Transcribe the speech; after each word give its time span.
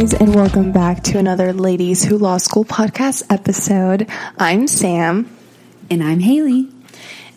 Guys, 0.00 0.14
and 0.14 0.34
welcome 0.34 0.72
back 0.72 1.02
to 1.02 1.18
another 1.18 1.52
Ladies 1.52 2.02
Who 2.02 2.16
Law 2.16 2.38
School 2.38 2.64
podcast 2.64 3.22
episode. 3.28 4.08
I'm 4.38 4.66
Sam. 4.66 5.28
And 5.90 6.02
I'm 6.02 6.20
Haley. 6.20 6.70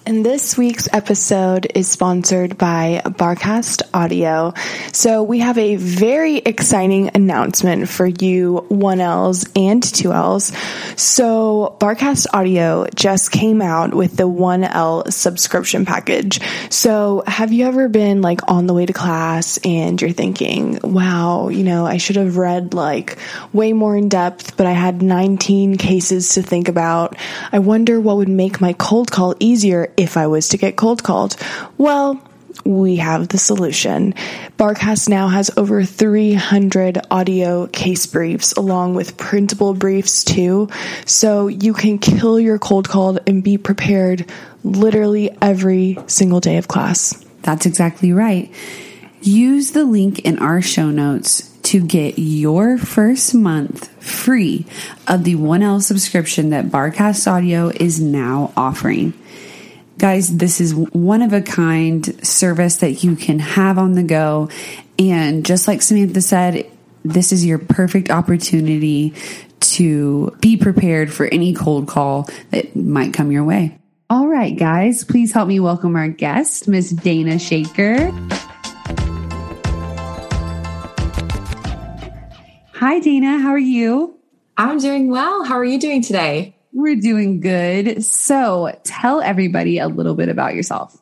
And 0.06 0.26
this 0.26 0.58
week's 0.58 0.90
episode 0.92 1.72
is 1.76 1.88
sponsored 1.88 2.58
by 2.58 3.02
Barcast 3.06 3.84
Audio. 3.94 4.54
So 4.92 5.24
we 5.24 5.40
have 5.40 5.58
a 5.58 5.78
very 5.78 6.40
exciting 6.40 7.12
announcement 7.16 7.88
for 7.88 8.08
you 8.08 8.68
1Ls 8.70 9.50
and 9.56 9.82
2Ls. 9.82 11.00
So 11.00 11.78
Barcast 11.80 12.28
Audio 12.34 12.86
just 12.94 13.32
came 13.32 13.62
out 13.62 13.94
with 13.94 14.18
the 14.18 14.28
1L 14.28 15.10
subscription 15.10 15.86
package. 15.86 16.42
So 16.70 17.24
have 17.26 17.54
you 17.54 17.66
ever 17.68 17.88
been 17.88 18.22
like 18.22 18.42
on 18.52 18.68
the 18.68 18.74
way 18.74 18.86
to 18.86 18.92
class 18.92 19.58
and 19.64 20.02
you're 20.02 20.12
thinking, 20.12 20.80
wow, 20.84 21.48
you 21.48 21.64
know, 21.64 21.86
I 21.86 21.96
should 21.96 22.18
have 22.18 22.36
read 22.36 22.74
like 22.74 23.18
way 23.54 23.72
more 23.72 23.96
in 23.96 24.10
depth, 24.10 24.58
but 24.58 24.66
I 24.66 24.74
had 24.74 25.02
19 25.02 25.78
cases 25.78 26.34
to 26.34 26.42
think 26.42 26.68
about. 26.68 27.16
I 27.54 27.60
wonder 27.60 28.02
what 28.02 28.18
would 28.18 28.28
make 28.28 28.60
my 28.60 28.74
cold 28.74 29.10
call 29.10 29.34
easier 29.40 29.93
if 29.98 30.18
I 30.18 30.28
was 30.28 30.50
to 30.50 30.58
get 30.58 30.76
cold 30.76 31.04
called? 31.04 31.36
Well, 31.78 32.22
we 32.66 32.98
have 32.98 33.30
the 33.30 33.38
solution. 33.38 34.14
Barcast 34.58 35.10
now 35.10 35.28
has 35.28 35.52
over 35.58 35.84
300 35.84 37.00
audio 37.10 37.68
case 37.68 38.06
briefs 38.06 38.54
along 38.54 38.96
with 38.96 39.18
printable 39.18 39.74
briefs 39.74 40.24
too. 40.24 40.70
So 41.06 41.48
you 41.48 41.74
can 41.74 41.98
kill 41.98 42.40
your 42.40 42.60
cold 42.60 42.88
call 42.88 43.18
and 43.28 43.44
be 43.44 43.58
prepared 43.58 44.30
literally 44.64 45.36
every 45.42 45.98
single 46.08 46.40
day 46.40 46.58
of 46.58 46.68
class. 46.68 47.24
That's 47.42 47.66
exactly 47.66 48.14
right. 48.14 48.52
Use 49.22 49.72
the 49.72 49.86
link 49.86 50.20
in 50.20 50.40
our 50.40 50.62
show 50.62 50.90
notes 50.90 51.50
to 51.64 51.86
get 51.86 52.20
your 52.20 52.78
first 52.78 53.34
month 53.34 53.88
free 54.04 54.66
of 55.08 55.24
the 55.24 55.36
1L 55.36 55.82
subscription 55.82 56.50
that 56.50 56.66
Barcast 56.66 57.26
Audio 57.30 57.70
is 57.70 58.00
now 58.00 58.54
offering. 58.56 59.14
Guys, 59.98 60.36
this 60.36 60.60
is 60.60 60.74
one 60.74 61.22
of 61.22 61.34
a 61.34 61.42
kind 61.42 62.26
service 62.26 62.78
that 62.78 63.04
you 63.04 63.16
can 63.16 63.40
have 63.40 63.78
on 63.78 63.94
the 63.94 64.04
go. 64.04 64.50
And 65.00 65.46
just 65.46 65.68
like 65.68 65.82
Samantha 65.82 66.22
said, 66.22 66.66
this 67.06 67.32
is 67.32 67.46
your 67.46 67.60
perfect 67.60 68.10
opportunity 68.10 69.14
to 69.60 70.36
be 70.42 70.58
prepared 70.58 71.14
for 71.14 71.26
any 71.28 71.54
cold 71.54 71.88
call 71.88 72.28
that 72.52 72.76
might 72.76 73.14
come 73.14 73.32
your 73.32 73.44
way. 73.44 73.80
All 74.10 74.28
right, 74.28 74.58
guys, 74.58 75.04
please 75.04 75.32
help 75.32 75.48
me 75.48 75.60
welcome 75.60 75.96
our 75.96 76.10
guest, 76.10 76.68
Miss 76.68 76.90
Dana 76.90 77.40
Shaker. 77.40 78.12
Hi, 82.74 83.00
Dana. 83.00 83.40
How 83.40 83.52
are 83.52 83.58
you? 83.58 84.18
I'm 84.58 84.78
doing 84.80 85.10
well. 85.10 85.44
How 85.46 85.56
are 85.56 85.66
you 85.66 85.80
doing 85.80 86.02
today? 86.02 86.56
We're 86.74 86.96
doing 86.96 87.40
good. 87.40 88.04
So 88.04 88.78
tell 88.84 89.22
everybody 89.22 89.78
a 89.80 89.88
little 89.88 90.16
bit 90.16 90.30
about 90.30 90.56
yourself. 90.56 91.00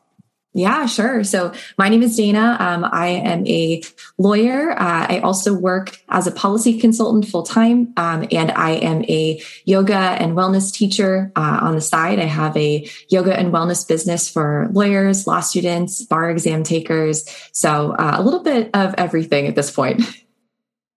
Yeah, 0.54 0.84
sure. 0.84 1.24
So 1.24 1.54
my 1.78 1.88
name 1.88 2.02
is 2.02 2.14
Dana. 2.14 2.58
Um, 2.60 2.84
I 2.84 3.06
am 3.06 3.46
a 3.46 3.82
lawyer. 4.18 4.72
Uh, 4.72 5.06
I 5.08 5.20
also 5.20 5.54
work 5.54 5.98
as 6.10 6.26
a 6.26 6.30
policy 6.30 6.78
consultant 6.78 7.26
full 7.26 7.42
time, 7.42 7.94
um, 7.96 8.28
and 8.30 8.50
I 8.50 8.72
am 8.72 9.02
a 9.04 9.40
yoga 9.64 9.96
and 9.96 10.36
wellness 10.36 10.70
teacher 10.70 11.32
uh, 11.36 11.60
on 11.62 11.74
the 11.74 11.80
side. 11.80 12.18
I 12.18 12.24
have 12.24 12.54
a 12.58 12.86
yoga 13.08 13.34
and 13.34 13.50
wellness 13.50 13.88
business 13.88 14.28
for 14.28 14.68
lawyers, 14.72 15.26
law 15.26 15.40
students, 15.40 16.04
bar 16.04 16.30
exam 16.30 16.64
takers. 16.64 17.24
So 17.52 17.92
uh, 17.92 18.16
a 18.18 18.22
little 18.22 18.42
bit 18.42 18.68
of 18.74 18.94
everything 18.98 19.46
at 19.46 19.54
this 19.54 19.70
point. 19.70 20.02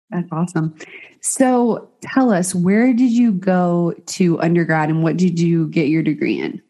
That's 0.10 0.28
awesome. 0.34 0.76
So 1.28 1.90
tell 2.02 2.32
us, 2.32 2.54
where 2.54 2.94
did 2.94 3.10
you 3.10 3.32
go 3.32 3.96
to 4.06 4.40
undergrad 4.42 4.90
and 4.90 5.02
what 5.02 5.18
did 5.18 5.40
you 5.40 5.68
get 5.70 5.88
your 5.88 6.04
degree 6.04 6.40
in? 6.40 6.62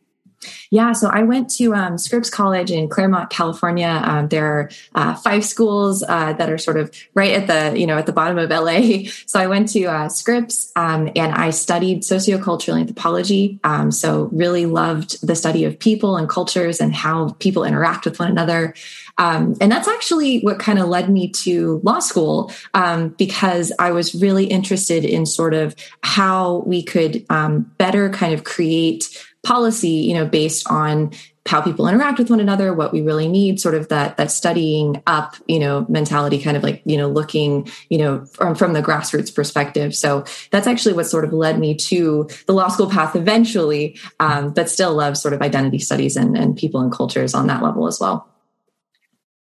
Yeah, 0.71 0.93
so 0.93 1.09
I 1.09 1.23
went 1.23 1.49
to 1.51 1.73
um, 1.73 1.97
Scripps 1.97 2.29
College 2.29 2.71
in 2.71 2.89
Claremont, 2.89 3.29
California. 3.29 4.01
Um, 4.03 4.27
there 4.27 4.45
are 4.45 4.69
uh, 4.95 5.15
five 5.15 5.45
schools 5.45 6.03
uh, 6.07 6.33
that 6.33 6.49
are 6.49 6.57
sort 6.57 6.77
of 6.77 6.91
right 7.13 7.33
at 7.33 7.47
the 7.47 7.79
you 7.79 7.87
know 7.87 7.97
at 7.97 8.05
the 8.05 8.13
bottom 8.13 8.37
of 8.37 8.49
LA. 8.49 9.03
So 9.27 9.39
I 9.39 9.47
went 9.47 9.69
to 9.69 9.85
uh, 9.85 10.09
Scripps 10.09 10.71
um, 10.75 11.09
and 11.15 11.33
I 11.33 11.49
studied 11.49 12.03
sociocultural 12.03 12.79
anthropology. 12.79 13.59
Um, 13.63 13.91
so 13.91 14.29
really 14.31 14.65
loved 14.65 15.25
the 15.25 15.35
study 15.35 15.63
of 15.65 15.79
people 15.79 16.17
and 16.17 16.29
cultures 16.29 16.79
and 16.79 16.93
how 16.93 17.29
people 17.39 17.63
interact 17.63 18.05
with 18.05 18.19
one 18.19 18.29
another. 18.29 18.73
Um, 19.17 19.55
and 19.61 19.71
that's 19.71 19.87
actually 19.87 20.41
what 20.41 20.59
kind 20.59 20.79
of 20.79 20.89
led 20.89 21.09
me 21.09 21.29
to 21.29 21.79
law 21.83 21.99
school 21.99 22.51
um, 22.73 23.09
because 23.09 23.71
I 23.79 23.91
was 23.91 24.13
really 24.13 24.45
interested 24.45 25.05
in 25.05 25.25
sort 25.25 25.53
of 25.53 25.75
how 26.01 26.63
we 26.65 26.83
could 26.83 27.25
um, 27.29 27.71
better 27.77 28.09
kind 28.09 28.33
of 28.33 28.43
create 28.43 29.24
policy, 29.45 29.89
you 29.89 30.13
know, 30.13 30.25
based 30.25 30.69
on 30.69 31.11
how 31.45 31.61
people 31.61 31.87
interact 31.87 32.17
with 32.17 32.31
one 32.31 32.39
another, 32.39 32.73
what 32.73 32.91
we 32.91 33.01
really 33.01 33.27
need, 33.27 33.59
sort 33.59 33.75
of 33.75 33.87
that 33.89 34.17
that 34.17 34.31
studying 34.31 35.01
up, 35.05 35.35
you 35.47 35.59
know, 35.59 35.85
mentality, 35.87 36.41
kind 36.41 36.57
of 36.57 36.63
like 36.63 36.81
you 36.85 36.97
know, 36.97 37.07
looking, 37.07 37.67
you 37.89 37.99
know, 37.99 38.25
from, 38.25 38.55
from 38.55 38.73
the 38.73 38.81
grassroots 38.81 39.33
perspective. 39.33 39.95
So 39.95 40.25
that's 40.51 40.65
actually 40.65 40.93
what 40.93 41.05
sort 41.05 41.23
of 41.23 41.31
led 41.31 41.59
me 41.59 41.75
to 41.75 42.27
the 42.47 42.53
law 42.53 42.67
school 42.67 42.89
path 42.89 43.15
eventually, 43.15 43.97
um, 44.19 44.53
but 44.53 44.69
still 44.69 44.95
love 44.95 45.17
sort 45.17 45.33
of 45.33 45.41
identity 45.41 45.79
studies 45.79 46.15
and, 46.17 46.35
and 46.35 46.57
people 46.57 46.81
and 46.81 46.91
cultures 46.91 47.35
on 47.35 47.47
that 47.47 47.61
level 47.61 47.87
as 47.87 47.99
well. 47.99 48.27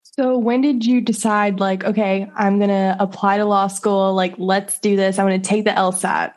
So 0.04 0.38
when 0.38 0.62
did 0.62 0.84
you 0.84 1.02
decide 1.02 1.60
like, 1.60 1.84
okay, 1.84 2.28
I'm 2.36 2.58
going 2.58 2.72
to 2.72 2.96
apply 3.00 3.38
to 3.38 3.46
law 3.46 3.68
school, 3.68 4.16
like 4.16 4.34
let's 4.40 4.80
do 4.80 4.96
this. 4.96 5.20
I'm 5.20 5.28
going 5.28 5.40
to 5.40 5.48
take 5.48 5.64
the 5.64 5.72
LSAT. 5.72 6.34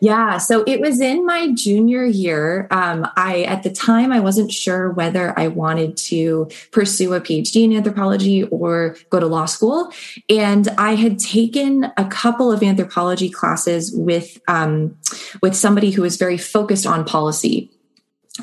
Yeah, 0.00 0.38
so 0.38 0.64
it 0.66 0.80
was 0.80 1.00
in 1.00 1.26
my 1.26 1.52
junior 1.52 2.04
year. 2.04 2.66
Um, 2.70 3.06
I 3.16 3.42
at 3.42 3.62
the 3.62 3.70
time 3.70 4.12
I 4.12 4.20
wasn't 4.20 4.52
sure 4.52 4.90
whether 4.90 5.38
I 5.38 5.48
wanted 5.48 5.96
to 5.98 6.48
pursue 6.72 7.14
a 7.14 7.20
PhD 7.20 7.64
in 7.64 7.76
anthropology 7.76 8.44
or 8.44 8.96
go 9.10 9.20
to 9.20 9.26
law 9.26 9.46
school, 9.46 9.92
and 10.28 10.68
I 10.78 10.94
had 10.94 11.18
taken 11.18 11.92
a 11.96 12.04
couple 12.06 12.50
of 12.50 12.62
anthropology 12.62 13.28
classes 13.28 13.92
with 13.94 14.40
um, 14.48 14.96
with 15.42 15.54
somebody 15.54 15.90
who 15.90 16.02
was 16.02 16.16
very 16.16 16.38
focused 16.38 16.86
on 16.86 17.04
policy 17.04 17.70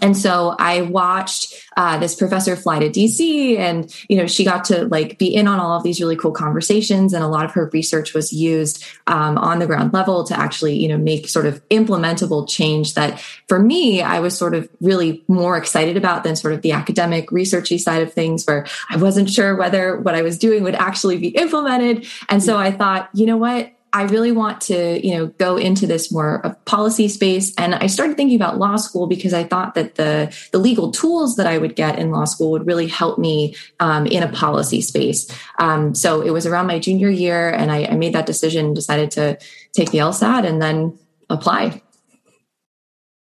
and 0.02 0.18
so 0.18 0.56
i 0.60 0.82
watched 0.82 1.54
uh, 1.78 1.98
this 2.00 2.16
professor 2.16 2.56
fly 2.56 2.80
to 2.80 2.90
dc 2.90 3.58
and 3.58 3.96
you 4.10 4.18
know 4.18 4.26
she 4.26 4.44
got 4.44 4.66
to 4.66 4.86
like 4.86 5.18
be 5.18 5.34
in 5.34 5.48
on 5.48 5.60
all 5.60 5.78
of 5.78 5.84
these 5.84 6.00
really 6.02 6.16
cool 6.16 6.32
conversations 6.32 7.14
and 7.14 7.24
a 7.24 7.28
lot 7.28 7.46
of 7.46 7.52
her 7.52 7.70
research 7.72 8.14
was 8.14 8.34
used 8.34 8.84
um, 9.08 9.38
on 9.38 9.60
the 9.60 9.68
ground 9.68 9.94
level 9.94 10.24
to 10.24 10.38
actually 10.38 10.76
you 10.76 10.88
know 10.88 10.98
make 10.98 11.28
sort 11.28 11.46
of 11.46 11.68
implementable 11.70 12.48
change 12.48 12.96
that 12.96 13.20
for 13.48 13.60
me 13.60 14.02
i 14.02 14.20
was 14.20 14.38
sort 14.38 14.54
of 14.54 14.68
really 14.82 15.24
more 15.28 15.58
excited 15.58 15.98
about 15.98 16.24
than 16.24 16.36
sort 16.36 16.54
of 16.54 16.62
the 16.62 16.72
academic 16.72 17.30
researchy 17.30 17.80
side 17.80 18.02
of 18.02 18.12
things 18.12 18.46
where 18.46 18.66
i 18.90 18.98
wasn't 18.98 19.30
sure 19.30 19.56
whether 19.56 19.98
what 19.98 20.16
i 20.16 20.22
was 20.22 20.38
doing 20.38 20.64
would 20.64 20.76
actually 20.76 21.18
be 21.18 21.30
implemented. 21.30 22.08
And 22.30 22.44
so 22.44 22.58
i 22.58 22.72
thought 22.72 23.10
you 23.14 23.26
know 23.26 23.38
what 23.38 23.72
I 23.94 24.04
really 24.04 24.32
want 24.32 24.62
to, 24.62 25.06
you 25.06 25.16
know, 25.16 25.28
go 25.28 25.58
into 25.58 25.88
this 25.88 26.12
more 26.12 26.46
of 26.46 26.64
policy 26.66 27.08
space. 27.08 27.54
And 27.58 27.74
I 27.74 27.88
started 27.88 28.18
thinking 28.18 28.36
about 28.36 28.58
law 28.58 28.76
school 28.76 29.08
because 29.08 29.34
I 29.34 29.44
thought 29.44 29.76
that 29.76 29.96
the 29.96 30.36
the 30.52 30.58
legal 30.58 30.92
tools 30.92 31.36
that 31.38 31.48
I 31.48 31.58
would 31.58 31.76
get 31.76 31.98
in 31.98 32.12
law 32.12 32.26
school 32.26 32.52
would 32.52 32.68
really 32.68 32.88
help 32.88 33.18
me 33.18 33.56
um, 33.80 34.06
in 34.06 34.24
a 34.24 34.32
policy 34.32 34.82
space. 34.82 35.28
Um, 35.60 35.96
so 35.96 36.22
it 36.22 36.32
was 36.32 36.46
around 36.46 36.68
my 36.68 36.80
junior 36.80 37.10
year, 37.10 37.50
and 37.50 37.72
I, 37.72 37.86
I 37.86 37.96
made 37.96 38.14
that 38.14 38.26
decision, 38.26 38.74
decided 38.74 39.12
to 39.12 39.38
take 39.74 39.92
the 39.92 40.00
LSAT, 40.00 40.46
and 40.46 40.62
then 40.62 40.98
apply. 41.30 41.82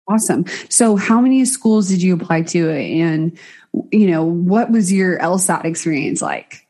Awesome. 0.09 0.45
So, 0.69 0.95
how 0.95 1.21
many 1.21 1.45
schools 1.45 1.87
did 1.87 2.01
you 2.01 2.15
apply 2.15 2.41
to, 2.43 2.71
and 2.71 3.37
you 3.91 4.07
know, 4.07 4.23
what 4.23 4.71
was 4.71 4.91
your 4.91 5.19
LSAT 5.19 5.65
experience 5.65 6.21
like? 6.21 6.65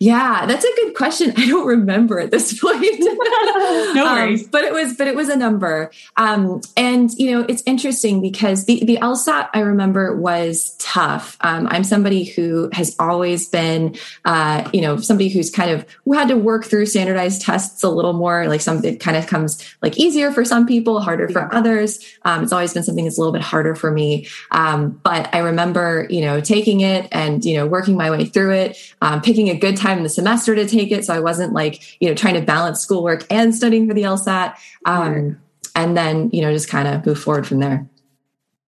Yeah, 0.00 0.46
that's 0.46 0.64
a 0.64 0.74
good 0.76 0.94
question. 0.94 1.32
I 1.36 1.46
don't 1.46 1.66
remember 1.66 2.20
at 2.20 2.30
this 2.30 2.58
point. 2.60 2.82
no 3.00 4.06
um, 4.06 4.16
worries. 4.16 4.44
Um, 4.44 4.50
but 4.50 4.64
it 4.64 4.72
was, 4.72 4.96
but 4.96 5.06
it 5.06 5.16
was 5.16 5.28
a 5.28 5.36
number. 5.36 5.90
Um, 6.16 6.60
and 6.76 7.10
you 7.14 7.32
know, 7.32 7.46
it's 7.48 7.62
interesting 7.66 8.20
because 8.20 8.66
the 8.66 8.84
the 8.84 8.96
LSAT 8.98 9.48
I 9.54 9.60
remember 9.60 10.16
was 10.16 10.76
tough. 10.78 11.36
Um, 11.40 11.66
I'm 11.70 11.84
somebody 11.84 12.24
who 12.24 12.70
has 12.72 12.94
always 12.98 13.48
been, 13.48 13.96
uh, 14.24 14.68
you 14.72 14.80
know, 14.80 14.96
somebody 14.96 15.28
who's 15.28 15.50
kind 15.50 15.70
of 15.70 15.84
who 16.04 16.12
had 16.12 16.28
to 16.28 16.36
work 16.36 16.64
through 16.64 16.86
standardized 16.86 17.42
tests 17.42 17.82
a 17.82 17.88
little 17.88 18.12
more. 18.12 18.46
Like 18.46 18.60
some, 18.60 18.84
it 18.84 19.00
kind 19.00 19.16
of 19.16 19.26
comes 19.26 19.62
like 19.82 19.98
easier 19.98 20.30
for 20.32 20.44
some 20.44 20.66
people, 20.66 21.00
harder 21.00 21.28
for 21.28 21.40
yeah. 21.40 21.58
others. 21.58 22.04
Um, 22.24 22.44
it's 22.44 22.52
always 22.52 22.72
been 22.72 22.82
something 22.82 23.04
that's 23.04 23.18
a 23.18 23.20
little 23.20 23.32
bit 23.32 23.42
harder 23.42 23.74
for 23.74 23.90
me. 23.90 24.28
Um, 24.50 25.00
but 25.02 25.34
I 25.34 25.38
remember, 25.38 26.06
you 26.08 26.20
know, 26.20 26.40
taking 26.40 26.80
it 26.80 27.08
and 27.12 27.44
you 27.44 27.56
know 27.56 27.66
working 27.66 27.96
my 27.96 28.10
way 28.10 28.24
through 28.24 28.52
it, 28.52 28.94
picking 29.22 29.47
a 29.50 29.58
good 29.58 29.76
time 29.76 29.88
time 29.88 29.98
in 29.98 30.04
the 30.04 30.10
semester 30.10 30.54
to 30.54 30.66
take 30.66 30.92
it. 30.92 31.04
So 31.04 31.14
I 31.14 31.20
wasn't 31.20 31.52
like, 31.52 32.00
you 32.00 32.08
know, 32.08 32.14
trying 32.14 32.34
to 32.34 32.42
balance 32.42 32.80
schoolwork 32.80 33.26
and 33.30 33.54
studying 33.54 33.88
for 33.88 33.94
the 33.94 34.02
LSAT. 34.02 34.54
Um, 34.84 35.40
and 35.74 35.96
then, 35.96 36.30
you 36.32 36.42
know, 36.42 36.52
just 36.52 36.68
kind 36.68 36.88
of 36.88 37.04
move 37.06 37.18
forward 37.18 37.46
from 37.46 37.60
there. 37.60 37.88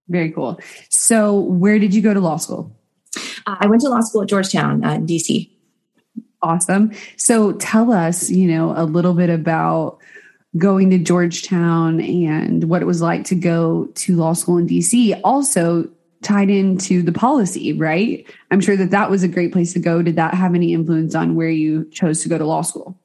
Very 0.08 0.32
cool. 0.32 0.58
So 0.88 1.38
where 1.38 1.78
did 1.78 1.94
you 1.94 2.02
go 2.02 2.14
to 2.14 2.20
law 2.20 2.36
school? 2.36 2.72
Uh, 3.46 3.56
I 3.60 3.66
went 3.66 3.82
to 3.82 3.88
law 3.88 4.00
school 4.00 4.22
at 4.22 4.28
Georgetown, 4.28 4.84
uh, 4.84 4.96
DC. 4.98 5.50
Awesome. 6.42 6.92
So 7.16 7.52
tell 7.52 7.92
us, 7.92 8.30
you 8.30 8.48
know, 8.48 8.72
a 8.76 8.84
little 8.84 9.14
bit 9.14 9.30
about 9.30 9.98
going 10.56 10.90
to 10.90 10.98
Georgetown 10.98 12.00
and 12.00 12.64
what 12.64 12.82
it 12.82 12.86
was 12.86 13.00
like 13.00 13.24
to 13.24 13.34
go 13.34 13.86
to 13.94 14.16
law 14.16 14.32
school 14.32 14.58
in 14.58 14.66
DC. 14.66 15.20
Also, 15.22 15.88
tied 16.22 16.50
into 16.50 17.02
the 17.02 17.12
policy, 17.12 17.72
right? 17.72 18.26
I'm 18.50 18.60
sure 18.60 18.76
that 18.76 18.90
that 18.90 19.10
was 19.10 19.22
a 19.22 19.28
great 19.28 19.52
place 19.52 19.72
to 19.72 19.80
go. 19.80 20.02
Did 20.02 20.16
that 20.16 20.34
have 20.34 20.54
any 20.54 20.74
influence 20.74 21.14
on 21.14 21.34
where 21.34 21.48
you 21.48 21.88
chose 21.90 22.22
to 22.22 22.28
go 22.28 22.36
to 22.36 22.44
law 22.44 22.62
school? 22.62 22.99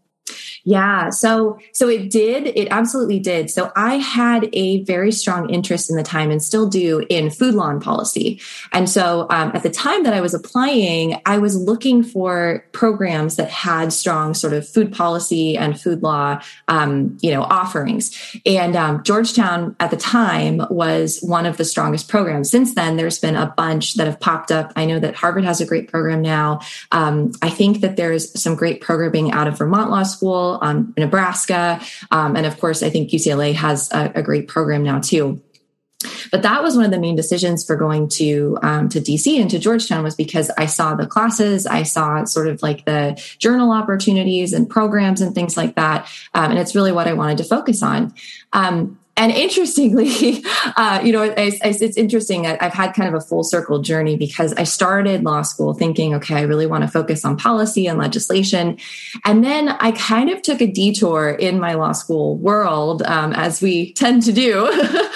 Yeah, 0.67 1.11
so 1.11 1.59
so 1.73 1.87
it 1.87 2.09
did. 2.09 2.47
It 2.47 2.69
absolutely 2.71 3.19
did. 3.19 3.51
So 3.51 3.71
I 3.75 3.97
had 3.97 4.49
a 4.51 4.83
very 4.83 5.11
strong 5.11 5.47
interest 5.51 5.91
in 5.91 5.95
the 5.95 6.03
time, 6.03 6.31
and 6.31 6.41
still 6.41 6.67
do, 6.67 7.05
in 7.07 7.29
food 7.29 7.53
law 7.53 7.69
and 7.69 7.81
policy. 7.81 8.41
And 8.71 8.89
so 8.89 9.27
um, 9.29 9.51
at 9.53 9.61
the 9.61 9.69
time 9.69 10.03
that 10.03 10.15
I 10.15 10.21
was 10.21 10.33
applying, 10.33 11.21
I 11.27 11.37
was 11.37 11.55
looking 11.55 12.01
for 12.03 12.65
programs 12.71 13.35
that 13.35 13.49
had 13.51 13.93
strong 13.93 14.33
sort 14.33 14.53
of 14.53 14.67
food 14.67 14.91
policy 14.91 15.55
and 15.55 15.79
food 15.79 16.01
law, 16.01 16.41
um, 16.67 17.15
you 17.21 17.31
know, 17.31 17.43
offerings. 17.43 18.17
And 18.43 18.75
um, 18.75 19.03
Georgetown 19.03 19.75
at 19.79 19.91
the 19.91 19.97
time 19.97 20.61
was 20.71 21.19
one 21.21 21.45
of 21.45 21.57
the 21.57 21.65
strongest 21.65 22.09
programs. 22.09 22.49
Since 22.49 22.73
then, 22.73 22.97
there's 22.97 23.19
been 23.19 23.35
a 23.35 23.53
bunch 23.55 23.93
that 23.95 24.07
have 24.07 24.19
popped 24.19 24.51
up. 24.51 24.73
I 24.75 24.85
know 24.85 24.99
that 24.99 25.13
Harvard 25.13 25.43
has 25.43 25.61
a 25.61 25.65
great 25.65 25.91
program 25.91 26.23
now. 26.23 26.61
Um, 26.91 27.33
I 27.43 27.51
think 27.51 27.81
that 27.81 27.97
there's 27.97 28.41
some 28.41 28.55
great 28.55 28.81
programming 28.81 29.31
out 29.31 29.47
of 29.47 29.59
Vermont 29.59 29.91
Law 29.91 30.01
School 30.01 30.54
um, 30.61 30.93
Nebraska. 30.97 31.81
Um, 32.11 32.35
and 32.35 32.45
of 32.45 32.59
course, 32.59 32.83
I 32.83 32.89
think 32.89 33.09
UCLA 33.11 33.53
has 33.53 33.91
a, 33.91 34.11
a 34.15 34.21
great 34.21 34.47
program 34.47 34.83
now 34.83 34.99
too 34.99 35.41
but 36.31 36.41
that 36.41 36.61
was 36.61 36.75
one 36.75 36.85
of 36.85 36.91
the 36.91 36.99
main 36.99 37.15
decisions 37.15 37.65
for 37.65 37.75
going 37.75 38.09
to 38.09 38.57
um, 38.61 38.89
to 38.89 38.99
DC 38.99 39.39
and 39.39 39.49
to 39.49 39.59
Georgetown 39.59 40.03
was 40.03 40.15
because 40.15 40.51
I 40.57 40.65
saw 40.65 40.95
the 40.95 41.07
classes, 41.07 41.65
I 41.65 41.83
saw 41.83 42.23
sort 42.25 42.47
of 42.47 42.61
like 42.61 42.85
the 42.85 43.21
journal 43.39 43.71
opportunities 43.71 44.53
and 44.53 44.69
programs 44.69 45.21
and 45.21 45.33
things 45.33 45.57
like 45.57 45.75
that, 45.75 46.07
um, 46.33 46.51
and 46.51 46.59
it's 46.59 46.75
really 46.75 46.91
what 46.91 47.07
I 47.07 47.13
wanted 47.13 47.37
to 47.39 47.43
focus 47.43 47.81
on. 47.83 48.13
Um, 48.53 48.99
and 49.17 49.31
interestingly, 49.31 50.43
uh, 50.75 51.01
you 51.03 51.13
know, 51.13 51.23
it's, 51.23 51.81
it's 51.81 51.97
interesting. 51.97 52.45
I've 52.45 52.73
had 52.73 52.93
kind 52.93 53.07
of 53.07 53.15
a 53.15 53.21
full 53.25 53.43
circle 53.43 53.81
journey 53.81 54.17
because 54.17 54.53
I 54.53 54.63
started 54.63 55.23
law 55.23 55.41
school 55.41 55.73
thinking, 55.73 56.13
okay, 56.15 56.35
I 56.35 56.41
really 56.41 56.65
want 56.65 56.83
to 56.83 56.89
focus 56.89 57.23
on 57.23 57.37
policy 57.37 57.87
and 57.87 57.97
legislation. 57.97 58.77
And 59.23 59.43
then 59.43 59.69
I 59.69 59.91
kind 59.93 60.29
of 60.29 60.41
took 60.41 60.61
a 60.61 60.67
detour 60.67 61.31
in 61.31 61.59
my 61.59 61.75
law 61.75 61.93
school 61.93 62.35
world, 62.35 63.03
um, 63.03 63.31
as 63.33 63.61
we 63.61 63.93
tend 63.95 64.23
to 64.23 64.33
do, 64.33 64.67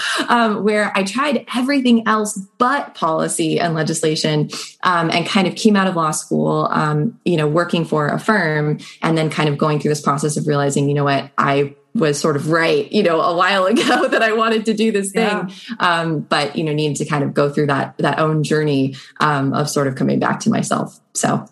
um, 0.29 0.63
where 0.63 0.95
I 0.95 1.03
tried 1.03 1.45
everything 1.53 2.07
else 2.07 2.37
but 2.57 2.95
policy 2.95 3.59
and 3.59 3.73
legislation 3.73 4.49
um, 4.83 5.09
and 5.11 5.25
kind 5.25 5.47
of 5.47 5.55
came 5.55 5.75
out 5.75 5.87
of 5.87 5.95
law 5.95 6.11
school, 6.11 6.67
um, 6.71 7.19
you 7.25 7.35
know, 7.35 7.47
working 7.47 7.83
for 7.83 8.07
a 8.07 8.19
firm 8.19 8.79
and 9.01 9.17
then 9.17 9.29
kind 9.29 9.49
of 9.49 9.57
going 9.57 9.79
through 9.79 9.89
this 9.89 10.01
process 10.01 10.37
of 10.37 10.47
realizing, 10.47 10.87
you 10.87 10.95
know 10.95 11.03
what, 11.03 11.31
I 11.37 11.75
was 11.99 12.19
sort 12.19 12.35
of 12.35 12.49
right, 12.49 12.91
you 12.91 13.03
know, 13.03 13.21
a 13.21 13.35
while 13.35 13.65
ago 13.67 14.07
that 14.07 14.21
I 14.21 14.33
wanted 14.33 14.65
to 14.65 14.73
do 14.73 14.91
this 14.91 15.11
thing, 15.11 15.23
yeah. 15.23 15.75
um, 15.79 16.21
but 16.21 16.55
you 16.55 16.63
know, 16.63 16.73
needed 16.73 16.97
to 16.97 17.05
kind 17.05 17.23
of 17.23 17.33
go 17.33 17.49
through 17.49 17.67
that 17.67 17.97
that 17.97 18.19
own 18.19 18.43
journey 18.43 18.95
um, 19.19 19.53
of 19.53 19.69
sort 19.69 19.87
of 19.87 19.95
coming 19.95 20.19
back 20.19 20.39
to 20.41 20.49
myself. 20.49 20.99
So. 21.13 21.47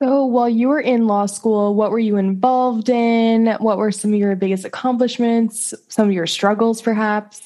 So, 0.00 0.26
while 0.26 0.48
you 0.48 0.68
were 0.68 0.80
in 0.80 1.08
law 1.08 1.26
school, 1.26 1.74
what 1.74 1.90
were 1.90 1.98
you 1.98 2.18
involved 2.18 2.88
in? 2.88 3.48
What 3.58 3.78
were 3.78 3.90
some 3.90 4.12
of 4.12 4.18
your 4.20 4.36
biggest 4.36 4.64
accomplishments? 4.64 5.74
Some 5.88 6.06
of 6.06 6.14
your 6.14 6.28
struggles, 6.28 6.80
perhaps? 6.80 7.42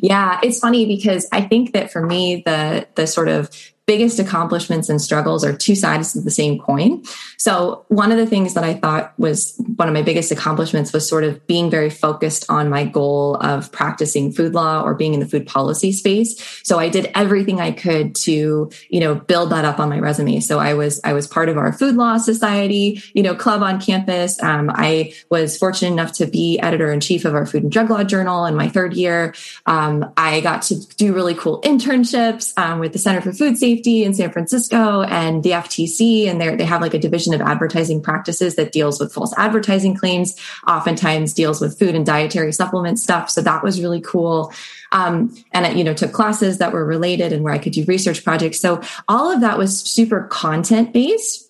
Yeah, 0.00 0.40
it's 0.42 0.60
funny 0.60 0.86
because 0.86 1.28
I 1.30 1.42
think 1.42 1.74
that 1.74 1.92
for 1.92 2.04
me, 2.06 2.42
the 2.46 2.86
the 2.94 3.06
sort 3.06 3.28
of 3.28 3.50
biggest 3.86 4.18
accomplishments 4.18 4.88
and 4.88 5.00
struggles 5.00 5.44
are 5.44 5.54
two 5.54 5.74
sides 5.74 6.16
of 6.16 6.24
the 6.24 6.30
same 6.30 6.58
coin. 6.58 7.02
So 7.36 7.84
one 7.88 8.10
of 8.10 8.16
the 8.16 8.26
things 8.26 8.54
that 8.54 8.64
I 8.64 8.74
thought 8.74 9.12
was 9.18 9.54
one 9.76 9.88
of 9.88 9.94
my 9.94 10.00
biggest 10.00 10.32
accomplishments 10.32 10.92
was 10.92 11.06
sort 11.06 11.22
of 11.22 11.46
being 11.46 11.70
very 11.70 11.90
focused 11.90 12.46
on 12.48 12.70
my 12.70 12.84
goal 12.84 13.36
of 13.36 13.70
practicing 13.72 14.32
food 14.32 14.54
law 14.54 14.82
or 14.82 14.94
being 14.94 15.12
in 15.12 15.20
the 15.20 15.26
food 15.26 15.46
policy 15.46 15.92
space. 15.92 16.34
So 16.62 16.78
I 16.78 16.88
did 16.88 17.10
everything 17.14 17.60
I 17.60 17.72
could 17.72 18.14
to, 18.16 18.70
you 18.88 19.00
know, 19.00 19.16
build 19.16 19.50
that 19.50 19.66
up 19.66 19.78
on 19.78 19.90
my 19.90 19.98
resume. 19.98 20.40
So 20.40 20.58
I 20.58 20.72
was, 20.72 21.00
I 21.04 21.12
was 21.12 21.26
part 21.26 21.50
of 21.50 21.58
our 21.58 21.72
food 21.72 21.94
law 21.94 22.16
society, 22.16 23.02
you 23.12 23.22
know, 23.22 23.34
club 23.34 23.62
on 23.62 23.80
campus. 23.80 24.42
Um, 24.42 24.70
I 24.74 25.12
was 25.28 25.58
fortunate 25.58 25.92
enough 25.92 26.12
to 26.12 26.26
be 26.26 26.58
editor 26.60 26.90
in 26.90 27.00
chief 27.00 27.26
of 27.26 27.34
our 27.34 27.44
food 27.44 27.64
and 27.64 27.72
drug 27.72 27.90
law 27.90 28.02
journal 28.02 28.46
in 28.46 28.54
my 28.54 28.68
third 28.68 28.94
year. 28.94 29.34
Um, 29.66 30.10
I 30.16 30.40
got 30.40 30.62
to 30.62 30.80
do 30.96 31.12
really 31.12 31.34
cool 31.34 31.60
internships 31.60 32.56
um, 32.56 32.78
with 32.78 32.94
the 32.94 32.98
Center 32.98 33.20
for 33.20 33.32
Food 33.32 33.58
Safety 33.58 33.73
safety 33.74 34.04
in 34.04 34.14
San 34.14 34.30
Francisco 34.30 35.02
and 35.02 35.42
the 35.42 35.50
FTC, 35.50 36.28
and 36.28 36.40
they 36.40 36.64
have 36.64 36.80
like 36.80 36.94
a 36.94 36.98
division 36.98 37.34
of 37.34 37.40
advertising 37.40 38.00
practices 38.00 38.54
that 38.56 38.72
deals 38.72 39.00
with 39.00 39.12
false 39.12 39.34
advertising 39.36 39.96
claims, 39.96 40.38
oftentimes 40.68 41.34
deals 41.34 41.60
with 41.60 41.78
food 41.78 41.94
and 41.94 42.06
dietary 42.06 42.52
supplement 42.52 42.98
stuff. 42.98 43.30
So 43.30 43.40
that 43.42 43.62
was 43.62 43.80
really 43.80 44.00
cool. 44.00 44.52
Um, 44.92 45.34
and 45.52 45.76
you 45.76 45.82
know, 45.82 45.94
took 45.94 46.12
classes 46.12 46.58
that 46.58 46.72
were 46.72 46.84
related 46.84 47.32
and 47.32 47.42
where 47.42 47.52
I 47.52 47.58
could 47.58 47.72
do 47.72 47.84
research 47.86 48.22
projects. 48.22 48.60
So 48.60 48.80
all 49.08 49.30
of 49.30 49.40
that 49.40 49.58
was 49.58 49.80
super 49.80 50.22
content 50.24 50.92
based 50.92 51.43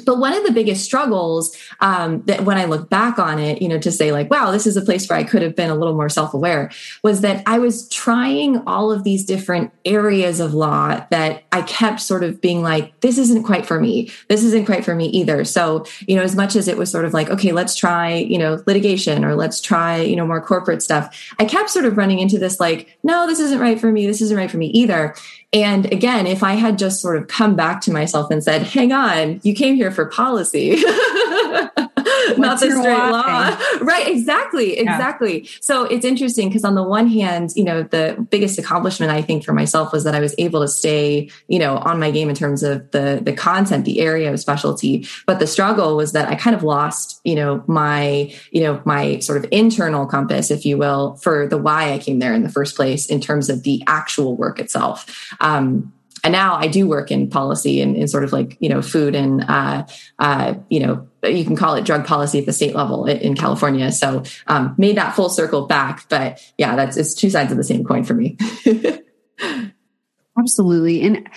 but 0.00 0.18
one 0.18 0.32
of 0.32 0.44
the 0.44 0.52
biggest 0.52 0.84
struggles 0.84 1.56
um, 1.80 2.22
that 2.26 2.44
when 2.44 2.56
I 2.56 2.64
look 2.64 2.90
back 2.90 3.18
on 3.18 3.38
it, 3.38 3.60
you 3.60 3.68
know, 3.68 3.78
to 3.78 3.92
say 3.92 4.12
like, 4.12 4.30
wow, 4.30 4.50
this 4.50 4.66
is 4.66 4.76
a 4.76 4.82
place 4.82 5.08
where 5.08 5.18
I 5.18 5.24
could 5.24 5.42
have 5.42 5.56
been 5.56 5.70
a 5.70 5.74
little 5.74 5.94
more 5.94 6.08
self-aware 6.08 6.70
was 7.02 7.20
that 7.20 7.42
I 7.46 7.58
was 7.58 7.88
trying 7.88 8.62
all 8.66 8.92
of 8.92 9.04
these 9.04 9.24
different 9.24 9.72
areas 9.84 10.40
of 10.40 10.54
law 10.54 11.04
that 11.10 11.44
I 11.52 11.62
kept 11.62 12.00
sort 12.00 12.24
of 12.24 12.40
being 12.40 12.62
like, 12.62 12.98
this 13.00 13.18
isn't 13.18 13.44
quite 13.44 13.66
for 13.66 13.80
me. 13.80 14.10
This 14.28 14.42
isn't 14.44 14.66
quite 14.66 14.84
for 14.84 14.94
me 14.94 15.06
either. 15.06 15.44
So, 15.44 15.84
you 16.06 16.16
know, 16.16 16.22
as 16.22 16.36
much 16.36 16.56
as 16.56 16.68
it 16.68 16.76
was 16.76 16.90
sort 16.90 17.04
of 17.04 17.12
like, 17.12 17.30
okay, 17.30 17.52
let's 17.52 17.76
try, 17.76 18.14
you 18.14 18.38
know, 18.38 18.62
litigation 18.66 19.24
or 19.24 19.34
let's 19.34 19.60
try, 19.60 20.00
you 20.00 20.16
know, 20.16 20.26
more 20.26 20.40
corporate 20.40 20.82
stuff. 20.82 21.32
I 21.38 21.44
kept 21.44 21.70
sort 21.70 21.84
of 21.84 21.96
running 21.96 22.18
into 22.18 22.38
this 22.38 22.60
like, 22.60 22.98
no, 23.02 23.26
this 23.26 23.40
isn't 23.40 23.60
right 23.60 23.80
for 23.80 23.90
me. 23.90 24.06
This 24.06 24.20
isn't 24.20 24.36
right 24.36 24.50
for 24.50 24.58
me 24.58 24.66
either. 24.68 25.14
And 25.54 25.90
again, 25.92 26.26
if 26.26 26.42
I 26.42 26.54
had 26.54 26.78
just 26.78 27.00
sort 27.00 27.16
of 27.16 27.28
come 27.28 27.54
back 27.54 27.80
to 27.82 27.92
myself 27.92 28.28
and 28.32 28.42
said, 28.42 28.62
hang 28.62 28.92
on, 28.92 29.40
you 29.44 29.54
came 29.54 29.76
here 29.76 29.92
for 29.92 30.06
policy. 30.06 30.82
not 32.38 32.60
the 32.60 32.70
straight 32.70 33.10
law. 33.10 33.58
Right, 33.80 34.08
exactly, 34.08 34.78
exactly. 34.78 35.42
Yeah. 35.42 35.50
So 35.60 35.84
it's 35.84 36.04
interesting 36.04 36.48
because 36.48 36.64
on 36.64 36.74
the 36.74 36.82
one 36.82 37.08
hand, 37.08 37.50
you 37.54 37.64
know, 37.64 37.82
the 37.82 38.26
biggest 38.30 38.58
accomplishment 38.58 39.12
I 39.12 39.22
think 39.22 39.44
for 39.44 39.52
myself 39.52 39.92
was 39.92 40.04
that 40.04 40.14
I 40.14 40.20
was 40.20 40.34
able 40.38 40.60
to 40.60 40.68
stay, 40.68 41.30
you 41.48 41.58
know, 41.58 41.78
on 41.78 41.98
my 41.98 42.10
game 42.10 42.28
in 42.28 42.34
terms 42.34 42.62
of 42.62 42.90
the 42.92 43.20
the 43.22 43.32
content, 43.32 43.84
the 43.84 44.00
area 44.00 44.32
of 44.32 44.40
specialty. 44.40 45.06
But 45.26 45.38
the 45.38 45.46
struggle 45.46 45.96
was 45.96 46.12
that 46.12 46.28
I 46.28 46.34
kind 46.34 46.54
of 46.54 46.62
lost, 46.62 47.20
you 47.24 47.34
know, 47.34 47.64
my, 47.66 48.34
you 48.52 48.62
know, 48.62 48.80
my 48.84 49.18
sort 49.18 49.42
of 49.42 49.50
internal 49.50 50.06
compass, 50.06 50.50
if 50.50 50.64
you 50.64 50.76
will, 50.76 51.16
for 51.16 51.46
the 51.46 51.58
why 51.58 51.92
I 51.92 51.98
came 51.98 52.18
there 52.18 52.34
in 52.34 52.42
the 52.42 52.48
first 52.48 52.76
place 52.76 53.06
in 53.06 53.20
terms 53.20 53.48
of 53.50 53.62
the 53.62 53.82
actual 53.86 54.36
work 54.36 54.58
itself. 54.60 55.34
Um, 55.40 55.92
and 56.24 56.32
now 56.32 56.54
I 56.54 56.66
do 56.66 56.88
work 56.88 57.10
in 57.10 57.28
policy 57.28 57.82
and 57.82 57.94
in 57.94 58.08
sort 58.08 58.24
of 58.24 58.32
like 58.32 58.56
you 58.58 58.70
know 58.70 58.80
food 58.80 59.14
and 59.14 59.44
uh, 59.46 59.86
uh, 60.18 60.54
you 60.70 60.80
know 60.80 61.06
you 61.22 61.44
can 61.44 61.54
call 61.54 61.74
it 61.74 61.84
drug 61.84 62.06
policy 62.06 62.38
at 62.38 62.46
the 62.46 62.52
state 62.52 62.74
level 62.74 63.04
in 63.06 63.36
California. 63.36 63.92
So 63.92 64.24
um, 64.46 64.74
made 64.78 64.96
that 64.96 65.14
full 65.14 65.28
circle 65.28 65.66
back, 65.66 66.08
but 66.08 66.42
yeah, 66.58 66.76
that's 66.76 66.96
it's 66.96 67.14
two 67.14 67.30
sides 67.30 67.52
of 67.52 67.58
the 67.58 67.64
same 67.64 67.84
coin 67.84 68.04
for 68.04 68.14
me. 68.14 68.38
Absolutely, 70.38 71.02
and 71.02 71.28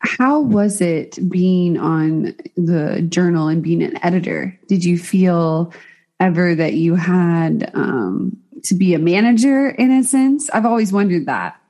how 0.00 0.40
was 0.40 0.80
it 0.80 1.18
being 1.30 1.78
on 1.78 2.34
the 2.56 3.06
journal 3.08 3.48
and 3.48 3.62
being 3.62 3.82
an 3.82 4.04
editor? 4.04 4.58
Did 4.66 4.84
you 4.84 4.98
feel 4.98 5.72
ever 6.18 6.54
that 6.54 6.74
you 6.74 6.96
had 6.96 7.70
um, 7.74 8.36
to 8.64 8.74
be 8.74 8.94
a 8.94 8.98
manager 8.98 9.68
in 9.68 9.92
a 9.92 10.02
sense? 10.02 10.50
I've 10.50 10.66
always 10.66 10.92
wondered 10.92 11.26
that. 11.26 11.60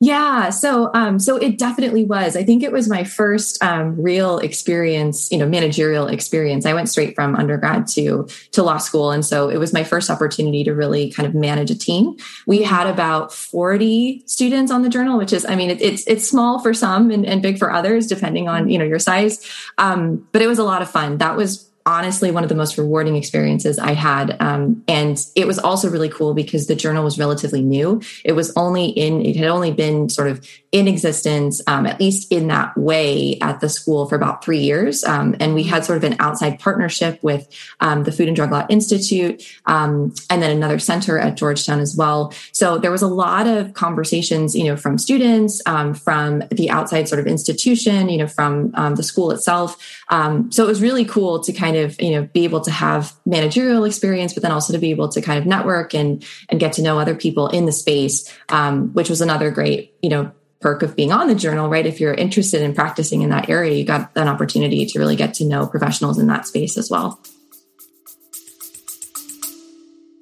Yeah, 0.00 0.50
so 0.50 0.92
um, 0.94 1.18
so 1.18 1.36
it 1.38 1.58
definitely 1.58 2.04
was. 2.04 2.36
I 2.36 2.44
think 2.44 2.62
it 2.62 2.70
was 2.70 2.88
my 2.88 3.02
first 3.02 3.60
um, 3.64 4.00
real 4.00 4.38
experience, 4.38 5.28
you 5.32 5.38
know, 5.38 5.48
managerial 5.48 6.06
experience. 6.06 6.66
I 6.66 6.72
went 6.72 6.88
straight 6.88 7.16
from 7.16 7.34
undergrad 7.34 7.88
to 7.88 8.28
to 8.52 8.62
law 8.62 8.78
school, 8.78 9.10
and 9.10 9.26
so 9.26 9.48
it 9.48 9.56
was 9.56 9.72
my 9.72 9.82
first 9.82 10.08
opportunity 10.08 10.62
to 10.62 10.72
really 10.72 11.10
kind 11.10 11.26
of 11.26 11.34
manage 11.34 11.72
a 11.72 11.74
team. 11.76 12.16
We 12.46 12.62
had 12.62 12.86
about 12.86 13.34
forty 13.34 14.22
students 14.26 14.70
on 14.70 14.82
the 14.82 14.88
journal, 14.88 15.18
which 15.18 15.32
is, 15.32 15.44
I 15.44 15.56
mean, 15.56 15.70
it, 15.70 15.82
it's 15.82 16.06
it's 16.06 16.28
small 16.28 16.60
for 16.60 16.72
some 16.72 17.10
and, 17.10 17.26
and, 17.26 17.42
big 17.42 17.58
for 17.58 17.72
others, 17.72 18.06
depending 18.06 18.48
on 18.48 18.68
you 18.68 18.78
know 18.78 18.84
your 18.84 19.00
size. 19.00 19.44
Um, 19.78 20.28
but 20.30 20.42
it 20.42 20.46
was 20.46 20.60
a 20.60 20.64
lot 20.64 20.80
of 20.80 20.88
fun. 20.88 21.18
That 21.18 21.36
was 21.36 21.67
honestly 21.88 22.30
one 22.30 22.42
of 22.42 22.50
the 22.50 22.54
most 22.54 22.76
rewarding 22.76 23.16
experiences 23.16 23.78
I 23.78 23.92
had. 23.92 24.36
Um, 24.40 24.84
and 24.86 25.18
it 25.34 25.46
was 25.46 25.58
also 25.58 25.88
really 25.88 26.10
cool 26.10 26.34
because 26.34 26.66
the 26.66 26.74
journal 26.74 27.02
was 27.02 27.18
relatively 27.18 27.62
new. 27.62 28.02
It 28.26 28.32
was 28.32 28.52
only 28.56 28.88
in, 28.88 29.24
it 29.24 29.36
had 29.36 29.48
only 29.48 29.72
been 29.72 30.10
sort 30.10 30.28
of 30.28 30.46
in 30.70 30.86
existence, 30.86 31.62
um, 31.66 31.86
at 31.86 31.98
least 31.98 32.30
in 32.30 32.48
that 32.48 32.76
way 32.76 33.38
at 33.40 33.60
the 33.60 33.70
school 33.70 34.06
for 34.06 34.16
about 34.16 34.44
three 34.44 34.58
years. 34.58 35.02
Um, 35.02 35.34
and 35.40 35.54
we 35.54 35.62
had 35.62 35.82
sort 35.82 35.96
of 35.96 36.04
an 36.04 36.16
outside 36.18 36.60
partnership 36.60 37.22
with 37.22 37.48
um, 37.80 38.04
the 38.04 38.12
Food 38.12 38.28
and 38.28 38.36
Drug 38.36 38.52
Law 38.52 38.66
Institute 38.68 39.42
um, 39.64 40.14
and 40.28 40.42
then 40.42 40.54
another 40.54 40.78
center 40.78 41.18
at 41.18 41.38
Georgetown 41.38 41.80
as 41.80 41.96
well. 41.96 42.34
So 42.52 42.76
there 42.76 42.90
was 42.90 43.00
a 43.00 43.08
lot 43.08 43.46
of 43.46 43.72
conversations, 43.72 44.54
you 44.54 44.64
know, 44.64 44.76
from 44.76 44.98
students, 44.98 45.62
um, 45.64 45.94
from 45.94 46.42
the 46.50 46.68
outside 46.68 47.08
sort 47.08 47.18
of 47.20 47.26
institution, 47.26 48.10
you 48.10 48.18
know, 48.18 48.26
from 48.26 48.72
the 48.72 49.02
school 49.02 49.30
itself. 49.30 50.02
so 50.10 50.64
it 50.64 50.66
was 50.66 50.82
really 50.82 51.06
cool 51.06 51.40
to 51.40 51.52
kind 51.52 51.76
of 51.76 51.77
of 51.78 52.00
you 52.00 52.10
know 52.10 52.28
be 52.32 52.44
able 52.44 52.60
to 52.60 52.70
have 52.70 53.12
managerial 53.26 53.84
experience 53.84 54.34
but 54.34 54.42
then 54.42 54.52
also 54.52 54.72
to 54.72 54.78
be 54.78 54.90
able 54.90 55.08
to 55.08 55.20
kind 55.20 55.38
of 55.38 55.46
network 55.46 55.94
and 55.94 56.24
and 56.48 56.60
get 56.60 56.72
to 56.74 56.82
know 56.82 56.98
other 56.98 57.14
people 57.14 57.48
in 57.48 57.66
the 57.66 57.72
space 57.72 58.32
um, 58.48 58.92
which 58.94 59.08
was 59.08 59.20
another 59.20 59.50
great 59.50 59.94
you 60.02 60.10
know 60.10 60.30
perk 60.60 60.82
of 60.82 60.96
being 60.96 61.12
on 61.12 61.28
the 61.28 61.34
journal 61.34 61.68
right? 61.68 61.86
If 61.86 62.00
you're 62.00 62.14
interested 62.14 62.62
in 62.62 62.74
practicing 62.74 63.22
in 63.22 63.30
that 63.30 63.48
area 63.48 63.74
you 63.74 63.84
got 63.84 64.10
an 64.16 64.28
opportunity 64.28 64.86
to 64.86 64.98
really 64.98 65.16
get 65.16 65.34
to 65.34 65.44
know 65.44 65.66
professionals 65.66 66.18
in 66.18 66.26
that 66.28 66.46
space 66.46 66.76
as 66.76 66.90
well. 66.90 67.20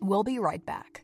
We'll 0.01 0.25
be 0.25 0.39
right 0.39 0.65
back. 0.65 1.03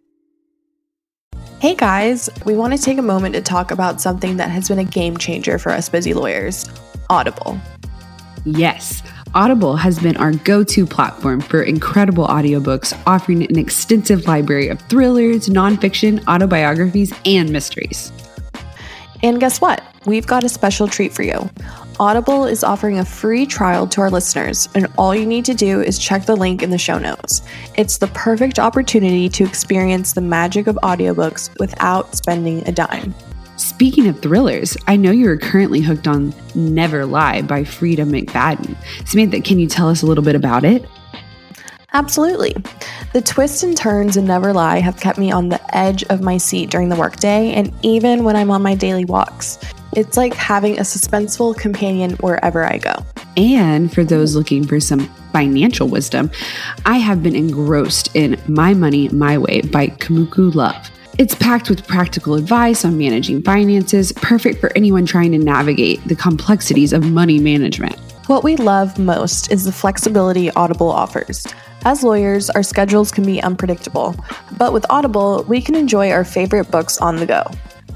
Hey 1.62 1.76
guys, 1.76 2.28
we 2.44 2.56
want 2.56 2.76
to 2.76 2.82
take 2.82 2.98
a 2.98 3.02
moment 3.02 3.36
to 3.36 3.40
talk 3.40 3.70
about 3.70 4.00
something 4.00 4.38
that 4.38 4.50
has 4.50 4.68
been 4.68 4.80
a 4.80 4.84
game 4.84 5.16
changer 5.16 5.58
for 5.58 5.70
us 5.70 5.88
busy 5.88 6.12
lawyers. 6.12 6.68
Audible. 7.08 7.60
Yes. 8.44 9.02
Audible 9.34 9.76
has 9.76 9.98
been 9.98 10.16
our 10.18 10.32
go 10.32 10.62
to 10.62 10.84
platform 10.84 11.40
for 11.40 11.62
incredible 11.62 12.26
audiobooks, 12.26 12.92
offering 13.06 13.44
an 13.44 13.58
extensive 13.58 14.26
library 14.26 14.68
of 14.68 14.78
thrillers, 14.82 15.48
nonfiction, 15.48 16.22
autobiographies, 16.26 17.14
and 17.24 17.50
mysteries. 17.50 18.12
And 19.22 19.40
guess 19.40 19.58
what? 19.58 19.82
We've 20.04 20.26
got 20.26 20.44
a 20.44 20.50
special 20.50 20.86
treat 20.86 21.14
for 21.14 21.22
you. 21.22 21.48
Audible 21.98 22.44
is 22.44 22.62
offering 22.62 22.98
a 22.98 23.06
free 23.06 23.46
trial 23.46 23.86
to 23.86 24.02
our 24.02 24.10
listeners, 24.10 24.68
and 24.74 24.86
all 24.98 25.14
you 25.14 25.24
need 25.24 25.46
to 25.46 25.54
do 25.54 25.80
is 25.80 25.98
check 25.98 26.26
the 26.26 26.36
link 26.36 26.62
in 26.62 26.68
the 26.68 26.76
show 26.76 26.98
notes. 26.98 27.40
It's 27.76 27.96
the 27.96 28.08
perfect 28.08 28.58
opportunity 28.58 29.30
to 29.30 29.44
experience 29.44 30.12
the 30.12 30.20
magic 30.20 30.66
of 30.66 30.76
audiobooks 30.82 31.58
without 31.58 32.14
spending 32.16 32.68
a 32.68 32.72
dime. 32.72 33.14
Speaking 33.62 34.08
of 34.08 34.18
thrillers, 34.18 34.76
I 34.88 34.96
know 34.96 35.12
you 35.12 35.30
are 35.30 35.36
currently 35.36 35.80
hooked 35.80 36.08
on 36.08 36.34
Never 36.56 37.06
Lie 37.06 37.42
by 37.42 37.62
Freida 37.62 38.04
McFadden. 38.04 38.76
Samantha, 39.06 39.40
can 39.40 39.60
you 39.60 39.68
tell 39.68 39.88
us 39.88 40.02
a 40.02 40.06
little 40.06 40.24
bit 40.24 40.34
about 40.34 40.64
it? 40.64 40.84
Absolutely. 41.92 42.56
The 43.12 43.22
twists 43.22 43.62
and 43.62 43.76
turns 43.76 44.16
in 44.16 44.24
Never 44.24 44.52
Lie 44.52 44.80
have 44.80 44.96
kept 44.98 45.16
me 45.16 45.30
on 45.30 45.48
the 45.48 45.76
edge 45.76 46.02
of 46.04 46.22
my 46.22 46.38
seat 46.38 46.70
during 46.70 46.88
the 46.88 46.96
workday 46.96 47.52
and 47.52 47.72
even 47.82 48.24
when 48.24 48.34
I'm 48.34 48.50
on 48.50 48.62
my 48.62 48.74
daily 48.74 49.04
walks. 49.04 49.60
It's 49.94 50.16
like 50.16 50.34
having 50.34 50.78
a 50.78 50.82
suspenseful 50.82 51.56
companion 51.56 52.14
wherever 52.14 52.64
I 52.64 52.78
go. 52.78 52.94
And 53.36 53.92
for 53.92 54.02
those 54.02 54.34
looking 54.34 54.66
for 54.66 54.80
some 54.80 55.08
financial 55.32 55.86
wisdom, 55.86 56.32
I 56.84 56.98
have 56.98 57.22
been 57.22 57.36
engrossed 57.36 58.16
in 58.16 58.40
My 58.48 58.74
Money 58.74 59.08
My 59.10 59.38
Way 59.38 59.60
by 59.60 59.86
Kumiko 59.86 60.52
Love. 60.52 60.90
It's 61.22 61.36
packed 61.36 61.70
with 61.70 61.86
practical 61.86 62.34
advice 62.34 62.84
on 62.84 62.98
managing 62.98 63.42
finances, 63.44 64.10
perfect 64.10 64.60
for 64.60 64.72
anyone 64.74 65.06
trying 65.06 65.30
to 65.30 65.38
navigate 65.38 66.02
the 66.08 66.16
complexities 66.16 66.92
of 66.92 67.08
money 67.12 67.38
management. 67.38 67.94
What 68.26 68.42
we 68.42 68.56
love 68.56 68.98
most 68.98 69.52
is 69.52 69.62
the 69.62 69.70
flexibility 69.70 70.50
Audible 70.50 70.90
offers. 70.90 71.46
As 71.84 72.02
lawyers, 72.02 72.50
our 72.50 72.64
schedules 72.64 73.12
can 73.12 73.24
be 73.24 73.40
unpredictable, 73.40 74.16
but 74.58 74.72
with 74.72 74.84
Audible, 74.90 75.44
we 75.46 75.60
can 75.60 75.76
enjoy 75.76 76.10
our 76.10 76.24
favorite 76.24 76.72
books 76.72 76.98
on 76.98 77.14
the 77.14 77.26
go 77.26 77.44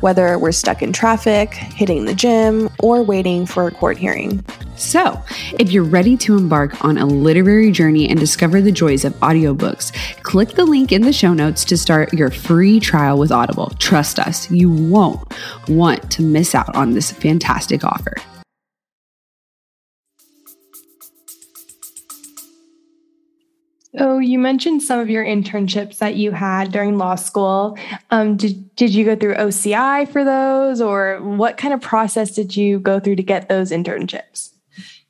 whether 0.00 0.38
we're 0.38 0.52
stuck 0.52 0.82
in 0.82 0.92
traffic, 0.92 1.54
hitting 1.54 2.04
the 2.04 2.14
gym, 2.14 2.68
or 2.80 3.02
waiting 3.02 3.46
for 3.46 3.66
a 3.66 3.70
court 3.70 3.98
hearing. 3.98 4.44
So, 4.76 5.22
if 5.58 5.72
you're 5.72 5.84
ready 5.84 6.16
to 6.18 6.36
embark 6.36 6.84
on 6.84 6.98
a 6.98 7.06
literary 7.06 7.70
journey 7.70 8.08
and 8.08 8.20
discover 8.20 8.60
the 8.60 8.72
joys 8.72 9.04
of 9.04 9.14
audiobooks, 9.20 9.92
click 10.22 10.50
the 10.50 10.66
link 10.66 10.92
in 10.92 11.02
the 11.02 11.12
show 11.12 11.32
notes 11.32 11.64
to 11.66 11.78
start 11.78 12.12
your 12.12 12.30
free 12.30 12.78
trial 12.78 13.18
with 13.18 13.32
Audible. 13.32 13.72
Trust 13.78 14.18
us, 14.18 14.50
you 14.50 14.70
won't 14.70 15.22
want 15.68 16.10
to 16.10 16.22
miss 16.22 16.54
out 16.54 16.74
on 16.76 16.90
this 16.90 17.10
fantastic 17.10 17.84
offer. 17.84 18.16
So 23.96 24.18
you 24.18 24.38
mentioned 24.38 24.82
some 24.82 25.00
of 25.00 25.08
your 25.08 25.24
internships 25.24 25.98
that 25.98 26.16
you 26.16 26.30
had 26.32 26.70
during 26.70 26.98
law 26.98 27.14
school. 27.14 27.78
Um, 28.10 28.36
did 28.36 28.74
did 28.76 28.94
you 28.94 29.04
go 29.04 29.16
through 29.16 29.34
OCI 29.34 30.08
for 30.08 30.24
those, 30.24 30.80
or 30.80 31.20
what 31.22 31.56
kind 31.56 31.72
of 31.72 31.80
process 31.80 32.34
did 32.34 32.56
you 32.56 32.78
go 32.78 33.00
through 33.00 33.16
to 33.16 33.22
get 33.22 33.48
those 33.48 33.70
internships? 33.70 34.50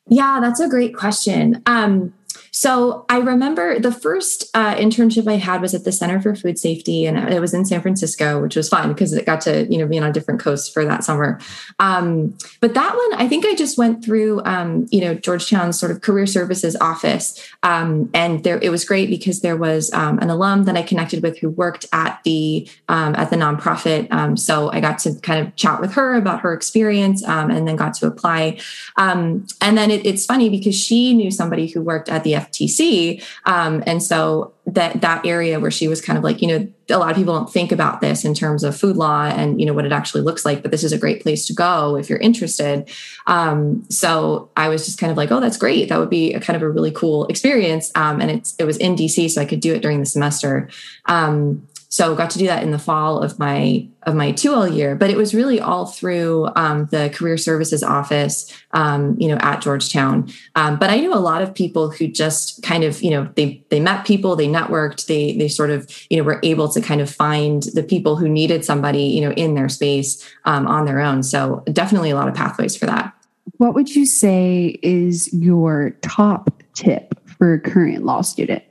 Yeah, 0.08 0.38
that's 0.40 0.60
a 0.60 0.68
great 0.68 0.94
question. 0.94 1.62
Um, 1.66 2.14
so 2.56 3.04
I 3.10 3.18
remember 3.18 3.78
the 3.78 3.92
first 3.92 4.44
uh, 4.54 4.76
internship 4.76 5.30
I 5.30 5.36
had 5.36 5.60
was 5.60 5.74
at 5.74 5.84
the 5.84 5.92
Center 5.92 6.22
for 6.22 6.34
Food 6.34 6.58
Safety, 6.58 7.04
and 7.04 7.18
it 7.30 7.38
was 7.38 7.52
in 7.52 7.66
San 7.66 7.82
Francisco, 7.82 8.40
which 8.40 8.56
was 8.56 8.70
fun 8.70 8.88
because 8.88 9.12
it 9.12 9.26
got 9.26 9.42
to 9.42 9.66
you 9.70 9.76
know 9.76 9.86
be 9.86 9.98
on 9.98 10.08
a 10.08 10.12
different 10.12 10.40
coast 10.40 10.72
for 10.72 10.82
that 10.86 11.04
summer. 11.04 11.38
Um, 11.80 12.34
but 12.62 12.72
that 12.72 12.96
one, 12.96 13.20
I 13.20 13.28
think 13.28 13.44
I 13.44 13.54
just 13.54 13.76
went 13.76 14.02
through 14.02 14.42
um, 14.46 14.86
you 14.90 15.02
know 15.02 15.14
Georgetown's 15.14 15.78
sort 15.78 15.92
of 15.92 16.00
career 16.00 16.24
services 16.24 16.76
office, 16.76 17.46
um, 17.62 18.08
and 18.14 18.42
there 18.42 18.58
it 18.62 18.70
was 18.70 18.86
great 18.86 19.10
because 19.10 19.42
there 19.42 19.58
was 19.58 19.92
um, 19.92 20.18
an 20.20 20.30
alum 20.30 20.64
that 20.64 20.78
I 20.78 20.82
connected 20.82 21.22
with 21.22 21.36
who 21.36 21.50
worked 21.50 21.84
at 21.92 22.22
the 22.24 22.66
um, 22.88 23.14
at 23.16 23.28
the 23.28 23.36
nonprofit. 23.36 24.10
Um, 24.10 24.34
so 24.34 24.72
I 24.72 24.80
got 24.80 24.98
to 25.00 25.14
kind 25.16 25.46
of 25.46 25.54
chat 25.56 25.78
with 25.78 25.92
her 25.92 26.14
about 26.14 26.40
her 26.40 26.54
experience, 26.54 27.22
and 27.22 27.68
then 27.68 27.76
got 27.76 27.92
to 27.96 28.06
apply. 28.06 28.60
and 28.96 29.46
then 29.60 29.90
it, 29.90 30.06
it's 30.06 30.24
funny 30.24 30.48
because 30.48 30.74
she 30.74 31.12
knew 31.12 31.30
somebody 31.30 31.66
who 31.66 31.82
worked 31.82 32.08
at 32.08 32.24
the 32.24 32.45
FTC. 32.50 33.22
Um, 33.44 33.82
and 33.86 34.02
so 34.02 34.52
that 34.66 35.00
that 35.00 35.24
area 35.24 35.60
where 35.60 35.70
she 35.70 35.86
was 35.86 36.00
kind 36.00 36.18
of 36.18 36.24
like, 36.24 36.42
you 36.42 36.48
know, 36.48 36.68
a 36.90 36.98
lot 36.98 37.10
of 37.10 37.16
people 37.16 37.34
don't 37.34 37.52
think 37.52 37.70
about 37.70 38.00
this 38.00 38.24
in 38.24 38.34
terms 38.34 38.64
of 38.64 38.76
food 38.76 38.96
law 38.96 39.24
and 39.24 39.60
you 39.60 39.66
know 39.66 39.72
what 39.72 39.84
it 39.84 39.92
actually 39.92 40.22
looks 40.22 40.44
like, 40.44 40.62
but 40.62 40.70
this 40.70 40.82
is 40.82 40.92
a 40.92 40.98
great 40.98 41.22
place 41.22 41.46
to 41.46 41.54
go 41.54 41.96
if 41.96 42.10
you're 42.10 42.18
interested. 42.18 42.88
Um, 43.26 43.84
so 43.90 44.50
I 44.56 44.68
was 44.68 44.84
just 44.84 44.98
kind 44.98 45.10
of 45.10 45.16
like, 45.16 45.30
oh, 45.30 45.40
that's 45.40 45.56
great. 45.56 45.88
That 45.88 45.98
would 45.98 46.10
be 46.10 46.34
a 46.34 46.40
kind 46.40 46.56
of 46.56 46.62
a 46.62 46.68
really 46.68 46.90
cool 46.90 47.26
experience. 47.26 47.92
Um, 47.94 48.20
and 48.20 48.30
it's 48.30 48.54
it 48.58 48.64
was 48.64 48.76
in 48.76 48.96
DC, 48.96 49.30
so 49.30 49.40
I 49.40 49.44
could 49.44 49.60
do 49.60 49.74
it 49.74 49.82
during 49.82 50.00
the 50.00 50.06
semester. 50.06 50.68
Um, 51.06 51.68
so 51.96 52.14
got 52.14 52.28
to 52.28 52.38
do 52.38 52.46
that 52.46 52.62
in 52.62 52.72
the 52.72 52.78
fall 52.78 53.22
of 53.22 53.38
my 53.38 53.88
of 54.02 54.14
my 54.14 54.30
2L 54.30 54.76
year, 54.76 54.94
but 54.94 55.08
it 55.08 55.16
was 55.16 55.34
really 55.34 55.58
all 55.58 55.86
through 55.86 56.46
um, 56.54 56.84
the 56.90 57.08
career 57.08 57.38
services 57.38 57.82
office, 57.82 58.52
um, 58.72 59.16
you 59.18 59.26
know, 59.28 59.38
at 59.40 59.62
Georgetown. 59.62 60.30
Um, 60.56 60.78
but 60.78 60.90
I 60.90 61.00
knew 61.00 61.14
a 61.14 61.16
lot 61.16 61.40
of 61.40 61.54
people 61.54 61.90
who 61.90 62.06
just 62.06 62.62
kind 62.62 62.84
of, 62.84 63.02
you 63.02 63.10
know, 63.10 63.30
they 63.34 63.64
they 63.70 63.80
met 63.80 64.04
people, 64.04 64.36
they 64.36 64.46
networked, 64.46 65.06
they 65.06 65.38
they 65.38 65.48
sort 65.48 65.70
of, 65.70 65.90
you 66.10 66.18
know, 66.18 66.22
were 66.22 66.38
able 66.42 66.68
to 66.68 66.82
kind 66.82 67.00
of 67.00 67.10
find 67.10 67.62
the 67.72 67.82
people 67.82 68.16
who 68.16 68.28
needed 68.28 68.62
somebody, 68.62 69.04
you 69.04 69.22
know, 69.22 69.32
in 69.32 69.54
their 69.54 69.70
space 69.70 70.22
um, 70.44 70.66
on 70.66 70.84
their 70.84 71.00
own. 71.00 71.22
So 71.22 71.62
definitely 71.72 72.10
a 72.10 72.14
lot 72.14 72.28
of 72.28 72.34
pathways 72.34 72.76
for 72.76 72.84
that. 72.84 73.14
What 73.56 73.72
would 73.72 73.96
you 73.96 74.04
say 74.04 74.78
is 74.82 75.32
your 75.32 75.96
top 76.02 76.62
tip 76.74 77.18
for 77.38 77.54
a 77.54 77.58
current 77.58 78.04
law 78.04 78.20
student? 78.20 78.62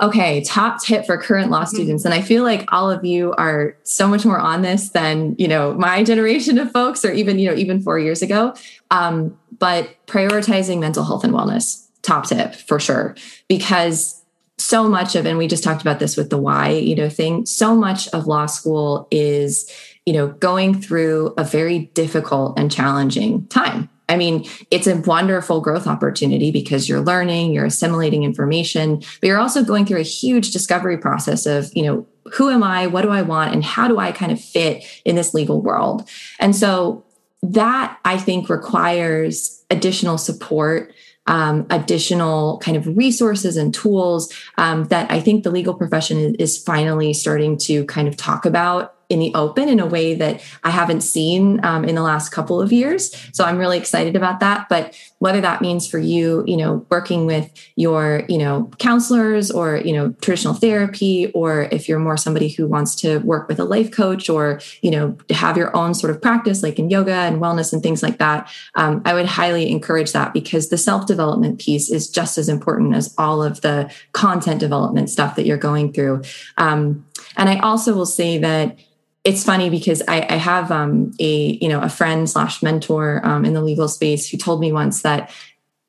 Okay, 0.00 0.42
top 0.42 0.80
tip 0.80 1.06
for 1.06 1.18
current 1.18 1.50
law 1.50 1.62
mm-hmm. 1.62 1.74
students. 1.74 2.04
And 2.04 2.14
I 2.14 2.22
feel 2.22 2.44
like 2.44 2.72
all 2.72 2.90
of 2.90 3.04
you 3.04 3.32
are 3.32 3.76
so 3.82 4.06
much 4.06 4.24
more 4.24 4.38
on 4.38 4.62
this 4.62 4.90
than, 4.90 5.34
you 5.38 5.48
know, 5.48 5.74
my 5.74 6.04
generation 6.10 6.58
of 6.58 6.70
folks 6.70 7.04
or 7.04 7.12
even, 7.12 7.38
you 7.38 7.48
know, 7.48 7.56
even 7.56 7.82
four 7.82 7.98
years 7.98 8.22
ago. 8.22 8.54
Um, 8.90 9.36
but 9.58 9.88
prioritizing 10.06 10.78
mental 10.78 11.04
health 11.04 11.24
and 11.24 11.34
wellness, 11.34 11.86
top 12.02 12.26
tip 12.26 12.54
for 12.54 12.78
sure. 12.78 13.16
Because 13.48 14.22
so 14.56 14.88
much 14.88 15.16
of, 15.16 15.26
and 15.26 15.36
we 15.36 15.48
just 15.48 15.64
talked 15.64 15.82
about 15.82 15.98
this 15.98 16.16
with 16.16 16.30
the 16.30 16.38
why, 16.38 16.70
you 16.70 16.94
know, 16.94 17.08
thing, 17.08 17.44
so 17.44 17.74
much 17.74 18.08
of 18.08 18.26
law 18.26 18.46
school 18.46 19.08
is, 19.10 19.70
you 20.06 20.12
know, 20.12 20.28
going 20.28 20.80
through 20.80 21.34
a 21.36 21.44
very 21.44 21.80
difficult 21.94 22.58
and 22.58 22.70
challenging 22.70 23.46
time 23.48 23.88
I 24.08 24.16
mean, 24.16 24.46
it's 24.70 24.86
a 24.86 24.96
wonderful 24.96 25.60
growth 25.60 25.86
opportunity 25.86 26.50
because 26.50 26.88
you're 26.88 27.00
learning, 27.00 27.52
you're 27.52 27.66
assimilating 27.66 28.24
information, 28.24 28.96
but 29.20 29.26
you're 29.26 29.38
also 29.38 29.62
going 29.62 29.84
through 29.84 30.00
a 30.00 30.02
huge 30.02 30.50
discovery 30.50 30.96
process 30.96 31.44
of, 31.44 31.70
you 31.74 31.82
know, 31.82 32.06
who 32.32 32.50
am 32.50 32.62
I? 32.62 32.86
What 32.86 33.02
do 33.02 33.10
I 33.10 33.22
want? 33.22 33.52
And 33.52 33.64
how 33.64 33.88
do 33.88 33.98
I 33.98 34.12
kind 34.12 34.32
of 34.32 34.40
fit 34.40 34.84
in 35.04 35.16
this 35.16 35.34
legal 35.34 35.60
world? 35.60 36.08
And 36.38 36.56
so 36.56 37.04
that 37.42 37.98
I 38.04 38.18
think 38.18 38.48
requires 38.48 39.62
additional 39.70 40.18
support. 40.18 40.92
Um, 41.26 41.66
additional 41.68 42.58
kind 42.60 42.74
of 42.74 42.96
resources 42.96 43.58
and 43.58 43.74
tools 43.74 44.32
um, 44.56 44.84
that 44.84 45.10
I 45.10 45.20
think 45.20 45.44
the 45.44 45.50
legal 45.50 45.74
profession 45.74 46.16
is, 46.16 46.32
is 46.38 46.64
finally 46.64 47.12
starting 47.12 47.58
to 47.58 47.84
kind 47.84 48.08
of 48.08 48.16
talk 48.16 48.46
about 48.46 48.94
in 49.08 49.18
the 49.20 49.32
open 49.34 49.68
in 49.68 49.80
a 49.80 49.86
way 49.86 50.14
that 50.14 50.42
I 50.64 50.70
haven't 50.70 51.00
seen 51.00 51.64
um, 51.64 51.84
in 51.84 51.94
the 51.94 52.02
last 52.02 52.28
couple 52.28 52.60
of 52.60 52.72
years. 52.72 53.14
So 53.32 53.44
I'm 53.44 53.56
really 53.56 53.78
excited 53.78 54.16
about 54.16 54.40
that. 54.40 54.68
But 54.68 54.98
whether 55.18 55.40
that 55.40 55.62
means 55.62 55.88
for 55.88 55.98
you, 55.98 56.44
you 56.46 56.56
know, 56.56 56.86
working 56.90 57.24
with 57.24 57.50
your, 57.74 58.24
you 58.28 58.36
know, 58.36 58.70
counselors 58.78 59.50
or, 59.50 59.78
you 59.78 59.92
know, 59.94 60.14
traditional 60.20 60.54
therapy, 60.54 61.32
or 61.32 61.68
if 61.72 61.88
you're 61.88 61.98
more 61.98 62.16
somebody 62.16 62.48
who 62.48 62.66
wants 62.66 62.94
to 62.96 63.18
work 63.20 63.48
with 63.48 63.58
a 63.58 63.64
life 63.64 63.90
coach 63.90 64.28
or, 64.28 64.60
you 64.82 64.90
know, 64.90 65.12
to 65.28 65.34
have 65.34 65.56
your 65.56 65.74
own 65.74 65.94
sort 65.94 66.14
of 66.14 66.20
practice 66.20 66.62
like 66.62 66.78
in 66.78 66.90
yoga 66.90 67.12
and 67.12 67.40
wellness 67.40 67.72
and 67.72 67.82
things 67.82 68.02
like 68.02 68.18
that, 68.18 68.50
um, 68.74 69.00
I 69.04 69.14
would 69.14 69.26
highly 69.26 69.70
encourage 69.70 70.12
that 70.12 70.34
because 70.34 70.68
the 70.68 70.78
self 70.78 71.06
development 71.06 71.58
piece 71.60 71.90
is 71.90 72.10
just 72.10 72.36
as 72.36 72.48
important 72.48 72.94
as 72.94 73.14
all 73.16 73.42
of 73.42 73.62
the 73.62 73.90
content 74.12 74.60
development 74.60 75.08
stuff 75.08 75.34
that 75.36 75.46
you're 75.46 75.56
going 75.56 75.92
through. 75.92 76.22
Um, 76.58 77.06
and 77.36 77.48
I 77.48 77.58
also 77.58 77.94
will 77.94 78.06
say 78.06 78.38
that 78.38 78.78
it's 79.24 79.44
funny 79.44 79.68
because 79.68 80.02
I, 80.08 80.26
I 80.28 80.36
have 80.36 80.70
um, 80.70 81.12
a 81.18 81.58
you 81.60 81.68
know 81.68 81.80
a 81.80 81.88
friend 81.88 82.28
slash 82.28 82.62
mentor 82.62 83.20
um, 83.24 83.44
in 83.44 83.54
the 83.54 83.62
legal 83.62 83.88
space 83.88 84.28
who 84.28 84.38
told 84.38 84.60
me 84.60 84.72
once 84.72 85.02
that 85.02 85.30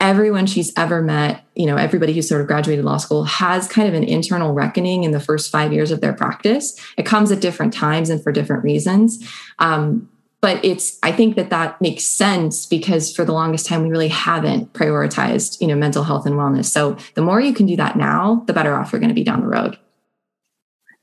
everyone 0.01 0.45
she's 0.45 0.71
ever 0.77 1.01
met, 1.01 1.43
you 1.55 1.65
know, 1.65 1.75
everybody 1.75 2.13
who's 2.13 2.27
sort 2.27 2.39
of 2.39 2.48
graduated 2.48 2.86
law 2.86 2.98
school 2.98 3.25
has 3.25 3.67
kind 3.67 3.88
of 3.88 3.93
an 3.93 4.03
internal 4.03 4.53
reckoning 4.53 5.03
in 5.03 5.12
the 5.12 5.19
first 5.19 5.51
five 5.51 5.74
years 5.74 5.91
of 5.91 6.00
their 6.00 6.13
practice. 6.13 6.79
It 6.98 7.05
comes 7.05 7.31
at 7.31 7.41
different 7.41 7.74
times 7.74 8.09
and 8.09 8.24
for 8.24 8.31
different 8.31 8.63
reasons. 8.63 9.27
Um, 9.59 10.09
but 10.41 10.63
it's 10.63 10.98
i 11.03 11.12
think 11.12 11.36
that 11.36 11.50
that 11.50 11.79
makes 11.81 12.05
sense 12.05 12.65
because 12.65 13.13
for 13.13 13.25
the 13.25 13.33
longest 13.33 13.65
time 13.65 13.83
we 13.83 13.89
really 13.89 14.07
haven't 14.07 14.71
prioritized 14.74 15.59
you 15.59 15.67
know 15.67 15.75
mental 15.75 16.03
health 16.03 16.25
and 16.25 16.36
wellness 16.36 16.65
so 16.65 16.95
the 17.15 17.21
more 17.21 17.41
you 17.41 17.53
can 17.53 17.65
do 17.65 17.75
that 17.75 17.98
now 17.98 18.43
the 18.48 18.53
better 18.53 18.75
off 18.75 18.91
you're 18.91 19.00
going 19.00 19.09
to 19.09 19.13
be 19.15 19.24
down 19.24 19.41
the 19.41 19.48
road 19.48 19.77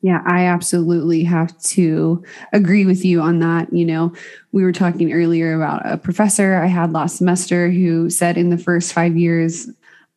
yeah, 0.03 0.23
I 0.27 0.47
absolutely 0.47 1.25
have 1.25 1.59
to 1.63 2.23
agree 2.53 2.85
with 2.87 3.05
you 3.05 3.21
on 3.21 3.39
that. 3.41 3.73
You 3.73 3.85
know, 3.85 4.13
we 4.53 4.63
were 4.63 4.73
talking 4.73 5.13
earlier 5.13 5.55
about 5.55 5.83
a 5.85 5.97
professor 5.97 6.57
I 6.57 6.67
had 6.67 6.93
last 6.93 7.17
semester 7.17 7.71
who 7.71 8.11
said 8.11 8.37
in 8.37 8.51
the 8.51 8.59
first 8.59 8.93
five 8.93 9.17
years 9.17 9.69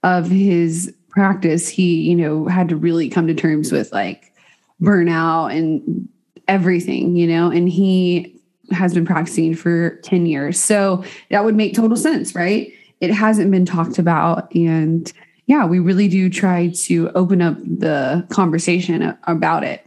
of 0.03 0.29
his 0.29 0.93
practice, 1.09 1.67
he, 1.67 2.01
you 2.01 2.15
know, 2.15 2.45
had 2.47 2.69
to 2.69 2.75
really 2.75 3.09
come 3.09 3.27
to 3.27 3.33
terms 3.33 3.71
with 3.71 3.91
like 3.91 4.33
burnout 4.81 5.55
and 5.55 6.07
everything, 6.47 7.15
you 7.15 7.27
know, 7.27 7.49
and 7.49 7.69
he 7.69 8.35
has 8.71 8.93
been 8.93 9.05
practicing 9.05 9.55
for 9.55 9.95
10 10.03 10.25
years. 10.25 10.59
So 10.59 11.03
that 11.29 11.43
would 11.43 11.55
make 11.55 11.73
total 11.73 11.97
sense, 11.97 12.35
right? 12.35 12.71
It 13.01 13.11
hasn't 13.11 13.51
been 13.51 13.65
talked 13.65 13.97
about. 13.97 14.53
And 14.53 15.11
yeah, 15.49 15.65
we 15.65 15.79
really 15.79 16.07
do 16.07 16.29
try 16.29 16.67
to 16.67 17.09
open 17.15 17.41
up 17.41 17.57
the 17.63 18.23
conversation 18.29 19.17
about 19.23 19.63
it. 19.63 19.83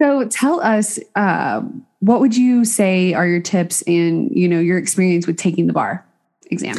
So 0.00 0.28
tell 0.28 0.60
us, 0.60 1.00
uh, 1.16 1.62
what 1.98 2.20
would 2.20 2.36
you 2.36 2.64
say 2.64 3.12
are 3.12 3.26
your 3.26 3.40
tips 3.40 3.82
in 3.86 4.28
you 4.28 4.48
know 4.48 4.60
your 4.60 4.78
experience 4.78 5.26
with 5.26 5.36
taking 5.36 5.66
the 5.66 5.72
bar 5.72 6.06
exam? 6.48 6.76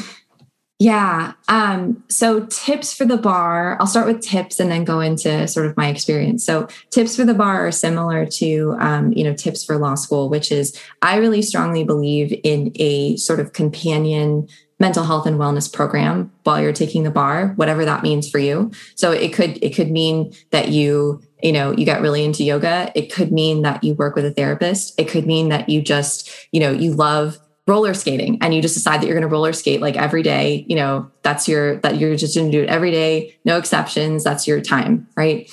Yeah. 0.79 1.33
Um, 1.47 2.03
so 2.09 2.45
tips 2.45 2.93
for 2.93 3.05
the 3.05 3.17
bar, 3.17 3.77
I'll 3.79 3.87
start 3.87 4.07
with 4.07 4.21
tips 4.21 4.59
and 4.59 4.69
then 4.69 4.83
go 4.83 4.99
into 4.99 5.47
sort 5.47 5.65
of 5.65 5.77
my 5.77 5.87
experience. 5.87 6.45
So 6.45 6.67
tips 6.91 7.15
for 7.15 7.23
the 7.23 7.33
bar 7.33 7.67
are 7.67 7.71
similar 7.71 8.25
to, 8.25 8.75
um, 8.79 9.13
you 9.13 9.23
know, 9.23 9.33
tips 9.33 9.63
for 9.63 9.77
law 9.77 9.95
school, 9.95 10.29
which 10.29 10.51
is 10.51 10.77
I 11.01 11.15
really 11.15 11.41
strongly 11.41 11.85
believe 11.85 12.37
in 12.43 12.73
a 12.75 13.15
sort 13.15 13.39
of 13.39 13.53
companion 13.53 14.47
mental 14.79 15.03
health 15.03 15.25
and 15.25 15.39
wellness 15.39 15.71
program 15.71 16.31
while 16.43 16.61
you're 16.61 16.73
taking 16.73 17.03
the 17.03 17.11
bar 17.11 17.49
whatever 17.55 17.85
that 17.85 18.03
means 18.03 18.29
for 18.29 18.39
you. 18.39 18.71
So 18.95 19.11
it 19.11 19.33
could 19.33 19.63
it 19.63 19.73
could 19.73 19.89
mean 19.89 20.33
that 20.51 20.69
you 20.69 21.21
you 21.41 21.51
know 21.51 21.71
you 21.71 21.85
get 21.85 22.01
really 22.01 22.25
into 22.25 22.43
yoga. 22.43 22.91
It 22.95 23.11
could 23.11 23.31
mean 23.31 23.61
that 23.61 23.83
you 23.83 23.93
work 23.93 24.15
with 24.15 24.25
a 24.25 24.31
therapist. 24.31 24.99
It 24.99 25.07
could 25.07 25.25
mean 25.25 25.49
that 25.49 25.69
you 25.69 25.81
just 25.81 26.29
you 26.51 26.59
know 26.59 26.71
you 26.71 26.93
love 26.93 27.39
roller 27.67 27.93
skating 27.93 28.37
and 28.41 28.53
you 28.53 28.61
just 28.61 28.75
decide 28.75 29.01
that 29.01 29.07
you're 29.07 29.15
going 29.15 29.27
to 29.27 29.33
roller 29.33 29.53
skate 29.53 29.81
like 29.81 29.95
every 29.95 30.23
day. 30.23 30.65
You 30.67 30.75
know 30.75 31.11
that's 31.21 31.47
your 31.47 31.77
that 31.77 31.97
you're 31.97 32.15
just 32.15 32.35
going 32.35 32.51
to 32.51 32.57
do 32.57 32.63
it 32.63 32.69
every 32.69 32.91
day 32.91 33.35
no 33.45 33.57
exceptions. 33.57 34.23
That's 34.23 34.47
your 34.47 34.61
time 34.61 35.07
right? 35.15 35.49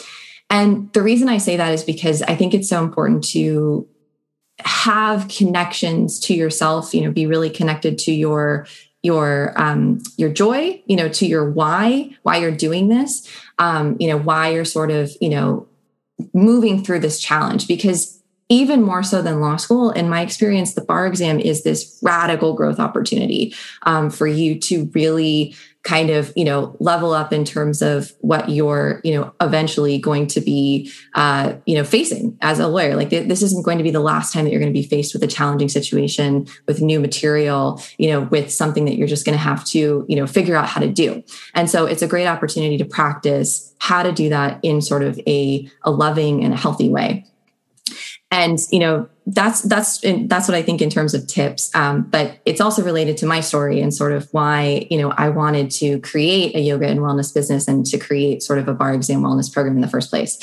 And 0.50 0.92
the 0.92 1.00
reason 1.00 1.30
i 1.30 1.38
say 1.38 1.56
that 1.56 1.72
is 1.72 1.82
because 1.82 2.20
i 2.20 2.36
think 2.36 2.52
it's 2.52 2.68
so 2.68 2.84
important 2.84 3.24
to 3.24 3.88
have 4.58 5.26
connections 5.28 6.20
to 6.20 6.34
yourself 6.34 6.92
you 6.92 7.00
know 7.00 7.10
be 7.10 7.24
really 7.24 7.48
connected 7.48 7.96
to 7.98 8.12
your 8.12 8.66
your 9.02 9.52
um, 9.60 10.00
your 10.16 10.30
joy 10.30 10.80
you 10.86 10.96
know 10.96 11.08
to 11.08 11.26
your 11.26 11.50
why 11.50 12.10
why 12.22 12.36
you're 12.36 12.50
doing 12.50 12.88
this 12.88 13.28
um, 13.58 13.96
you 13.98 14.08
know 14.08 14.18
why 14.18 14.48
you're 14.48 14.64
sort 14.64 14.90
of 14.90 15.10
you 15.20 15.28
know 15.28 15.66
moving 16.32 16.82
through 16.82 17.00
this 17.00 17.20
challenge. 17.20 17.68
Because 17.68 18.20
even 18.48 18.82
more 18.82 19.02
so 19.02 19.22
than 19.22 19.40
law 19.40 19.56
school 19.56 19.90
in 19.90 20.10
my 20.10 20.20
experience 20.20 20.74
the 20.74 20.82
bar 20.82 21.06
exam 21.06 21.40
is 21.40 21.62
this 21.62 21.98
radical 22.02 22.52
growth 22.52 22.78
opportunity 22.78 23.54
um, 23.84 24.10
for 24.10 24.26
you 24.26 24.58
to 24.58 24.90
really 24.92 25.54
kind 25.82 26.10
of 26.10 26.32
you 26.36 26.44
know 26.44 26.76
level 26.78 27.12
up 27.12 27.32
in 27.32 27.44
terms 27.44 27.82
of 27.82 28.12
what 28.20 28.48
you're 28.48 29.00
you 29.02 29.14
know 29.14 29.32
eventually 29.40 29.98
going 29.98 30.26
to 30.28 30.40
be 30.40 30.90
uh, 31.14 31.54
you 31.66 31.74
know 31.74 31.84
facing 31.84 32.36
as 32.40 32.58
a 32.58 32.68
lawyer. 32.68 32.94
Like 32.94 33.10
th- 33.10 33.28
this 33.28 33.42
isn't 33.42 33.64
going 33.64 33.78
to 33.78 33.84
be 33.84 33.90
the 33.90 34.00
last 34.00 34.32
time 34.32 34.44
that 34.44 34.50
you're 34.50 34.60
going 34.60 34.72
to 34.72 34.78
be 34.78 34.86
faced 34.86 35.12
with 35.12 35.22
a 35.22 35.26
challenging 35.26 35.68
situation 35.68 36.46
with 36.66 36.80
new 36.80 37.00
material 37.00 37.82
you 37.98 38.10
know 38.10 38.22
with 38.22 38.52
something 38.52 38.84
that 38.84 38.96
you're 38.96 39.08
just 39.08 39.24
going 39.24 39.36
to 39.36 39.42
have 39.42 39.64
to 39.66 40.06
you 40.08 40.16
know 40.16 40.26
figure 40.26 40.56
out 40.56 40.66
how 40.66 40.80
to 40.80 40.88
do. 40.88 41.22
And 41.54 41.68
so 41.68 41.86
it's 41.86 42.02
a 42.02 42.08
great 42.08 42.26
opportunity 42.26 42.78
to 42.78 42.84
practice 42.84 43.74
how 43.78 44.02
to 44.02 44.12
do 44.12 44.28
that 44.28 44.60
in 44.62 44.80
sort 44.80 45.02
of 45.02 45.18
a, 45.26 45.68
a 45.82 45.90
loving 45.90 46.44
and 46.44 46.54
a 46.54 46.56
healthy 46.56 46.88
way 46.88 47.26
and 48.32 48.58
you 48.70 48.78
know 48.78 49.06
that's 49.26 49.60
that's 49.62 50.00
that's 50.00 50.48
what 50.48 50.56
I 50.56 50.62
think 50.62 50.82
in 50.82 50.90
terms 50.90 51.14
of 51.14 51.28
tips. 51.28 51.72
Um, 51.76 52.02
but 52.02 52.38
it's 52.44 52.60
also 52.60 52.82
related 52.82 53.16
to 53.18 53.26
my 53.26 53.40
story 53.40 53.80
and 53.80 53.94
sort 53.94 54.12
of 54.12 54.28
why 54.32 54.88
you 54.90 54.98
know 54.98 55.10
I 55.10 55.28
wanted 55.28 55.70
to 55.72 56.00
create 56.00 56.56
a 56.56 56.60
yoga 56.60 56.88
and 56.88 56.98
wellness 57.00 57.32
business 57.32 57.68
and 57.68 57.86
to 57.86 57.98
create 57.98 58.42
sort 58.42 58.58
of 58.58 58.66
a 58.66 58.74
bar 58.74 58.94
exam 58.94 59.22
wellness 59.22 59.52
program 59.52 59.76
in 59.76 59.82
the 59.82 59.88
first 59.88 60.10
place. 60.10 60.40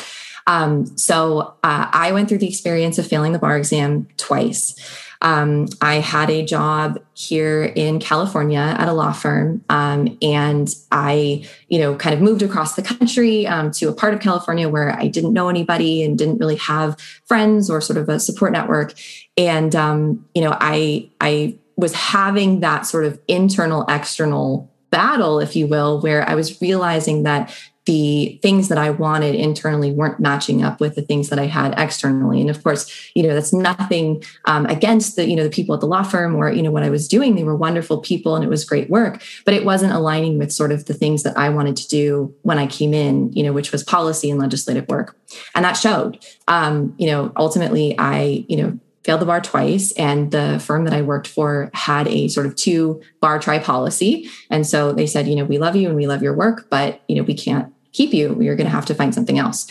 Um, 0.47 0.85
so 0.97 1.55
uh, 1.63 1.89
I 1.91 2.11
went 2.11 2.29
through 2.29 2.37
the 2.37 2.47
experience 2.47 2.97
of 2.97 3.07
failing 3.07 3.33
the 3.33 3.39
bar 3.39 3.57
exam 3.57 4.07
twice. 4.17 4.75
Um, 5.21 5.67
I 5.81 5.95
had 5.95 6.29
a 6.29 6.45
job 6.45 6.99
here 7.13 7.63
in 7.63 7.99
California 7.99 8.59
at 8.59 8.87
a 8.87 8.93
law 8.93 9.11
firm, 9.11 9.63
um, 9.69 10.17
and 10.21 10.73
I, 10.91 11.45
you 11.67 11.79
know, 11.79 11.95
kind 11.95 12.15
of 12.15 12.21
moved 12.21 12.41
across 12.41 12.75
the 12.75 12.81
country 12.81 13.45
um, 13.45 13.71
to 13.71 13.89
a 13.89 13.93
part 13.93 14.13
of 14.13 14.21
California 14.21 14.69
where 14.69 14.97
I 14.97 15.07
didn't 15.07 15.33
know 15.33 15.49
anybody 15.49 16.03
and 16.03 16.17
didn't 16.17 16.37
really 16.37 16.55
have 16.57 16.97
friends 17.25 17.69
or 17.69 17.81
sort 17.81 17.97
of 17.97 18.07
a 18.07 18.19
support 18.19 18.53
network. 18.53 18.93
And 19.35 19.75
um, 19.75 20.25
you 20.33 20.41
know, 20.41 20.55
I 20.59 21.09
I 21.19 21.59
was 21.75 21.93
having 21.93 22.61
that 22.61 22.85
sort 22.85 23.05
of 23.05 23.19
internal 23.27 23.85
external 23.89 24.71
battle, 24.89 25.39
if 25.39 25.55
you 25.55 25.67
will, 25.67 26.01
where 26.01 26.27
I 26.27 26.35
was 26.35 26.61
realizing 26.61 27.23
that 27.23 27.55
the 27.89 28.37
things 28.43 28.67
that 28.67 28.77
I 28.77 28.91
wanted 28.91 29.33
internally 29.33 29.91
weren't 29.91 30.19
matching 30.19 30.63
up 30.63 30.79
with 30.79 30.93
the 30.93 31.01
things 31.01 31.29
that 31.29 31.39
I 31.39 31.47
had 31.47 31.73
externally. 31.75 32.39
And 32.39 32.47
of 32.47 32.63
course, 32.63 33.11
you 33.15 33.23
know, 33.23 33.33
that's 33.33 33.51
nothing 33.51 34.23
um, 34.45 34.67
against 34.67 35.15
the, 35.15 35.27
you 35.27 35.35
know, 35.35 35.41
the 35.43 35.49
people 35.49 35.73
at 35.73 35.81
the 35.81 35.87
law 35.87 36.03
firm 36.03 36.35
or, 36.35 36.51
you 36.51 36.61
know, 36.61 36.69
what 36.69 36.83
I 36.83 36.91
was 36.91 37.07
doing. 37.07 37.33
They 37.33 37.43
were 37.43 37.55
wonderful 37.55 37.97
people 37.97 38.35
and 38.35 38.45
it 38.45 38.47
was 38.47 38.63
great 38.63 38.91
work, 38.91 39.23
but 39.43 39.55
it 39.55 39.65
wasn't 39.65 39.93
aligning 39.93 40.37
with 40.37 40.51
sort 40.51 40.71
of 40.71 40.85
the 40.85 40.93
things 40.93 41.23
that 41.23 41.35
I 41.35 41.49
wanted 41.49 41.77
to 41.77 41.87
do 41.87 42.31
when 42.43 42.59
I 42.59 42.67
came 42.67 42.93
in, 42.93 43.33
you 43.33 43.41
know, 43.41 43.53
which 43.53 43.71
was 43.71 43.83
policy 43.83 44.29
and 44.29 44.39
legislative 44.39 44.87
work. 44.87 45.17
And 45.55 45.65
that 45.65 45.73
showed, 45.73 46.23
um, 46.47 46.93
you 46.99 47.07
know, 47.07 47.31
ultimately 47.37 47.97
I, 47.97 48.45
you 48.47 48.57
know, 48.57 48.79
failed 49.03 49.21
the 49.21 49.25
bar 49.25 49.41
twice 49.41 49.93
and 49.93 50.29
the 50.31 50.61
firm 50.63 50.83
that 50.83 50.93
i 50.93 51.01
worked 51.01 51.25
for 51.25 51.71
had 51.73 52.05
a 52.09 52.27
sort 52.27 52.45
of 52.45 52.53
two 52.55 53.01
bar 53.21 53.39
try 53.39 53.57
policy 53.57 54.29
and 54.49 54.67
so 54.67 54.91
they 54.91 55.07
said 55.07 55.25
you 55.25 55.35
know 55.35 55.45
we 55.45 55.57
love 55.57 55.73
you 55.73 55.87
and 55.87 55.95
we 55.95 56.05
love 56.05 56.21
your 56.21 56.35
work 56.35 56.69
but 56.69 57.01
you 57.07 57.15
know 57.15 57.23
we 57.23 57.33
can't 57.33 57.73
keep 57.91 58.13
you. 58.13 58.37
You're 58.41 58.55
going 58.55 58.67
to 58.67 58.71
have 58.71 58.85
to 58.87 58.95
find 58.95 59.13
something 59.13 59.39
else. 59.39 59.67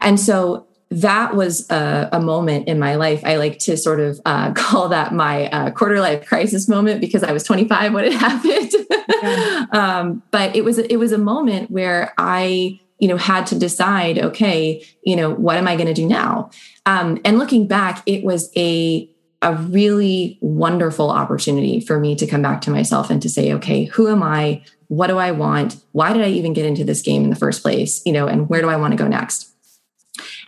And 0.00 0.18
so 0.18 0.66
that 0.90 1.36
was 1.36 1.70
a, 1.70 2.08
a, 2.12 2.20
moment 2.20 2.66
in 2.66 2.78
my 2.80 2.96
life. 2.96 3.24
I 3.24 3.36
like 3.36 3.60
to 3.60 3.76
sort 3.76 4.00
of 4.00 4.20
uh, 4.24 4.52
call 4.54 4.88
that 4.88 5.14
my 5.14 5.48
uh, 5.50 5.70
quarter 5.70 6.00
life 6.00 6.26
crisis 6.26 6.68
moment 6.68 7.00
because 7.00 7.22
I 7.22 7.32
was 7.32 7.44
25 7.44 7.92
when 7.92 8.04
it 8.04 8.12
happened. 8.14 8.72
Yeah. 9.22 9.66
um, 9.72 10.22
but 10.30 10.56
it 10.56 10.64
was 10.64 10.78
it 10.78 10.96
was 10.96 11.12
a 11.12 11.18
moment 11.18 11.70
where 11.70 12.12
I 12.18 12.80
you 12.98 13.08
know 13.08 13.16
had 13.16 13.46
to 13.46 13.58
decide 13.58 14.18
okay 14.18 14.84
you 15.02 15.16
know 15.16 15.30
what 15.30 15.56
am 15.56 15.66
i 15.66 15.74
going 15.74 15.86
to 15.86 15.94
do 15.94 16.06
now 16.06 16.50
um, 16.86 17.18
and 17.24 17.38
looking 17.38 17.66
back 17.66 18.02
it 18.06 18.22
was 18.22 18.52
a 18.56 19.10
a 19.42 19.54
really 19.54 20.38
wonderful 20.40 21.10
opportunity 21.10 21.80
for 21.80 21.98
me 21.98 22.14
to 22.14 22.26
come 22.26 22.42
back 22.42 22.60
to 22.62 22.70
myself 22.70 23.10
and 23.10 23.22
to 23.22 23.28
say 23.28 23.52
okay 23.52 23.84
who 23.84 24.08
am 24.08 24.22
i 24.22 24.62
what 24.88 25.06
do 25.06 25.18
i 25.18 25.30
want 25.30 25.76
why 25.92 26.12
did 26.12 26.22
i 26.22 26.28
even 26.28 26.52
get 26.52 26.66
into 26.66 26.84
this 26.84 27.02
game 27.02 27.24
in 27.24 27.30
the 27.30 27.36
first 27.36 27.62
place 27.62 28.02
you 28.04 28.12
know 28.12 28.26
and 28.26 28.48
where 28.48 28.60
do 28.60 28.68
i 28.68 28.76
want 28.76 28.92
to 28.92 28.98
go 28.98 29.08
next 29.08 29.50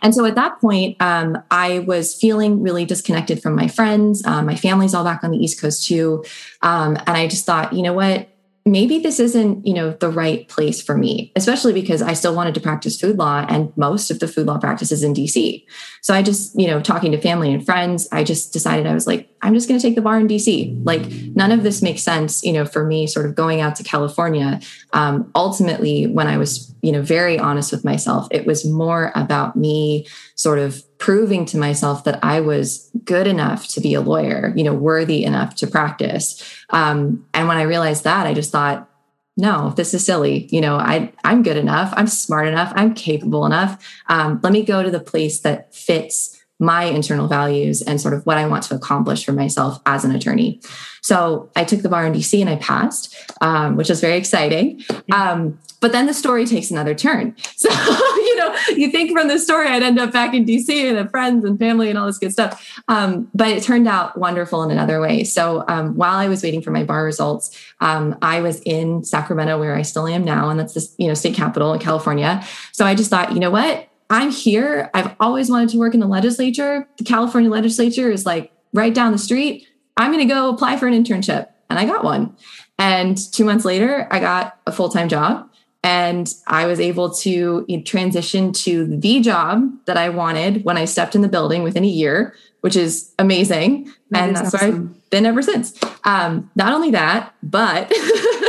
and 0.01 0.13
so 0.13 0.25
at 0.25 0.35
that 0.35 0.59
point, 0.59 1.01
um, 1.01 1.41
I 1.49 1.79
was 1.79 2.13
feeling 2.13 2.61
really 2.61 2.85
disconnected 2.85 3.41
from 3.41 3.55
my 3.55 3.67
friends. 3.69 4.23
Um, 4.25 4.45
my 4.45 4.55
family's 4.55 4.93
all 4.93 5.05
back 5.05 5.23
on 5.23 5.31
the 5.31 5.37
East 5.37 5.61
Coast 5.61 5.87
too. 5.87 6.23
Um, 6.61 6.97
and 7.07 7.17
I 7.17 7.27
just 7.27 7.45
thought, 7.45 7.73
you 7.73 7.81
know 7.81 7.93
what? 7.93 8.27
Maybe 8.65 8.99
this 8.99 9.19
isn't 9.19 9.65
you 9.67 9.73
know 9.73 9.91
the 9.91 10.09
right 10.09 10.47
place 10.47 10.81
for 10.81 10.97
me 10.97 11.31
especially 11.35 11.73
because 11.73 12.01
i 12.01 12.13
still 12.13 12.33
wanted 12.33 12.53
to 12.53 12.61
practice 12.61 12.99
food 12.99 13.17
law 13.17 13.45
and 13.49 13.75
most 13.75 14.09
of 14.09 14.19
the 14.19 14.27
food 14.27 14.47
law 14.47 14.57
practices 14.57 15.03
in 15.03 15.13
dc 15.13 15.65
so 16.01 16.13
i 16.13 16.21
just 16.21 16.57
you 16.57 16.65
know 16.65 16.81
talking 16.81 17.11
to 17.11 17.19
family 17.19 17.53
and 17.53 17.65
friends 17.65 18.07
i 18.13 18.23
just 18.23 18.53
decided 18.53 18.87
i 18.87 18.93
was 18.93 19.05
like 19.05 19.29
i'm 19.41 19.53
just 19.53 19.67
going 19.67 19.79
to 19.79 19.85
take 19.85 19.95
the 19.95 20.01
bar 20.01 20.17
in 20.17 20.27
dc 20.27 20.85
like 20.85 21.05
none 21.35 21.51
of 21.51 21.63
this 21.63 21.81
makes 21.81 22.01
sense 22.01 22.41
you 22.43 22.53
know 22.53 22.65
for 22.65 22.85
me 22.85 23.05
sort 23.05 23.25
of 23.25 23.35
going 23.35 23.59
out 23.59 23.75
to 23.75 23.83
california. 23.83 24.61
Um, 24.93 25.29
ultimately 25.35 26.07
when 26.07 26.27
i 26.27 26.37
was 26.37 26.73
you 26.81 26.91
know 26.91 27.01
very 27.01 27.37
honest 27.37 27.71
with 27.71 27.83
myself 27.83 28.27
it 28.31 28.45
was 28.45 28.65
more 28.65 29.11
about 29.15 29.57
me 29.57 30.07
sort 30.35 30.59
of 30.59 30.81
proving 31.03 31.43
to 31.43 31.57
myself 31.57 32.05
that 32.05 32.17
I 32.23 32.39
was 32.39 32.89
good 33.03 33.27
enough 33.27 33.67
to 33.67 33.81
be 33.81 33.93
a 33.93 33.99
lawyer, 33.99 34.53
you 34.55 34.63
know, 34.63 34.73
worthy 34.73 35.25
enough 35.25 35.53
to 35.55 35.67
practice. 35.67 36.41
Um, 36.69 37.25
and 37.33 37.49
when 37.49 37.57
I 37.57 37.63
realized 37.63 38.05
that, 38.05 38.25
I 38.25 38.33
just 38.33 38.53
thought, 38.53 38.89
no, 39.35 39.71
this 39.71 39.93
is 39.93 40.05
silly. 40.05 40.47
You 40.49 40.61
know, 40.61 40.77
I 40.77 41.11
I'm 41.25 41.43
good 41.43 41.57
enough. 41.57 41.93
I'm 41.97 42.07
smart 42.07 42.47
enough. 42.47 42.71
I'm 42.77 42.93
capable 42.93 43.45
enough. 43.45 43.85
Um, 44.07 44.39
let 44.43 44.53
me 44.53 44.63
go 44.63 44.81
to 44.81 44.89
the 44.89 45.01
place 45.01 45.41
that 45.41 45.75
fits 45.75 46.32
my 46.63 46.85
internal 46.85 47.27
values 47.27 47.81
and 47.81 47.99
sort 47.99 48.13
of 48.13 48.25
what 48.25 48.37
I 48.37 48.47
want 48.47 48.63
to 48.63 48.75
accomplish 48.75 49.25
for 49.25 49.33
myself 49.33 49.79
as 49.85 50.05
an 50.05 50.15
attorney. 50.15 50.61
So 51.01 51.51
I 51.55 51.65
took 51.65 51.81
the 51.81 51.89
bar 51.89 52.05
in 52.05 52.13
DC 52.13 52.39
and 52.39 52.49
I 52.49 52.55
passed, 52.55 53.13
um, 53.41 53.75
which 53.75 53.89
was 53.89 53.99
very 53.99 54.17
exciting. 54.17 54.81
Um, 55.11 55.59
but 55.81 55.91
then 55.91 56.05
the 56.05 56.13
story 56.13 56.45
takes 56.45 56.71
another 56.71 56.95
turn. 56.95 57.35
So, 57.55 57.69
you 57.69 58.37
know, 58.37 58.55
you 58.75 58.89
think 58.89 59.11
from 59.11 59.27
the 59.29 59.39
story 59.39 59.67
I'd 59.67 59.83
end 59.83 59.99
up 59.99 60.11
back 60.11 60.33
in 60.33 60.45
DC 60.45 60.69
and 60.69 60.97
have 60.97 61.11
friends 61.11 61.45
and 61.45 61.57
family 61.57 61.89
and 61.89 61.97
all 61.97 62.07
this 62.07 62.17
good 62.17 62.31
stuff. 62.31 62.81
Um, 62.87 63.29
but 63.33 63.47
it 63.49 63.63
turned 63.63 63.87
out 63.87 64.17
wonderful 64.17 64.63
in 64.63 64.71
another 64.71 64.99
way. 64.99 65.23
So 65.23 65.63
um, 65.67 65.95
while 65.95 66.15
I 66.15 66.27
was 66.27 66.43
waiting 66.43 66.61
for 66.61 66.71
my 66.71 66.83
bar 66.83 67.05
results, 67.05 67.57
um, 67.79 68.17
I 68.21 68.41
was 68.41 68.61
in 68.61 69.03
Sacramento 69.03 69.59
where 69.59 69.75
I 69.75 69.81
still 69.81 70.07
am 70.07 70.23
now, 70.25 70.49
and 70.49 70.59
that's 70.59 70.73
the 70.73 70.85
you 70.97 71.07
know 71.07 71.13
state 71.13 71.35
capital 71.35 71.73
in 71.73 71.79
California. 71.79 72.43
So 72.71 72.85
I 72.85 72.95
just 72.95 73.09
thought, 73.09 73.31
you 73.33 73.39
know 73.39 73.51
what? 73.51 73.87
I'm 74.13 74.29
here. 74.29 74.91
I've 74.93 75.15
always 75.19 75.49
wanted 75.49 75.69
to 75.69 75.79
work 75.79 75.95
in 75.95 75.99
the 75.99 76.05
legislature. 76.05 76.87
The 76.97 77.03
California 77.03 77.49
legislature 77.49 78.11
is 78.11 78.27
like 78.27 78.51
right 78.71 78.93
down 78.93 79.11
the 79.11 79.17
street. 79.17 79.67
I'm 79.97 80.11
going 80.11 80.25
to 80.25 80.31
go 80.31 80.49
apply 80.49 80.77
for 80.77 80.85
an 80.85 80.93
internship. 80.93 81.47
And 81.67 81.79
I 81.79 81.85
got 81.85 82.03
one. 82.03 82.37
And 82.77 83.17
two 83.31 83.43
months 83.43 83.65
later, 83.65 84.07
I 84.11 84.19
got 84.19 84.59
a 84.67 84.71
full 84.71 84.89
time 84.89 85.09
job. 85.09 85.49
And 85.83 86.31
I 86.45 86.67
was 86.67 86.79
able 86.79 87.11
to 87.15 87.65
transition 87.85 88.53
to 88.53 88.85
the 88.85 89.19
job 89.19 89.69
that 89.85 89.97
I 89.97 90.09
wanted 90.09 90.63
when 90.63 90.77
I 90.77 90.85
stepped 90.85 91.15
in 91.15 91.21
the 91.21 91.27
building 91.27 91.63
within 91.63 91.83
a 91.83 91.87
year, 91.87 92.35
which 92.61 92.75
is 92.75 93.11
amazing. 93.17 93.91
That 94.11 94.29
and 94.29 94.35
is 94.35 94.41
that's 94.43 94.53
awesome. 94.53 94.69
where 94.69 94.79
I've 94.79 95.09
been 95.09 95.25
ever 95.25 95.41
since. 95.41 95.77
Um, 96.03 96.51
not 96.55 96.71
only 96.71 96.91
that, 96.91 97.33
but 97.41 97.91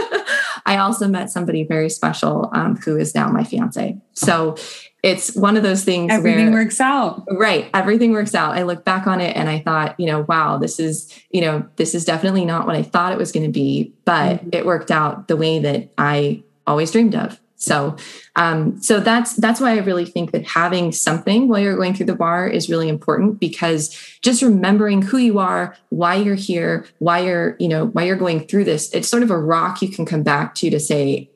I 0.67 0.79
also 0.79 1.09
met 1.09 1.31
somebody 1.31 1.65
very 1.65 1.91
special 1.91 2.51
um, 2.53 2.77
who 2.77 2.97
is 2.97 3.15
now 3.15 3.29
my 3.29 3.45
fiance. 3.45 3.99
So 4.15 4.57
it's 5.05 5.37
one 5.37 5.55
of 5.57 5.63
those 5.63 5.85
things 5.85 6.11
everything 6.11 6.51
where, 6.51 6.65
works 6.65 6.81
out 6.81 7.25
right 7.31 7.69
everything 7.75 8.13
works 8.13 8.35
out 8.35 8.57
i 8.57 8.63
look 8.63 8.87
back 8.87 9.07
on 9.07 9.21
it 9.21 9.37
and 9.37 9.51
i 9.51 9.59
thought 9.61 9.95
you 10.01 10.07
know 10.07 10.23
wow 10.23 10.57
this 10.57 10.81
is 10.81 11.13
you 11.31 11.43
know 11.43 11.65
this 11.77 11.95
is 11.95 12.07
definitely 12.07 12.45
not 12.45 12.67
what 12.67 12.75
i 12.75 12.83
thought 12.83 13.13
it 13.13 13.19
was 13.19 13.31
going 13.31 13.45
to 13.45 13.53
be 13.53 13.93
but 14.07 14.37
mm-hmm. 14.37 14.49
it 14.53 14.65
worked 14.65 14.91
out 14.91 15.29
the 15.29 15.37
way 15.37 15.59
that 15.59 15.93
i 15.99 16.43
always 16.67 16.91
dreamed 16.91 17.15
of 17.15 17.39
so 17.57 17.97
um, 18.37 18.81
so 18.81 19.01
that's 19.01 19.35
that's 19.37 19.61
why 19.61 19.73
i 19.73 19.79
really 19.79 20.05
think 20.05 20.33
that 20.33 20.45
having 20.45 20.93
something 20.93 21.49
while 21.49 21.61
you're 21.61 21.77
going 21.77 21.95
through 21.95 22.07
the 22.07 22.15
bar 22.15 22.47
is 22.47 22.69
really 22.69 22.89
important 22.89 23.39
because 23.41 23.91
just 24.23 24.43
remembering 24.43 25.03
who 25.03 25.19
you 25.19 25.39
are 25.39 25.77
why 25.91 26.15
you're 26.15 26.35
here 26.35 26.87
why 26.99 27.21
you're 27.21 27.57
you 27.59 27.69
know 27.69 27.87
why 27.87 28.03
you're 28.03 28.17
going 28.17 28.47
through 28.47 28.65
this 28.65 28.93
it's 28.93 29.09
sort 29.09 29.23
of 29.23 29.31
a 29.31 29.39
rock 29.39 29.83
you 29.83 29.89
can 29.89 30.05
come 30.05 30.23
back 30.23 30.55
to 30.55 30.71
to 30.71 30.81
say 30.81 31.31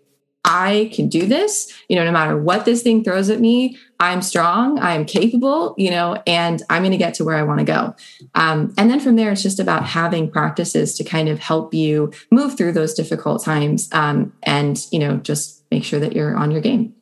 I 0.45 0.91
can 0.95 1.09
do 1.09 1.27
this, 1.27 1.71
you 1.89 1.97
know, 1.97 2.05
no 2.05 2.11
matter 2.11 2.37
what 2.37 2.65
this 2.65 2.83
thing 2.83 3.05
throws 3.05 3.29
at 3.29 3.39
me, 3.39 3.77
I'm 4.01 4.23
strong, 4.23 4.79
I'm 4.79 5.05
capable, 5.05 5.75
you 5.77 5.91
know, 5.91 6.23
and 6.27 6.63
I'm 6.71 6.83
going 6.83 6.93
to 6.93 6.99
get 6.99 7.13
to 7.15 7.25
where 7.25 7.37
I 7.37 7.43
want 7.43 7.59
to 7.59 7.67
go. 7.67 7.95
Um, 8.35 8.73
and 8.79 8.91
then 8.91 8.99
from 8.99 9.17
there, 9.17 9.31
it's 9.31 9.43
just 9.43 9.61
about 9.61 9.85
having 9.85 10.31
practices 10.31 10.95
to 10.97 11.05
kind 11.05 11.29
of 11.29 11.39
help 11.39 11.75
you 11.75 12.13
move 12.31 12.57
through 12.57 12.73
those 12.73 12.95
difficult 12.95 13.45
times 13.45 13.91
um, 13.93 14.33
and, 14.43 14.87
you 14.91 15.01
know, 15.01 15.19
just 15.19 15.58
make 15.71 15.85
sure 15.85 16.01
that 16.01 16.15
you're 16.15 16.37
on 16.37 16.51
your 16.51 16.61
game. 16.61 16.95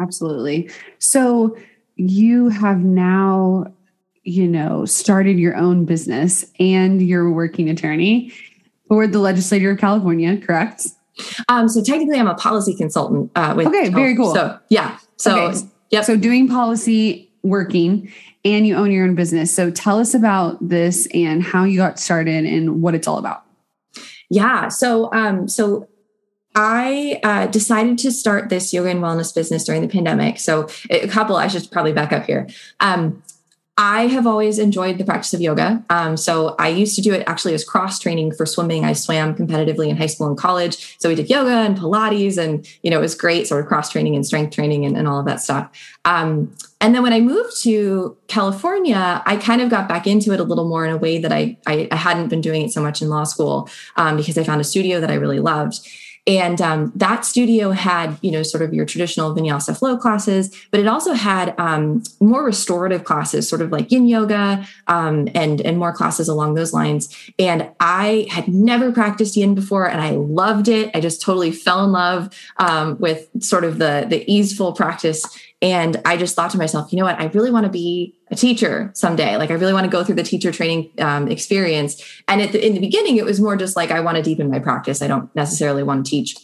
Absolutely. 0.00 0.70
So 0.98 1.56
you 1.96 2.48
have 2.50 2.78
now, 2.78 3.72
you 4.22 4.46
know, 4.46 4.84
started 4.84 5.38
your 5.38 5.56
own 5.56 5.84
business 5.84 6.44
and 6.58 7.00
you're 7.00 7.26
a 7.26 7.32
working 7.32 7.70
attorney 7.70 8.32
for 8.88 9.06
the 9.06 9.18
legislature 9.18 9.70
of 9.70 9.78
California, 9.78 10.36
correct? 10.36 10.86
Um, 11.48 11.68
so 11.68 11.82
technically, 11.82 12.18
I'm 12.18 12.28
a 12.28 12.34
policy 12.34 12.74
consultant. 12.74 13.30
Uh, 13.34 13.54
with 13.56 13.68
okay, 13.68 13.88
very 13.88 14.14
cool. 14.14 14.34
So 14.34 14.58
yeah, 14.68 14.98
so 15.16 15.48
okay. 15.48 15.58
yep. 15.90 16.04
So 16.04 16.16
doing 16.16 16.46
policy, 16.46 17.30
working, 17.42 18.12
and 18.44 18.66
you 18.66 18.76
own 18.76 18.90
your 18.90 19.06
own 19.06 19.14
business. 19.14 19.52
So 19.54 19.70
tell 19.70 19.98
us 19.98 20.12
about 20.12 20.56
this 20.66 21.08
and 21.14 21.42
how 21.42 21.64
you 21.64 21.78
got 21.78 21.98
started 21.98 22.44
and 22.44 22.82
what 22.82 22.94
it's 22.94 23.08
all 23.08 23.18
about. 23.18 23.44
Yeah. 24.28 24.68
So 24.68 25.10
um, 25.12 25.48
so 25.48 25.88
I 26.56 27.20
uh, 27.22 27.46
decided 27.48 27.98
to 27.98 28.10
start 28.10 28.48
this 28.48 28.72
yoga 28.72 28.88
and 28.88 29.00
wellness 29.00 29.32
business 29.32 29.62
during 29.64 29.82
the 29.82 29.88
pandemic. 29.88 30.40
So 30.40 30.68
a 30.88 31.06
couple, 31.06 31.36
I 31.36 31.48
should 31.48 31.70
probably 31.70 31.92
back 31.92 32.14
up 32.14 32.24
here. 32.24 32.48
Um, 32.80 33.22
I 33.78 34.06
have 34.06 34.26
always 34.26 34.58
enjoyed 34.58 34.96
the 34.96 35.04
practice 35.04 35.34
of 35.34 35.42
yoga. 35.42 35.84
Um, 35.90 36.16
so 36.16 36.56
I 36.58 36.68
used 36.68 36.96
to 36.96 37.02
do 37.02 37.12
it 37.12 37.22
actually 37.26 37.52
as 37.52 37.62
cross 37.62 37.98
training 37.98 38.32
for 38.32 38.46
swimming. 38.46 38.86
I 38.86 38.94
swam 38.94 39.34
competitively 39.34 39.88
in 39.88 39.98
high 39.98 40.06
school 40.06 40.28
and 40.28 40.38
college. 40.38 40.98
So 40.98 41.10
we 41.10 41.14
did 41.14 41.28
yoga 41.28 41.50
and 41.50 41.76
Pilates, 41.76 42.38
and 42.38 42.66
you 42.82 42.90
know 42.90 42.96
it 42.96 43.02
was 43.02 43.14
great, 43.14 43.46
sort 43.46 43.60
of 43.60 43.66
cross 43.66 43.90
training 43.90 44.16
and 44.16 44.24
strength 44.24 44.54
training 44.54 44.86
and, 44.86 44.96
and 44.96 45.06
all 45.06 45.20
of 45.20 45.26
that 45.26 45.42
stuff. 45.42 45.70
Um, 46.06 46.56
and 46.80 46.94
then 46.94 47.02
when 47.02 47.12
I 47.12 47.20
moved 47.20 47.62
to 47.64 48.16
California, 48.28 49.22
I 49.26 49.36
kind 49.36 49.60
of 49.60 49.68
got 49.68 49.90
back 49.90 50.06
into 50.06 50.32
it 50.32 50.40
a 50.40 50.44
little 50.44 50.66
more 50.66 50.86
in 50.86 50.92
a 50.92 50.96
way 50.96 51.18
that 51.18 51.32
I 51.32 51.58
I, 51.66 51.86
I 51.90 51.96
hadn't 51.96 52.28
been 52.28 52.40
doing 52.40 52.62
it 52.62 52.72
so 52.72 52.80
much 52.80 53.02
in 53.02 53.10
law 53.10 53.24
school 53.24 53.68
um, 53.96 54.16
because 54.16 54.38
I 54.38 54.42
found 54.42 54.62
a 54.62 54.64
studio 54.64 55.00
that 55.00 55.10
I 55.10 55.14
really 55.16 55.40
loved. 55.40 55.86
And 56.26 56.60
um, 56.60 56.92
that 56.96 57.24
studio 57.24 57.70
had, 57.70 58.18
you 58.20 58.32
know, 58.32 58.42
sort 58.42 58.62
of 58.62 58.74
your 58.74 58.84
traditional 58.84 59.34
vinyasa 59.34 59.78
flow 59.78 59.96
classes, 59.96 60.54
but 60.72 60.80
it 60.80 60.88
also 60.88 61.12
had 61.12 61.54
um, 61.58 62.02
more 62.20 62.44
restorative 62.44 63.04
classes, 63.04 63.48
sort 63.48 63.62
of 63.62 63.70
like 63.70 63.92
yin 63.92 64.08
yoga, 64.08 64.66
um, 64.88 65.28
and 65.34 65.60
and 65.60 65.78
more 65.78 65.92
classes 65.92 66.28
along 66.28 66.54
those 66.54 66.72
lines. 66.72 67.14
And 67.38 67.70
I 67.78 68.26
had 68.30 68.48
never 68.48 68.90
practiced 68.90 69.36
yin 69.36 69.54
before, 69.54 69.88
and 69.88 70.00
I 70.00 70.10
loved 70.10 70.66
it. 70.66 70.90
I 70.94 71.00
just 71.00 71.22
totally 71.22 71.52
fell 71.52 71.84
in 71.84 71.92
love 71.92 72.30
um, 72.56 72.98
with 72.98 73.28
sort 73.40 73.62
of 73.64 73.78
the 73.78 74.06
the 74.08 74.28
easeful 74.30 74.72
practice 74.72 75.24
and 75.62 76.00
I 76.04 76.16
just 76.16 76.36
thought 76.36 76.50
to 76.50 76.58
myself, 76.58 76.92
you 76.92 76.98
know 76.98 77.04
what? 77.04 77.18
I 77.18 77.26
really 77.26 77.50
want 77.50 77.64
to 77.64 77.72
be 77.72 78.14
a 78.30 78.36
teacher 78.36 78.90
someday. 78.94 79.36
Like, 79.36 79.50
I 79.50 79.54
really 79.54 79.72
want 79.72 79.84
to 79.84 79.90
go 79.90 80.04
through 80.04 80.16
the 80.16 80.22
teacher 80.22 80.52
training 80.52 80.90
um, 80.98 81.28
experience. 81.28 82.02
And 82.28 82.42
the, 82.42 82.64
in 82.64 82.74
the 82.74 82.80
beginning, 82.80 83.16
it 83.16 83.24
was 83.24 83.40
more 83.40 83.56
just 83.56 83.74
like, 83.74 83.90
I 83.90 84.00
want 84.00 84.16
to 84.18 84.22
deepen 84.22 84.50
my 84.50 84.58
practice. 84.58 85.00
I 85.00 85.06
don't 85.06 85.34
necessarily 85.34 85.82
want 85.82 86.04
to 86.04 86.10
teach. 86.10 86.36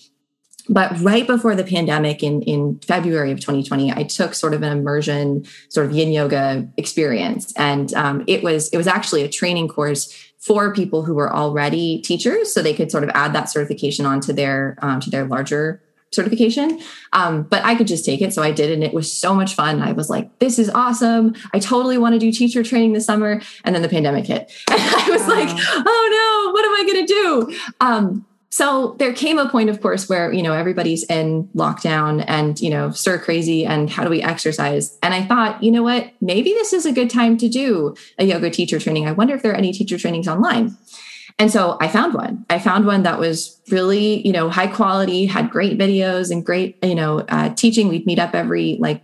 But 0.69 0.99
right 1.01 1.27
before 1.27 1.55
the 1.55 1.65
pandemic 1.65 2.23
in, 2.23 2.41
in 2.43 2.79
February 2.79 3.33
of 3.33 3.41
2020, 3.41 3.93
I 3.93 4.05
took 4.05 4.33
sort 4.35 4.55
of 4.55 4.63
an 4.63 4.77
immersion, 4.77 5.45
sort 5.69 5.87
of 5.87 5.93
yin 5.93 6.13
yoga 6.13 6.69
experience. 6.79 7.53
And 7.57 7.93
um, 7.95 8.25
it 8.27 8.43
was 8.43 8.69
it 8.69 8.77
was 8.77 8.87
actually 8.87 9.23
a 9.25 9.29
training 9.29 9.69
course 9.69 10.33
for 10.39 10.73
people 10.73 11.03
who 11.03 11.15
were 11.15 11.35
already 11.35 12.01
teachers 12.01 12.53
so 12.55 12.63
they 12.63 12.75
could 12.75 12.91
sort 12.91 13.05
of 13.05 13.11
add 13.15 13.33
that 13.33 13.51
certification 13.51 14.07
onto 14.07 14.33
their 14.33 14.79
um, 14.83 15.01
to 15.01 15.11
their 15.11 15.25
larger 15.25 15.83
certification. 16.13 16.81
Um, 17.13 17.43
but 17.45 17.65
I 17.65 17.75
could 17.75 17.87
just 17.87 18.05
take 18.05 18.23
it. 18.23 18.33
So 18.33 18.43
I 18.43 18.51
did, 18.51 18.71
and 18.71 18.85
it 18.85 18.93
was 18.93 19.13
so 19.13 19.35
much 19.35 19.55
fun. 19.55 19.83
I 19.83 19.93
was 19.93 20.11
like, 20.11 20.39
this 20.39 20.59
is 20.59 20.71
awesome. 20.71 21.35
I 21.53 21.59
totally 21.59 21.99
want 21.99 22.15
to 22.15 22.19
do 22.19 22.31
teacher 22.31 22.63
training 22.63 22.93
this 22.93 23.07
summer. 23.07 23.41
And 23.65 23.75
then 23.75 23.83
the 23.83 23.89
pandemic 23.89 24.27
hit. 24.27 24.53
And 24.73 24.81
I 24.81 25.11
was 25.11 25.23
wow. 25.23 25.29
like, 25.29 25.49
oh 25.51 26.45
no, 26.47 26.53
what 26.53 26.65
am 26.65 26.75
I 26.75 26.93
going 26.93 27.07
to 27.07 27.13
do? 27.13 27.59
Um, 27.81 28.27
so 28.53 28.97
there 28.99 29.15
came 29.15 29.39
a 29.39 29.49
point, 29.49 29.71
of 29.71 29.81
course, 29.81 30.11
where, 30.11 30.31
you 30.31 30.43
know, 30.43 30.53
everybody's 30.53 31.05
in 31.05 31.45
lockdown 31.55 32.23
and, 32.29 32.61
you 32.61 32.69
know, 32.69 32.91
stir 32.91 33.19
crazy 33.19 33.65
and 33.65 33.89
how 33.89 34.05
do 34.05 34.11
we 34.11 34.23
exercise? 34.23 34.99
And 35.03 35.15
I 35.15 35.25
thought, 35.25 35.63
you 35.63 35.71
know 35.71 35.83
what, 35.83 36.13
maybe 36.21 36.51
this 36.51 36.75
is 36.75 36.85
a 36.85 36.93
good 36.93 37.09
time 37.09 37.39
to 37.39 37.49
do 37.49 37.95
a 38.19 38.27
yoga 38.27 38.51
teacher 38.51 38.79
training. 38.79 39.09
I 39.09 39.13
wonder 39.13 39.35
if 39.35 39.43
there 39.43 39.53
are 39.53 39.57
any 39.57 39.73
teacher 39.73 39.97
trainings 39.97 40.29
online. 40.29 40.77
And 41.43 41.51
so 41.51 41.77
I 41.81 41.89
found 41.89 42.15
one. 42.15 42.47
I 42.51 42.61
found 42.61 42.87
one 42.87 43.03
that 43.03 43.19
was 43.19 43.61
really, 43.69 44.25
you 44.25 44.31
know, 44.31 44.49
high 44.49 44.69
quality, 44.69 45.27
had 45.27 45.51
great 45.51 45.77
videos 45.77 46.31
and 46.31 46.47
great, 46.47 46.79
you 46.85 46.95
know, 46.95 47.19
uh, 47.29 47.53
teaching. 47.55 47.89
We'd 47.89 48.07
meet 48.07 48.21
up 48.21 48.33
every 48.33 48.77
like 48.79 49.03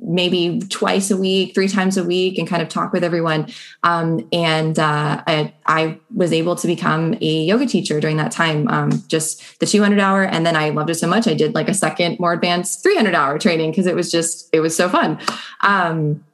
maybe 0.00 0.58
twice 0.70 1.12
a 1.12 1.16
week, 1.16 1.54
three 1.54 1.68
times 1.68 1.96
a 1.96 2.02
week, 2.02 2.36
and 2.36 2.48
kind 2.48 2.62
of 2.62 2.68
talk 2.68 2.92
with 2.92 3.04
everyone. 3.04 3.46
Um, 3.84 4.28
and 4.32 4.76
uh, 4.76 5.22
I, 5.24 5.54
I, 5.66 6.00
was 6.12 6.32
able 6.32 6.56
to 6.56 6.66
become 6.66 7.14
a 7.20 7.44
yoga 7.44 7.66
teacher 7.66 8.00
during 8.00 8.16
that 8.16 8.32
time, 8.32 8.66
um, 8.66 9.04
just 9.06 9.60
the 9.60 9.66
200 9.66 10.00
hour. 10.00 10.24
And 10.24 10.44
then 10.44 10.56
I 10.56 10.70
loved 10.70 10.90
it 10.90 10.96
so 10.96 11.06
much, 11.06 11.28
I 11.28 11.34
did 11.34 11.54
like 11.54 11.68
a 11.68 11.74
second, 11.74 12.18
more 12.18 12.32
advanced 12.32 12.82
300 12.82 13.14
hour 13.14 13.38
training 13.38 13.70
because 13.70 13.86
it 13.86 13.94
was 13.94 14.10
just, 14.10 14.48
it 14.52 14.58
was 14.58 14.74
so 14.74 14.88
fun. 14.88 15.20
Um, 15.60 16.24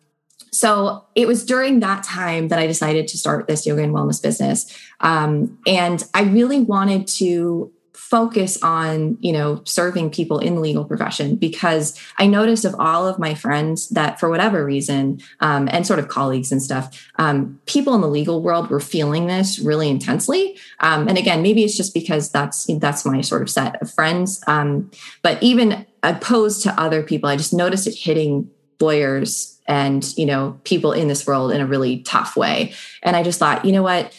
so 0.54 1.04
it 1.16 1.26
was 1.26 1.44
during 1.44 1.80
that 1.80 2.04
time 2.04 2.48
that 2.48 2.60
I 2.60 2.66
decided 2.66 3.08
to 3.08 3.18
start 3.18 3.48
this 3.48 3.66
yoga 3.66 3.82
and 3.82 3.92
wellness 3.92 4.22
business. 4.22 4.72
Um, 5.00 5.58
and 5.66 6.04
I 6.14 6.22
really 6.22 6.60
wanted 6.60 7.08
to 7.18 7.72
focus 7.94 8.60
on 8.62 9.16
you 9.20 9.32
know 9.32 9.62
serving 9.64 10.10
people 10.10 10.38
in 10.40 10.56
the 10.56 10.60
legal 10.60 10.84
profession 10.84 11.36
because 11.36 11.98
i 12.18 12.26
noticed 12.26 12.64
of 12.64 12.74
all 12.78 13.06
of 13.06 13.20
my 13.20 13.34
friends 13.34 13.88
that 13.90 14.18
for 14.18 14.28
whatever 14.28 14.64
reason 14.64 15.20
um, 15.40 15.68
and 15.70 15.86
sort 15.86 16.00
of 16.00 16.08
colleagues 16.08 16.50
and 16.50 16.60
stuff 16.60 17.08
um, 17.16 17.58
people 17.66 17.94
in 17.94 18.00
the 18.00 18.08
legal 18.08 18.42
world 18.42 18.68
were 18.68 18.80
feeling 18.80 19.28
this 19.28 19.60
really 19.60 19.88
intensely 19.88 20.58
um, 20.80 21.06
and 21.06 21.16
again 21.16 21.40
maybe 21.40 21.62
it's 21.62 21.76
just 21.76 21.94
because 21.94 22.30
that's 22.30 22.66
that's 22.78 23.04
my 23.06 23.20
sort 23.20 23.42
of 23.42 23.48
set 23.48 23.80
of 23.80 23.90
friends 23.90 24.42
um, 24.48 24.90
but 25.22 25.40
even 25.40 25.86
opposed 26.02 26.62
to 26.62 26.80
other 26.80 27.00
people 27.00 27.28
i 27.28 27.36
just 27.36 27.54
noticed 27.54 27.86
it 27.86 27.94
hitting 27.94 28.50
lawyers 28.80 29.54
and 29.66 30.16
you 30.16 30.26
know 30.26 30.58
people 30.64 30.92
in 30.92 31.08
this 31.08 31.26
world 31.26 31.52
in 31.52 31.60
a 31.60 31.66
really 31.66 32.00
tough 32.00 32.36
way. 32.36 32.72
And 33.02 33.16
i 33.16 33.22
just 33.22 33.38
thought 33.38 33.64
you 33.64 33.72
know 33.72 33.82
what? 33.82 34.14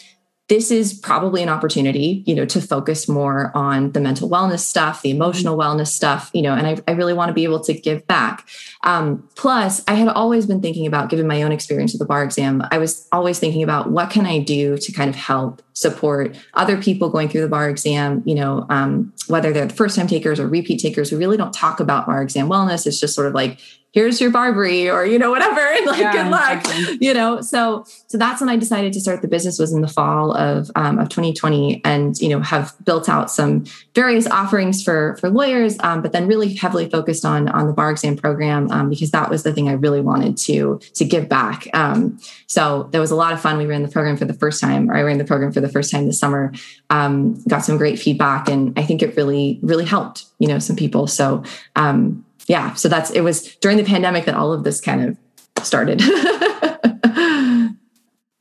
This 0.48 0.70
is 0.70 0.94
probably 0.94 1.42
an 1.42 1.48
opportunity 1.48 2.22
you 2.24 2.34
know 2.34 2.44
to 2.46 2.60
focus 2.60 3.08
more 3.08 3.50
on 3.54 3.90
the 3.92 4.00
mental 4.00 4.30
wellness 4.30 4.60
stuff 4.60 5.02
the 5.02 5.10
emotional 5.10 5.58
wellness 5.58 5.88
stuff 5.88 6.30
you 6.32 6.40
know 6.40 6.54
and 6.54 6.68
i, 6.68 6.78
I 6.86 6.92
really 6.92 7.14
want 7.14 7.30
to 7.30 7.32
be 7.32 7.42
able 7.42 7.60
to 7.60 7.74
give 7.74 8.06
back. 8.06 8.46
Um, 8.84 9.28
plus 9.34 9.82
i 9.88 9.94
had 9.94 10.08
always 10.08 10.46
been 10.46 10.62
thinking 10.62 10.86
about 10.86 11.10
given 11.10 11.26
my 11.26 11.42
own 11.42 11.50
experience 11.50 11.92
with 11.92 11.98
the 11.98 12.06
bar 12.06 12.22
exam. 12.22 12.62
I 12.70 12.78
was 12.78 13.08
always 13.10 13.40
thinking 13.40 13.64
about 13.64 13.90
what 13.90 14.10
can 14.10 14.24
i 14.24 14.38
do 14.38 14.78
to 14.78 14.92
kind 14.92 15.10
of 15.10 15.16
help 15.16 15.62
support 15.72 16.36
other 16.54 16.80
people 16.80 17.10
going 17.10 17.28
through 17.28 17.42
the 17.42 17.48
bar 17.48 17.68
exam 17.68 18.22
you 18.24 18.34
know 18.34 18.66
um, 18.70 19.12
whether 19.26 19.52
they're 19.52 19.66
the 19.66 19.74
first 19.74 19.96
time 19.96 20.06
takers 20.06 20.38
or 20.38 20.46
repeat 20.46 20.80
takers 20.80 21.10
we 21.10 21.18
really 21.18 21.36
don't 21.36 21.52
talk 21.52 21.80
about 21.80 22.06
bar 22.06 22.22
exam 22.22 22.48
wellness. 22.48 22.86
It's 22.86 23.00
just 23.00 23.14
sort 23.14 23.26
of 23.26 23.34
like 23.34 23.58
here's 23.96 24.20
your 24.20 24.30
Barbri 24.30 24.92
or, 24.92 25.06
you 25.06 25.18
know, 25.18 25.30
whatever. 25.30 25.58
And 25.58 25.86
like, 25.86 25.98
yeah, 25.98 26.12
good 26.12 26.30
luck, 26.30 26.58
exactly. 26.58 26.98
you 27.00 27.14
know? 27.14 27.40
So, 27.40 27.86
so 28.08 28.18
that's 28.18 28.42
when 28.42 28.50
I 28.50 28.56
decided 28.58 28.92
to 28.92 29.00
start 29.00 29.22
the 29.22 29.26
business 29.26 29.58
was 29.58 29.72
in 29.72 29.80
the 29.80 29.88
fall 29.88 30.36
of, 30.36 30.70
um, 30.76 30.98
of 30.98 31.08
2020 31.08 31.80
and, 31.82 32.14
you 32.20 32.28
know, 32.28 32.40
have 32.40 32.74
built 32.84 33.08
out 33.08 33.30
some 33.30 33.64
various 33.94 34.26
offerings 34.26 34.84
for, 34.84 35.16
for 35.18 35.30
lawyers, 35.30 35.78
um, 35.80 36.02
but 36.02 36.12
then 36.12 36.28
really 36.28 36.52
heavily 36.52 36.90
focused 36.90 37.24
on, 37.24 37.48
on 37.48 37.68
the 37.68 37.72
bar 37.72 37.90
exam 37.90 38.18
program, 38.18 38.70
um, 38.70 38.90
because 38.90 39.12
that 39.12 39.30
was 39.30 39.44
the 39.44 39.52
thing 39.54 39.66
I 39.66 39.72
really 39.72 40.02
wanted 40.02 40.36
to, 40.36 40.78
to 40.92 41.04
give 41.06 41.26
back. 41.26 41.66
Um, 41.72 42.18
so 42.46 42.90
there 42.92 43.00
was 43.00 43.10
a 43.10 43.16
lot 43.16 43.32
of 43.32 43.40
fun. 43.40 43.56
We 43.56 43.64
ran 43.64 43.82
the 43.82 43.88
program 43.88 44.18
for 44.18 44.26
the 44.26 44.34
first 44.34 44.60
time, 44.60 44.90
or 44.90 44.94
I 44.94 45.04
ran 45.04 45.16
the 45.16 45.24
program 45.24 45.52
for 45.52 45.62
the 45.62 45.70
first 45.70 45.90
time 45.90 46.04
this 46.04 46.20
summer, 46.20 46.52
um, 46.90 47.42
got 47.48 47.64
some 47.64 47.78
great 47.78 47.98
feedback. 47.98 48.46
And 48.46 48.78
I 48.78 48.82
think 48.82 49.00
it 49.00 49.16
really, 49.16 49.58
really 49.62 49.86
helped, 49.86 50.26
you 50.38 50.48
know, 50.48 50.58
some 50.58 50.76
people. 50.76 51.06
So, 51.06 51.42
um, 51.76 52.25
yeah, 52.46 52.74
so 52.74 52.88
that's 52.88 53.10
it 53.10 53.22
was 53.22 53.56
during 53.56 53.76
the 53.76 53.84
pandemic 53.84 54.24
that 54.24 54.34
all 54.34 54.52
of 54.52 54.64
this 54.64 54.80
kind 54.80 55.04
of 55.04 55.16
started. 55.64 56.00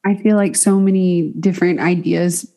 I 0.05 0.15
feel 0.21 0.35
like 0.35 0.55
so 0.55 0.79
many 0.79 1.33
different 1.39 1.79
ideas 1.79 2.47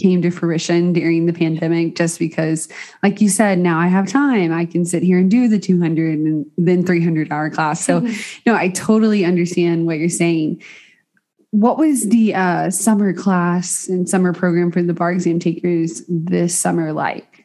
came 0.00 0.22
to 0.22 0.30
fruition 0.30 0.92
during 0.92 1.26
the 1.26 1.32
pandemic 1.32 1.94
just 1.94 2.18
because 2.18 2.68
like 3.02 3.20
you 3.20 3.28
said 3.28 3.58
now 3.58 3.78
i 3.78 3.86
have 3.86 4.08
time 4.08 4.52
i 4.52 4.64
can 4.64 4.84
sit 4.84 5.02
here 5.02 5.18
and 5.18 5.30
do 5.30 5.46
the 5.46 5.58
200 5.58 6.18
and 6.18 6.46
then 6.56 6.84
300 6.84 7.30
hour 7.30 7.50
class 7.50 7.84
so 7.84 8.00
mm-hmm. 8.00 8.40
no 8.46 8.54
i 8.54 8.68
totally 8.68 9.24
understand 9.24 9.86
what 9.86 9.98
you're 9.98 10.08
saying 10.08 10.62
what 11.52 11.76
was 11.76 12.08
the 12.10 12.32
uh, 12.32 12.70
summer 12.70 13.12
class 13.12 13.88
and 13.88 14.08
summer 14.08 14.32
program 14.32 14.70
for 14.70 14.82
the 14.82 14.94
bar 14.94 15.12
exam 15.12 15.38
takers 15.38 16.02
this 16.08 16.56
summer 16.56 16.92
like 16.92 17.39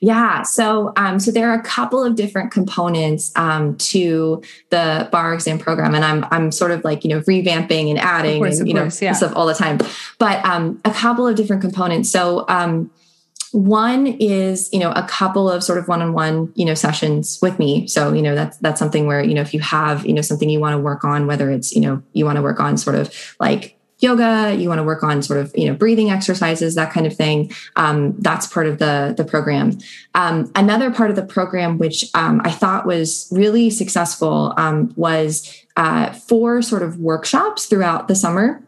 yeah, 0.00 0.42
so 0.42 0.92
um, 0.96 1.18
so 1.18 1.30
there 1.30 1.50
are 1.50 1.58
a 1.58 1.62
couple 1.62 2.02
of 2.02 2.16
different 2.16 2.50
components 2.50 3.32
um, 3.36 3.76
to 3.78 4.42
the 4.70 5.08
bar 5.12 5.34
exam 5.34 5.58
program, 5.58 5.94
and 5.94 6.04
I'm 6.04 6.24
I'm 6.30 6.52
sort 6.52 6.70
of 6.70 6.84
like 6.84 7.04
you 7.04 7.10
know 7.10 7.20
revamping 7.20 7.90
and 7.90 7.98
adding 7.98 8.40
course, 8.40 8.58
and 8.58 8.68
you 8.68 8.74
course, 8.74 9.00
know 9.00 9.06
yeah. 9.06 9.12
stuff 9.12 9.32
all 9.34 9.46
the 9.46 9.54
time. 9.54 9.78
But 10.18 10.44
um, 10.44 10.80
a 10.84 10.90
couple 10.90 11.26
of 11.26 11.36
different 11.36 11.62
components. 11.62 12.10
So 12.10 12.44
um, 12.48 12.90
one 13.52 14.06
is 14.06 14.72
you 14.72 14.80
know 14.80 14.92
a 14.92 15.06
couple 15.06 15.48
of 15.50 15.62
sort 15.62 15.78
of 15.78 15.86
one-on-one 15.86 16.52
you 16.54 16.64
know 16.64 16.74
sessions 16.74 17.38
with 17.42 17.58
me. 17.58 17.86
So 17.86 18.12
you 18.12 18.22
know 18.22 18.34
that's 18.34 18.56
that's 18.58 18.78
something 18.78 19.06
where 19.06 19.22
you 19.22 19.34
know 19.34 19.42
if 19.42 19.54
you 19.54 19.60
have 19.60 20.06
you 20.06 20.14
know 20.14 20.22
something 20.22 20.48
you 20.48 20.60
want 20.60 20.74
to 20.74 20.78
work 20.78 21.04
on, 21.04 21.26
whether 21.26 21.50
it's 21.50 21.72
you 21.72 21.80
know 21.80 22.02
you 22.12 22.24
want 22.24 22.36
to 22.36 22.42
work 22.42 22.60
on 22.60 22.76
sort 22.76 22.96
of 22.96 23.14
like 23.38 23.78
yoga, 24.02 24.54
you 24.54 24.68
want 24.68 24.78
to 24.78 24.84
work 24.84 25.02
on 25.02 25.22
sort 25.22 25.40
of 25.40 25.52
you 25.56 25.68
know 25.68 25.74
breathing 25.74 26.10
exercises, 26.10 26.74
that 26.74 26.92
kind 26.92 27.06
of 27.06 27.16
thing. 27.16 27.52
Um, 27.76 28.14
that's 28.18 28.46
part 28.46 28.66
of 28.66 28.78
the 28.78 29.14
the 29.16 29.24
program. 29.24 29.78
Um, 30.14 30.50
another 30.54 30.90
part 30.90 31.10
of 31.10 31.16
the 31.16 31.24
program, 31.24 31.78
which 31.78 32.04
um, 32.14 32.40
I 32.44 32.50
thought 32.50 32.86
was 32.86 33.28
really 33.30 33.70
successful, 33.70 34.54
um, 34.56 34.92
was 34.96 35.64
uh, 35.76 36.12
four 36.12 36.62
sort 36.62 36.82
of 36.82 36.98
workshops 36.98 37.66
throughout 37.66 38.08
the 38.08 38.14
summer 38.14 38.62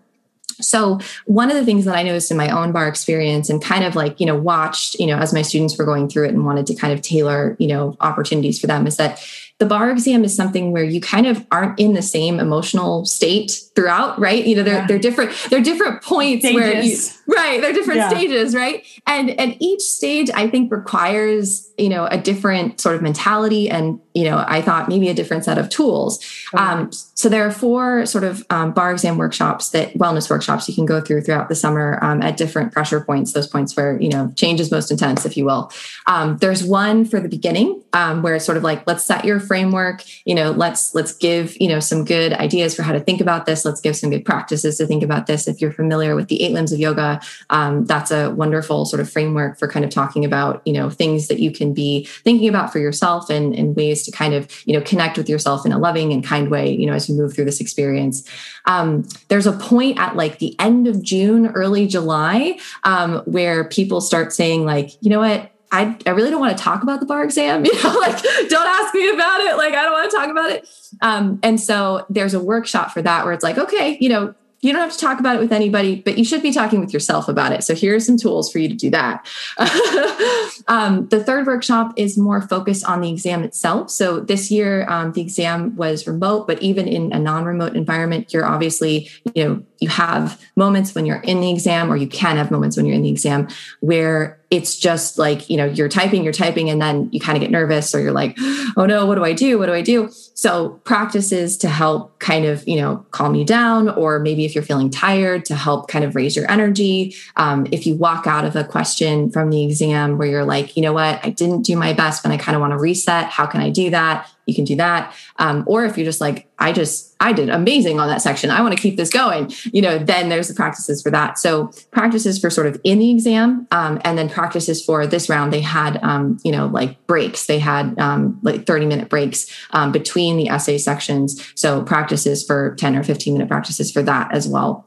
so 0.61 0.99
one 1.27 1.51
of 1.51 1.57
the 1.57 1.65
things 1.65 1.85
that 1.85 1.97
i 1.97 2.03
noticed 2.03 2.31
in 2.31 2.37
my 2.37 2.49
own 2.49 2.73
bar 2.73 2.87
experience 2.87 3.51
and 3.51 3.63
kind 3.63 3.85
of 3.85 3.97
like 3.97 4.21
you 4.21 4.27
know 4.27 4.37
watched 4.37 4.95
you 5.01 5.07
know 5.07 5.19
as 5.19 5.33
my 5.33 5.43
students 5.43 5.77
were 5.77 5.85
going 5.85 6.09
through 6.09 6.25
it 6.25 6.31
and 6.31 6.45
wanted 6.45 6.67
to 6.67 6.75
kind 6.75 6.93
of 6.93 7.03
tailor 7.03 7.57
you 7.59 7.67
know 7.67 7.97
opportunities 8.01 8.61
for 8.61 8.67
them 8.67 8.87
is 8.87 8.97
that 8.97 9.25
the 9.59 9.67
bar 9.67 9.91
exam 9.91 10.25
is 10.25 10.35
something 10.35 10.73
where 10.73 10.83
you 10.83 11.01
kind 11.01 11.27
of 11.27 11.47
aren't 11.53 11.79
in 11.79 11.93
the 11.93 12.03
same 12.03 12.41
emotional 12.41 13.05
state 13.05 13.61
throughout, 13.77 14.19
right? 14.19 14.45
You 14.45 14.57
know, 14.57 14.63
they're, 14.65 14.75
yeah. 14.81 14.87
they're 14.87 14.99
different, 14.99 15.33
they're 15.49 15.63
different 15.63 16.03
points 16.03 16.45
stages. 16.45 16.55
where 16.61 16.83
you, 16.83 16.97
right. 17.27 17.61
They're 17.61 17.73
different 17.73 18.01
yeah. 18.01 18.09
stages, 18.09 18.55
right? 18.55 18.87
And, 19.07 19.31
and 19.31 19.57
each 19.61 19.81
stage 19.81 20.31
I 20.35 20.49
think 20.49 20.71
requires, 20.71 21.73
you 21.79 21.89
know, 21.89 22.07
a 22.07 22.19
different 22.19 22.81
sort 22.81 22.95
of 22.95 23.03
mentality 23.03 23.69
and, 23.69 24.01
you 24.15 24.25
know, 24.25 24.45
I 24.47 24.63
thought 24.63 24.89
maybe 24.89 25.09
a 25.09 25.15
different 25.15 25.45
set 25.45 25.59
of 25.59 25.69
tools. 25.69 26.25
Okay. 26.55 26.63
Um, 26.63 26.93
so 26.93 27.29
there 27.29 27.45
are 27.47 27.51
four 27.51 28.07
sort 28.07 28.23
of 28.23 28.45
um, 28.51 28.73
bar 28.73 28.93
exam 28.93 29.19
workshops 29.19 29.71
that 29.71 29.95
wellness 29.95 30.31
workshops 30.31 30.69
you 30.69 30.75
can 30.75 30.87
go 30.87 31.01
through 31.01 31.23
throughout 31.23 31.49
the 31.49 31.55
summer 31.57 31.99
um, 32.03 32.23
at 32.23 32.37
different 32.37 32.73
pressure 32.73 33.01
points, 33.01 33.33
those 33.33 33.49
points 33.49 33.77
where, 33.77 34.01
you 34.01 34.09
know, 34.09 34.33
change 34.37 34.61
is 34.61 34.71
most 34.71 34.91
intense, 34.91 35.27
if 35.27 35.37
you 35.37 35.45
will. 35.45 35.73
Um, 36.07 36.37
there's 36.37 36.63
one 36.63 37.05
for 37.05 37.19
the 37.19 37.29
beginning 37.29 37.83
um, 37.93 38.23
where 38.23 38.37
it's 38.37 38.45
sort 38.45 38.57
of 38.57 38.63
like, 38.63 38.87
let's 38.87 39.05
set 39.05 39.25
your 39.25 39.41
framework, 39.41 40.05
you 40.25 40.35
know, 40.35 40.53
let's, 40.53 40.95
let's 40.95 41.13
give, 41.13 41.61
you 41.61 41.69
know, 41.69 41.81
some 41.81 42.05
good 42.05 42.33
ideas 42.35 42.75
for 42.75 42.83
how 42.83 42.93
to 42.93 43.01
think 43.01 43.21
about 43.21 43.47
this 43.47 43.65
let's 43.65 43.81
give 43.81 43.97
some 43.97 44.11
good 44.11 44.25
practices 44.25 44.79
to 44.79 44.87
think 44.87 45.03
about 45.03 45.27
this. 45.27 45.49
If 45.49 45.61
you're 45.61 45.73
familiar 45.73 46.15
with 46.15 46.29
the 46.29 46.43
eight 46.43 46.53
limbs 46.53 46.73
of 46.73 46.79
yoga, 46.79 47.14
um, 47.51 47.85
that's 47.85 48.11
a 48.11 48.31
wonderful 48.31 48.85
sort 48.85 49.01
of 49.01 49.11
framework 49.11 49.59
for 49.59 49.69
kind 49.69 49.85
of 49.85 49.91
talking 49.91 50.25
about, 50.25 50.63
you 50.65 50.73
know, 50.73 50.91
things 50.91 51.29
that 51.29 51.41
you 51.41 51.51
can 51.51 51.75
be 51.75 52.05
thinking 52.25 52.49
about 52.49 52.73
for 52.73 52.79
yourself 52.79 53.31
and, 53.31 53.55
and 53.55 53.77
ways 53.77 54.05
to 54.05 54.11
kind 54.11 54.35
of, 54.35 54.49
you 54.67 54.73
know, 54.73 54.81
connect 54.83 55.17
with 55.17 55.29
yourself 55.29 55.67
in 55.67 55.73
a 55.73 55.79
loving 55.79 56.13
and 56.13 56.25
kind 56.25 56.51
way, 56.51 56.71
you 56.71 56.87
know, 56.87 56.93
as 56.93 57.09
you 57.09 57.15
move 57.15 57.35
through 57.35 57.45
this 57.45 57.61
experience. 57.61 58.29
Um, 58.67 59.07
there's 59.29 59.47
a 59.47 59.53
point 59.53 59.99
at 59.99 60.17
like 60.17 60.39
the 60.39 60.59
end 60.59 60.87
of 60.87 61.03
June, 61.03 61.49
early 61.49 61.87
July, 61.87 62.59
um, 62.85 63.19
where 63.27 63.65
people 63.65 64.01
start 64.01 64.33
saying 64.33 64.65
like, 64.65 64.91
you 65.01 65.11
know 65.11 65.21
what, 65.21 65.51
I, 65.75 65.97
I 66.07 66.11
really 66.11 66.31
don't 66.31 66.41
want 66.41 66.57
to 66.57 66.63
talk 66.63 66.85
about 66.85 67.01
the 67.01 67.07
bar 67.07 67.25
exam. 67.25 67.65
You 67.75 67.83
know, 67.83 67.99
like 67.99 68.23
don't 68.49 68.67
ask 68.67 68.95
me 68.95 69.11
about 69.11 69.41
it. 69.41 69.57
Like 69.57 69.75
I 69.75 69.83
don't 69.83 69.93
want 69.93 70.11
to 70.11 70.17
talk 70.17 70.31
about 70.31 70.51
it. 70.51 70.69
Um, 71.01 71.41
and 71.43 71.61
so 71.61 72.07
there's 72.09 72.35
a 72.35 72.41
workshop 72.41 72.93
for 72.93 73.03
that 73.03 73.25
where 73.25 73.33
it's 73.33 73.43
like, 73.43 73.59
okay, 73.59 73.99
you 74.01 74.09
know, 74.09 74.35
you 74.65 74.73
don't 74.73 74.83
have 74.83 74.93
to 74.93 74.99
talk 74.99 75.21
about 75.21 75.37
it 75.37 75.41
with 75.41 75.53
anybody, 75.53 75.97
but 75.97 76.19
you 76.19 76.25
should 76.25 76.43
be 76.43 76.53
talking 76.53 76.81
with 76.81 76.93
yourself 76.93 77.29
about 77.29 77.53
it. 77.53 77.63
So 77.65 77.75
here 77.75 77.95
are 77.95 78.01
some 78.01 78.17
tools 78.17 78.51
for 78.51 78.59
you 78.59 78.69
to 78.69 78.75
do 78.75 78.91
that. 78.91 79.27
um, 80.69 81.07
the 81.09 81.23
third 81.23 81.47
workshop 81.47 81.93
is 81.97 82.17
more 82.17 82.41
focused 82.41 82.85
on 82.87 83.01
the 83.01 83.11
exam 83.11 83.45
itself. 83.45 83.91
So 83.91 84.21
this 84.21 84.51
year, 84.51 84.89
um, 84.89 85.13
the 85.13 85.21
exam 85.21 85.77
was 85.77 86.07
remote, 86.07 86.47
but 86.47 86.63
even 86.63 86.89
in 86.89 87.13
a 87.13 87.19
non-remote 87.19 87.77
environment, 87.77 88.33
you're 88.33 88.47
obviously, 88.47 89.11
you 89.35 89.45
know, 89.45 89.63
you 89.81 89.89
have 89.89 90.41
moments 90.57 90.95
when 90.95 91.05
you're 91.05 91.21
in 91.21 91.41
the 91.41 91.51
exam, 91.51 91.93
or 91.93 91.97
you 91.97 92.09
can 92.09 92.37
have 92.37 92.51
moments 92.51 92.77
when 92.77 92.87
you're 92.87 92.97
in 92.97 93.03
the 93.03 93.11
exam 93.11 93.49
where 93.81 94.39
it's 94.55 94.79
just 94.79 95.19
like 95.19 95.51
you 95.51 95.57
know 95.57 95.65
you're 95.65 95.89
typing 95.89 96.23
you're 96.23 96.33
typing 96.33 96.71
and 96.71 96.81
then 96.81 97.09
you 97.13 97.19
kind 97.19 97.37
of 97.37 97.41
get 97.41 97.51
nervous 97.51 97.95
or 97.95 98.01
you're 98.01 98.13
like 98.13 98.37
oh 98.77 98.87
no 98.87 99.05
what 99.05 99.17
do 99.17 99.25
i 99.25 99.33
do? 99.33 99.59
What 99.59 99.67
do 99.67 99.73
i 99.73 99.83
do? 99.83 100.09
So 100.35 100.81
practices 100.85 101.57
to 101.59 101.69
help 101.69 102.19
kind 102.21 102.45
of 102.45 102.67
you 102.69 102.77
know 102.81 103.05
calm 103.11 103.35
you 103.35 103.45
down 103.45 103.89
or 103.89 104.21
maybe 104.21 104.45
if 104.45 104.55
you're 104.55 104.65
feeling 104.65 104.91
tired 104.91 105.45
to 105.47 105.57
help 105.57 105.89
kind 105.89 106.05
of 106.05 106.15
raise 106.15 106.37
your 106.37 106.51
energy. 106.51 107.15
Um, 107.37 107.67
if 107.73 107.87
you 107.87 107.97
walk 107.97 108.27
out 108.27 108.45
of 108.45 108.55
a 108.57 108.65
question 108.65 109.31
from 109.31 109.51
the 109.51 109.65
exam 109.65 110.19
where 110.19 110.29
you're 110.29 110.45
like 110.45 110.77
you 110.77 110.83
know 110.83 110.93
what? 110.93 111.25
I 111.25 111.31
didn't 111.31 111.63
do 111.63 111.77
my 111.77 111.93
best 111.93 112.23
but 112.23 112.33
i 112.33 112.37
kind 112.37 112.55
of 112.55 112.61
want 112.61 112.73
to 112.73 112.79
reset. 112.79 113.27
How 113.27 113.47
can 113.47 113.61
i 113.61 113.71
do 113.71 113.91
that 113.91 114.31
you 114.47 114.55
can 114.55 114.65
do 114.65 114.77
that. 114.77 115.15
Um, 115.39 115.65
or 115.67 115.85
if 115.85 115.97
you're 115.97 116.05
just 116.05 116.21
like, 116.21 116.49
I 116.59 116.73
just, 116.73 117.15
I 117.21 117.33
did 117.33 117.49
amazing 117.49 117.99
on 117.99 118.09
that 118.09 118.23
section. 118.23 118.51
I 118.51 118.61
want 118.61 118.77
to 118.77 118.81
keep 118.81 118.97
this 118.97 119.11
going, 119.11 119.53
you 119.73 119.83
know, 119.83 119.99
then 119.99 120.29
there's 120.29 120.49
the 120.49 120.55
practices 120.55 121.03
for 121.03 121.11
that. 121.11 121.39
So 121.39 121.71
practices 121.91 122.39
for 122.39 122.51
sort 122.51 122.67
of 122.67 122.81
in 122.85 122.99
the 122.99 123.11
exam, 123.11 123.67
um, 123.71 124.01
and 124.05 124.17
then 124.17 124.29
practices 124.29 124.85
for 124.85 125.07
this 125.07 125.29
round, 125.29 125.53
they 125.53 125.61
had, 125.61 125.99
um, 126.03 126.39
you 126.45 126.53
know, 126.53 126.67
like 126.67 127.07
breaks. 127.07 127.47
They 127.47 127.59
had 127.59 127.99
um, 127.99 128.39
like 128.43 128.67
30 128.67 128.87
minute 128.87 129.09
breaks 129.09 129.47
um, 129.71 129.93
between 129.93 130.37
the 130.37 130.49
essay 130.49 130.79
sections. 130.79 131.43
So 131.55 131.83
practices 131.83 132.45
for 132.45 132.75
10 132.77 132.97
or 132.97 133.03
15 133.03 133.33
minute 133.33 133.49
practices 133.49 133.91
for 133.91 134.03
that 134.03 134.33
as 134.33 134.47
well. 134.47 134.87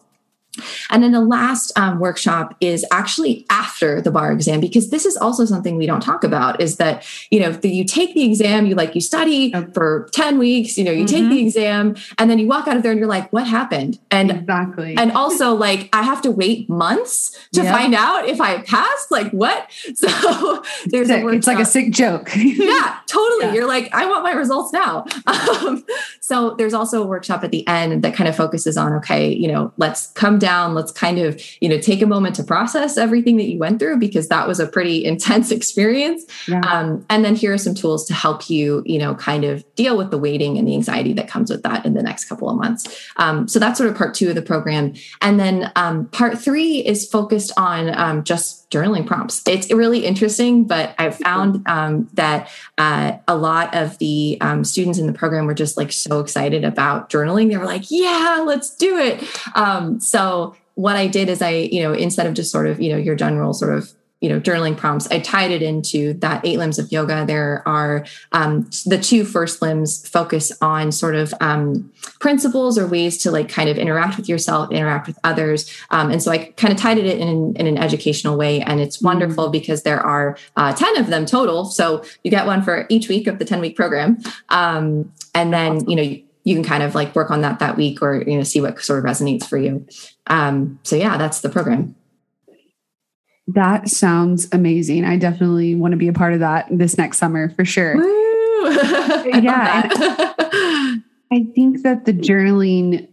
And 0.89 1.03
then 1.03 1.11
the 1.11 1.21
last 1.21 1.77
um, 1.77 1.99
workshop 1.99 2.55
is 2.61 2.85
actually 2.91 3.45
after 3.49 4.01
the 4.01 4.11
bar 4.11 4.31
exam 4.31 4.59
because 4.59 4.89
this 4.89 5.05
is 5.05 5.17
also 5.17 5.45
something 5.45 5.77
we 5.77 5.85
don't 5.85 6.01
talk 6.01 6.23
about 6.23 6.59
is 6.61 6.77
that 6.77 7.05
you 7.31 7.39
know 7.39 7.51
the, 7.51 7.69
you 7.69 7.83
take 7.83 8.13
the 8.13 8.23
exam 8.23 8.65
you 8.65 8.75
like 8.75 8.95
you 8.95 9.01
study 9.01 9.51
for 9.73 10.09
10 10.11 10.37
weeks 10.37 10.77
you 10.77 10.83
know 10.83 10.91
you 10.91 11.05
mm-hmm. 11.05 11.15
take 11.15 11.29
the 11.29 11.37
mm-hmm. 11.37 11.47
exam 11.47 11.95
and 12.17 12.29
then 12.29 12.39
you 12.39 12.47
walk 12.47 12.67
out 12.67 12.77
of 12.77 12.83
there 12.83 12.91
and 12.91 12.99
you're 12.99 13.07
like 13.07 13.31
what 13.31 13.47
happened 13.47 13.99
and 14.11 14.31
exactly 14.31 14.95
and 14.97 15.11
also 15.11 15.53
like 15.53 15.89
I 15.93 16.03
have 16.03 16.21
to 16.23 16.31
wait 16.31 16.69
months 16.69 17.31
to 17.53 17.63
yep. 17.63 17.73
find 17.73 17.93
out 17.93 18.27
if 18.27 18.41
I 18.41 18.61
passed 18.61 19.11
like 19.11 19.31
what 19.31 19.69
so 19.95 20.63
there's 20.87 21.07
sick. 21.07 21.21
a 21.21 21.23
workshop. 21.23 21.37
it's 21.37 21.47
like 21.47 21.59
a 21.59 21.65
sick 21.65 21.91
joke 21.91 22.31
yeah 22.35 22.99
totally 23.07 23.45
yeah. 23.45 23.53
you're 23.53 23.67
like 23.67 23.93
I 23.93 24.05
want 24.05 24.23
my 24.23 24.31
results 24.31 24.73
now 24.73 25.05
um, 25.27 25.85
so 26.19 26.55
there's 26.55 26.73
also 26.73 27.03
a 27.03 27.05
workshop 27.05 27.43
at 27.43 27.51
the 27.51 27.67
end 27.67 28.03
that 28.03 28.15
kind 28.15 28.27
of 28.27 28.35
focuses 28.35 28.77
on 28.77 28.93
okay 28.93 29.31
you 29.31 29.47
know 29.47 29.71
let's 29.77 30.07
come 30.11 30.39
down 30.39 30.46
down 30.47 30.73
let's 30.73 30.91
kind 30.91 31.19
of 31.19 31.41
you 31.61 31.69
know 31.69 31.79
take 31.89 32.01
a 32.01 32.05
moment 32.05 32.33
to 32.35 32.43
process 32.43 32.97
everything 32.97 33.35
that 33.37 33.47
you 33.51 33.59
went 33.59 33.79
through 33.79 33.97
because 33.97 34.27
that 34.29 34.47
was 34.47 34.59
a 34.59 34.67
pretty 34.67 35.03
intense 35.11 35.51
experience. 35.51 36.25
Yeah. 36.47 36.61
um, 36.71 37.05
and 37.09 37.25
then 37.25 37.35
here 37.35 37.53
are 37.53 37.57
some 37.57 37.75
tools 37.75 38.05
to 38.07 38.13
help 38.13 38.49
you 38.49 38.83
you 38.85 38.99
know 38.99 39.13
kind 39.15 39.43
of 39.43 39.55
deal 39.75 39.97
with 39.97 40.09
the 40.11 40.17
waiting 40.17 40.57
and 40.57 40.67
the 40.67 40.73
anxiety 40.73 41.13
that 41.13 41.27
comes 41.27 41.49
with 41.49 41.63
that 41.63 41.85
in 41.85 41.93
the 41.93 42.03
next 42.03 42.25
couple 42.29 42.49
of 42.49 42.57
months. 42.57 42.81
Um, 43.17 43.47
so 43.47 43.59
that's 43.59 43.77
sort 43.77 43.89
of 43.89 43.97
part 43.97 44.13
two 44.13 44.29
of 44.29 44.35
the 44.35 44.41
program. 44.41 44.93
And 45.21 45.39
then 45.39 45.71
um, 45.75 46.05
part 46.07 46.39
three 46.39 46.85
is 46.85 47.09
focused 47.09 47.51
on 47.57 47.93
um, 47.97 48.23
just 48.69 48.83
journaling 48.83 49.05
prompts. 49.05 49.47
It's 49.47 49.71
really 49.71 50.05
interesting 50.05 50.65
but 50.65 50.93
i've 50.97 51.17
found 51.17 51.67
um, 51.67 52.09
that 52.13 52.49
uh, 52.77 53.17
a 53.27 53.35
lot 53.35 53.75
of 53.75 53.97
the 53.97 54.37
um, 54.41 54.63
students 54.63 54.99
in 54.99 55.07
the 55.07 55.13
program 55.13 55.45
were 55.45 55.53
just 55.53 55.77
like 55.77 55.91
so 55.91 56.19
excited 56.19 56.63
about 56.63 57.09
journaling. 57.09 57.49
They 57.49 57.57
were 57.57 57.65
like 57.65 57.89
yeah 57.89 58.43
let's 58.45 58.75
do 58.75 58.97
it. 58.97 59.23
So 60.01 60.55
what 60.77 60.95
I 60.95 61.07
did 61.07 61.27
is 61.27 61.41
I, 61.41 61.49
you 61.49 61.81
know, 61.81 61.91
instead 61.91 62.27
of 62.27 62.35
just 62.35 62.51
sort 62.51 62.67
of, 62.67 62.79
you 62.79 62.91
know, 62.91 62.97
your 62.97 63.15
general 63.15 63.51
sort 63.53 63.73
of 63.73 63.91
you 64.21 64.29
know 64.29 64.39
journaling 64.39 64.75
prompts 64.75 65.07
i 65.11 65.19
tied 65.19 65.51
it 65.51 65.61
into 65.61 66.13
that 66.15 66.45
eight 66.45 66.57
limbs 66.57 66.79
of 66.79 66.91
yoga. 66.91 67.25
There 67.25 67.63
are 67.67 68.05
um, 68.31 68.69
the 68.85 68.97
two 68.97 69.23
first 69.23 69.61
limbs 69.61 70.07
focus 70.07 70.51
on 70.61 70.91
sort 70.91 71.15
of 71.15 71.33
um, 71.41 71.91
principles 72.19 72.77
or 72.77 72.87
ways 72.87 73.17
to 73.19 73.31
like 73.31 73.49
kind 73.49 73.69
of 73.69 73.77
interact 73.77 74.17
with 74.17 74.29
yourself 74.29 74.71
interact 74.71 75.07
with 75.07 75.17
others. 75.23 75.71
Um, 75.91 76.11
and 76.11 76.21
so 76.21 76.31
i 76.31 76.37
kind 76.57 76.73
of 76.73 76.79
tied 76.79 76.97
it 76.97 77.05
in, 77.05 77.55
in 77.55 77.67
an 77.67 77.77
educational 77.77 78.37
way 78.37 78.61
and 78.61 78.79
it's 78.79 79.01
wonderful 79.01 79.45
mm-hmm. 79.45 79.51
because 79.51 79.83
there 79.83 79.99
are 79.99 80.37
uh, 80.55 80.73
10 80.73 80.97
of 80.97 81.07
them 81.07 81.25
total. 81.25 81.65
So 81.65 82.03
you 82.23 82.31
get 82.31 82.45
one 82.45 82.61
for 82.61 82.85
each 82.89 83.07
week 83.09 83.27
of 83.27 83.39
the 83.39 83.45
10 83.45 83.59
week 83.59 83.75
program. 83.75 84.17
Um, 84.49 85.11
and 85.33 85.53
then 85.53 85.87
you 85.89 85.95
know 85.95 86.17
you 86.43 86.55
can 86.55 86.63
kind 86.63 86.81
of 86.81 86.95
like 86.95 87.13
work 87.13 87.29
on 87.29 87.41
that 87.41 87.59
that 87.59 87.75
week 87.75 88.01
or 88.01 88.23
you 88.25 88.37
know 88.37 88.43
see 88.43 88.61
what 88.61 88.81
sort 88.81 88.99
of 88.99 89.05
resonates 89.05 89.45
for 89.45 89.57
you. 89.57 89.85
Um, 90.27 90.79
so 90.83 90.95
yeah 90.95 91.17
that's 91.17 91.41
the 91.41 91.49
program 91.49 91.95
that 93.47 93.87
sounds 93.87 94.47
amazing 94.51 95.05
i 95.05 95.17
definitely 95.17 95.75
want 95.75 95.91
to 95.91 95.97
be 95.97 96.07
a 96.07 96.13
part 96.13 96.33
of 96.33 96.39
that 96.39 96.67
this 96.69 96.97
next 96.97 97.17
summer 97.17 97.49
for 97.49 97.65
sure 97.65 97.95
yeah 99.41 99.89
i 101.31 101.45
think 101.55 101.81
that 101.83 102.05
the 102.05 102.13
journaling 102.13 103.07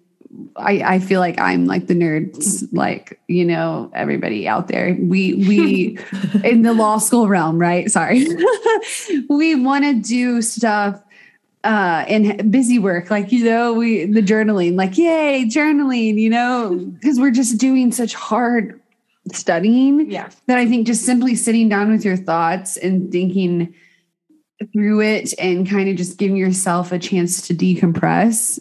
I, 0.57 0.95
I 0.95 0.99
feel 0.99 1.21
like 1.21 1.41
I'm 1.41 1.67
like 1.67 1.87
the 1.87 1.95
nerds, 1.95 2.67
like, 2.73 3.21
you 3.29 3.45
know, 3.45 3.91
everybody 3.95 4.49
out 4.49 4.69
there. 4.69 4.97
We, 4.99 5.35
we, 5.35 5.99
in 6.45 6.63
the 6.63 6.73
law 6.73 6.99
school 6.99 7.29
realm, 7.29 7.59
right? 7.59 7.91
Sorry. 7.91 8.27
we 9.29 9.55
want 9.55 9.85
to 9.85 9.95
do 9.95 10.43
stuff 10.43 11.01
uh 11.65 12.05
and 12.09 12.53
busy 12.53 12.79
work 12.79 13.11
like 13.11 13.33
you 13.33 13.43
know 13.43 13.73
we 13.73 14.05
the 14.05 14.21
journaling 14.21 14.75
like 14.75 14.99
yay 14.99 15.47
journaling 15.47 16.21
you 16.21 16.29
know 16.29 16.77
because 17.01 17.19
we're 17.19 17.31
just 17.31 17.57
doing 17.57 17.91
such 17.91 18.13
hard 18.13 18.79
studying 19.33 20.11
yeah. 20.11 20.29
that 20.47 20.59
i 20.59 20.67
think 20.67 20.87
just 20.87 21.05
simply 21.05 21.35
sitting 21.35 21.69
down 21.69 21.91
with 21.91 22.05
your 22.05 22.17
thoughts 22.17 22.77
and 22.77 23.11
thinking 23.11 23.75
through 24.73 25.01
it 25.01 25.33
and 25.39 25.69
kind 25.69 25.89
of 25.89 25.97
just 25.97 26.19
giving 26.19 26.37
yourself 26.37 26.93
a 26.93 26.99
chance 26.99 27.47
to 27.47 27.55
decompress 27.55 28.61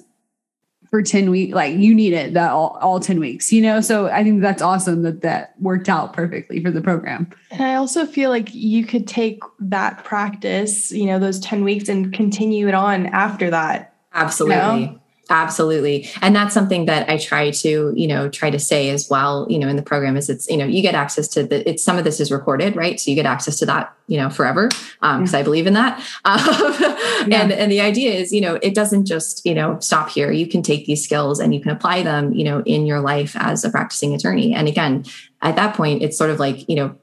for 0.89 1.01
10 1.01 1.31
weeks 1.31 1.55
like 1.55 1.75
you 1.75 1.93
need 1.93 2.13
it 2.13 2.33
that 2.33 2.51
all, 2.51 2.77
all 2.81 2.99
10 2.99 3.19
weeks 3.19 3.51
you 3.51 3.61
know? 3.61 3.81
So 3.81 4.07
i 4.07 4.23
think 4.23 4.41
that's 4.41 4.61
awesome 4.61 5.01
that 5.03 5.21
that 5.21 5.53
worked 5.59 5.89
out 5.89 6.13
perfectly 6.13 6.63
for 6.63 6.71
the 6.71 6.81
program. 6.81 7.29
And 7.51 7.63
i 7.63 7.75
also 7.75 8.05
feel 8.05 8.29
like 8.29 8.53
you 8.53 8.85
could 8.85 9.07
take 9.07 9.39
that 9.59 10.03
practice 10.03 10.91
you 10.91 11.05
know 11.05 11.19
those 11.19 11.39
10 11.39 11.63
weeks 11.63 11.89
and 11.89 12.13
continue 12.13 12.67
it 12.67 12.73
on 12.73 13.07
after 13.07 13.49
that. 13.49 13.95
Absolutely. 14.13 14.55
You 14.55 14.87
know? 14.87 14.99
Absolutely. 15.29 16.09
And 16.21 16.35
that's 16.35 16.53
something 16.53 16.85
that 16.85 17.09
I 17.09 17.17
try 17.17 17.49
to, 17.51 17.93
you 17.95 18.07
know, 18.07 18.27
try 18.27 18.49
to 18.49 18.59
say 18.59 18.89
as 18.89 19.09
well, 19.09 19.47
you 19.49 19.57
know, 19.57 19.69
in 19.69 19.77
the 19.77 19.81
program 19.81 20.17
is 20.17 20.29
it's, 20.29 20.49
you 20.49 20.57
know, 20.57 20.65
you 20.65 20.81
get 20.81 20.95
access 20.95 21.29
to 21.29 21.43
the, 21.43 21.67
it's 21.67 21.81
some 21.81 21.97
of 21.97 22.03
this 22.03 22.19
is 22.19 22.29
recorded, 22.29 22.75
right? 22.75 22.99
So 22.99 23.09
you 23.09 23.15
get 23.15 23.25
access 23.25 23.57
to 23.59 23.65
that, 23.67 23.95
you 24.07 24.17
know, 24.17 24.29
forever. 24.29 24.69
Um, 25.01 25.21
because 25.21 25.33
I 25.33 25.41
believe 25.41 25.67
in 25.67 25.73
that. 25.73 26.01
Um, 26.25 27.31
yeah. 27.31 27.41
and, 27.41 27.51
and 27.51 27.71
the 27.71 27.79
idea 27.79 28.11
is, 28.11 28.33
you 28.33 28.41
know, 28.41 28.55
it 28.61 28.73
doesn't 28.73 29.05
just, 29.05 29.45
you 29.45 29.53
know, 29.53 29.79
stop 29.79 30.09
here. 30.09 30.31
You 30.31 30.47
can 30.47 30.61
take 30.61 30.85
these 30.85 31.03
skills 31.03 31.39
and 31.39 31.53
you 31.53 31.61
can 31.61 31.71
apply 31.71 32.03
them, 32.03 32.33
you 32.33 32.43
know, 32.43 32.61
in 32.65 32.85
your 32.85 32.99
life 32.99 33.35
as 33.37 33.63
a 33.63 33.69
practicing 33.69 34.13
attorney. 34.13 34.53
And 34.53 34.67
again, 34.67 35.05
at 35.41 35.55
that 35.55 35.75
point, 35.75 36.01
it's 36.01 36.17
sort 36.17 36.31
of 36.31 36.39
like, 36.39 36.67
you 36.67 36.75
know, 36.75 36.95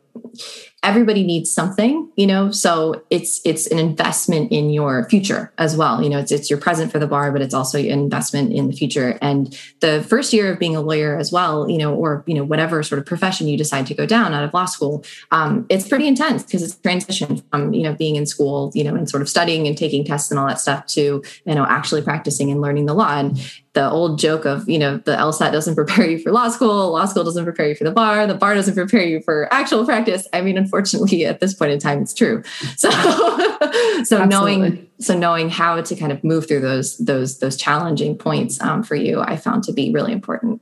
everybody 0.83 1.25
needs 1.25 1.51
something 1.51 2.11
you 2.16 2.27
know? 2.27 2.51
So 2.51 3.03
it's 3.09 3.40
it's 3.47 3.66
an 3.69 3.79
investment 3.79 4.53
in 4.53 4.69
your 4.69 5.09
future 5.09 5.53
as 5.57 5.75
well. 5.75 6.03
You 6.03 6.11
know 6.11 6.19
it's 6.19 6.31
it's 6.31 6.51
your 6.51 6.59
present 6.59 6.93
for 6.93 6.99
the 6.99 7.07
bar 7.07 7.33
but 7.33 7.40
it's 7.40 7.55
also 7.55 7.79
an 7.79 7.87
investment 7.87 8.53
in 8.53 8.66
the 8.66 8.75
future. 8.75 9.19
And 9.23 9.59
the 9.81 10.03
first 10.03 10.33
year 10.35 10.53
of 10.53 10.59
being 10.59 10.77
a 10.77 10.83
lawyer 10.83 11.16
as 11.16 11.33
well 11.33 11.69
you 11.71 11.79
know 11.79 11.95
or 11.95 12.23
you 12.27 12.35
know 12.35 12.45
whatever 12.45 12.83
sort 12.83 12.99
of 12.99 13.07
profession 13.07 13.49
you 13.49 13.57
decide 13.57 13.87
to 13.87 13.95
go 13.95 14.05
down 14.05 14.35
out 14.35 14.45
of 14.45 14.53
law 14.53 14.66
school 14.66 15.05
um, 15.31 15.64
it's 15.69 15.88
pretty 15.88 16.07
intense 16.07 16.43
because 16.43 16.62
it's 16.62 16.77
transition 16.77 17.43
from 17.51 17.73
you 17.73 17.83
know 17.83 17.95
being 17.95 18.16
in 18.16 18.27
school 18.27 18.71
you 18.75 18.85
know 18.85 18.95
and 18.95 19.09
sort 19.09 19.23
of 19.23 19.29
studying 19.29 19.66
and 19.66 19.79
taking 19.79 20.05
tests 20.05 20.31
and 20.31 20.38
all 20.38 20.47
that 20.47 20.61
stuff 20.61 20.85
to 20.87 21.23
you 21.47 21.55
know 21.55 21.64
actually 21.64 22.03
practicing 22.03 22.51
and 22.51 22.61
learning 22.61 22.87
the 22.87 22.95
law. 22.95 23.16
And 23.16 23.38
the 23.73 23.89
old 23.89 24.19
joke 24.19 24.45
of 24.45 24.69
you 24.69 24.79
know 24.79 24.99
the 24.99 25.13
LSAT 25.13 25.53
doesn't 25.53 25.75
prepare 25.75 26.09
you 26.09 26.19
for 26.19 26.33
law 26.33 26.49
school, 26.49 26.93
law 26.93 27.05
school 27.07 27.25
doesn't 27.25 27.45
prepare 27.45 27.69
you 27.69 27.75
for 27.75 27.85
the 27.85 27.93
bar, 27.93 28.27
the 28.27 28.35
bar 28.35 28.55
doesn't 28.55 28.75
prepare 28.75 29.05
you 29.05 29.21
for 29.21 29.53
actual 29.53 29.85
practice. 29.85 30.27
I 30.33 30.41
mean, 30.41 30.59
unfortunately, 30.59 31.25
at 31.25 31.41
this 31.41 31.55
point 31.55 31.73
in 31.73 31.79
time, 31.79 32.03
it's 32.03 32.15
true. 32.15 32.43
So, 32.77 32.91
so 34.05 34.25
knowing 34.25 34.89
so 34.99 35.17
knowing 35.17 35.51
how 35.51 35.81
to 35.81 35.97
kind 35.97 36.11
of 36.11 36.23
move 36.25 36.49
through 36.49 36.61
those 36.61 36.99
those 36.99 37.39
those 37.39 37.57
challenging 37.57 38.17
points 38.17 38.61
um, 38.61 38.83
for 38.83 38.97
you, 38.97 39.21
I 39.21 39.37
found 39.37 39.65
to 39.65 39.73
be 39.73 39.93
really 39.93 40.13
important. 40.13 40.61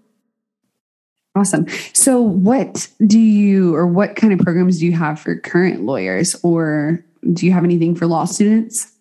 Awesome. 1.34 1.66
So, 1.92 2.20
what 2.20 2.88
do 3.06 3.18
you 3.18 3.74
or 3.74 3.86
what 3.86 4.16
kind 4.16 4.32
of 4.32 4.40
programs 4.40 4.80
do 4.80 4.86
you 4.86 4.92
have 4.92 5.20
for 5.20 5.38
current 5.38 5.82
lawyers, 5.82 6.36
or 6.42 7.04
do 7.32 7.46
you 7.46 7.52
have 7.52 7.64
anything 7.64 7.94
for 7.94 8.06
law 8.06 8.24
students? 8.24 8.92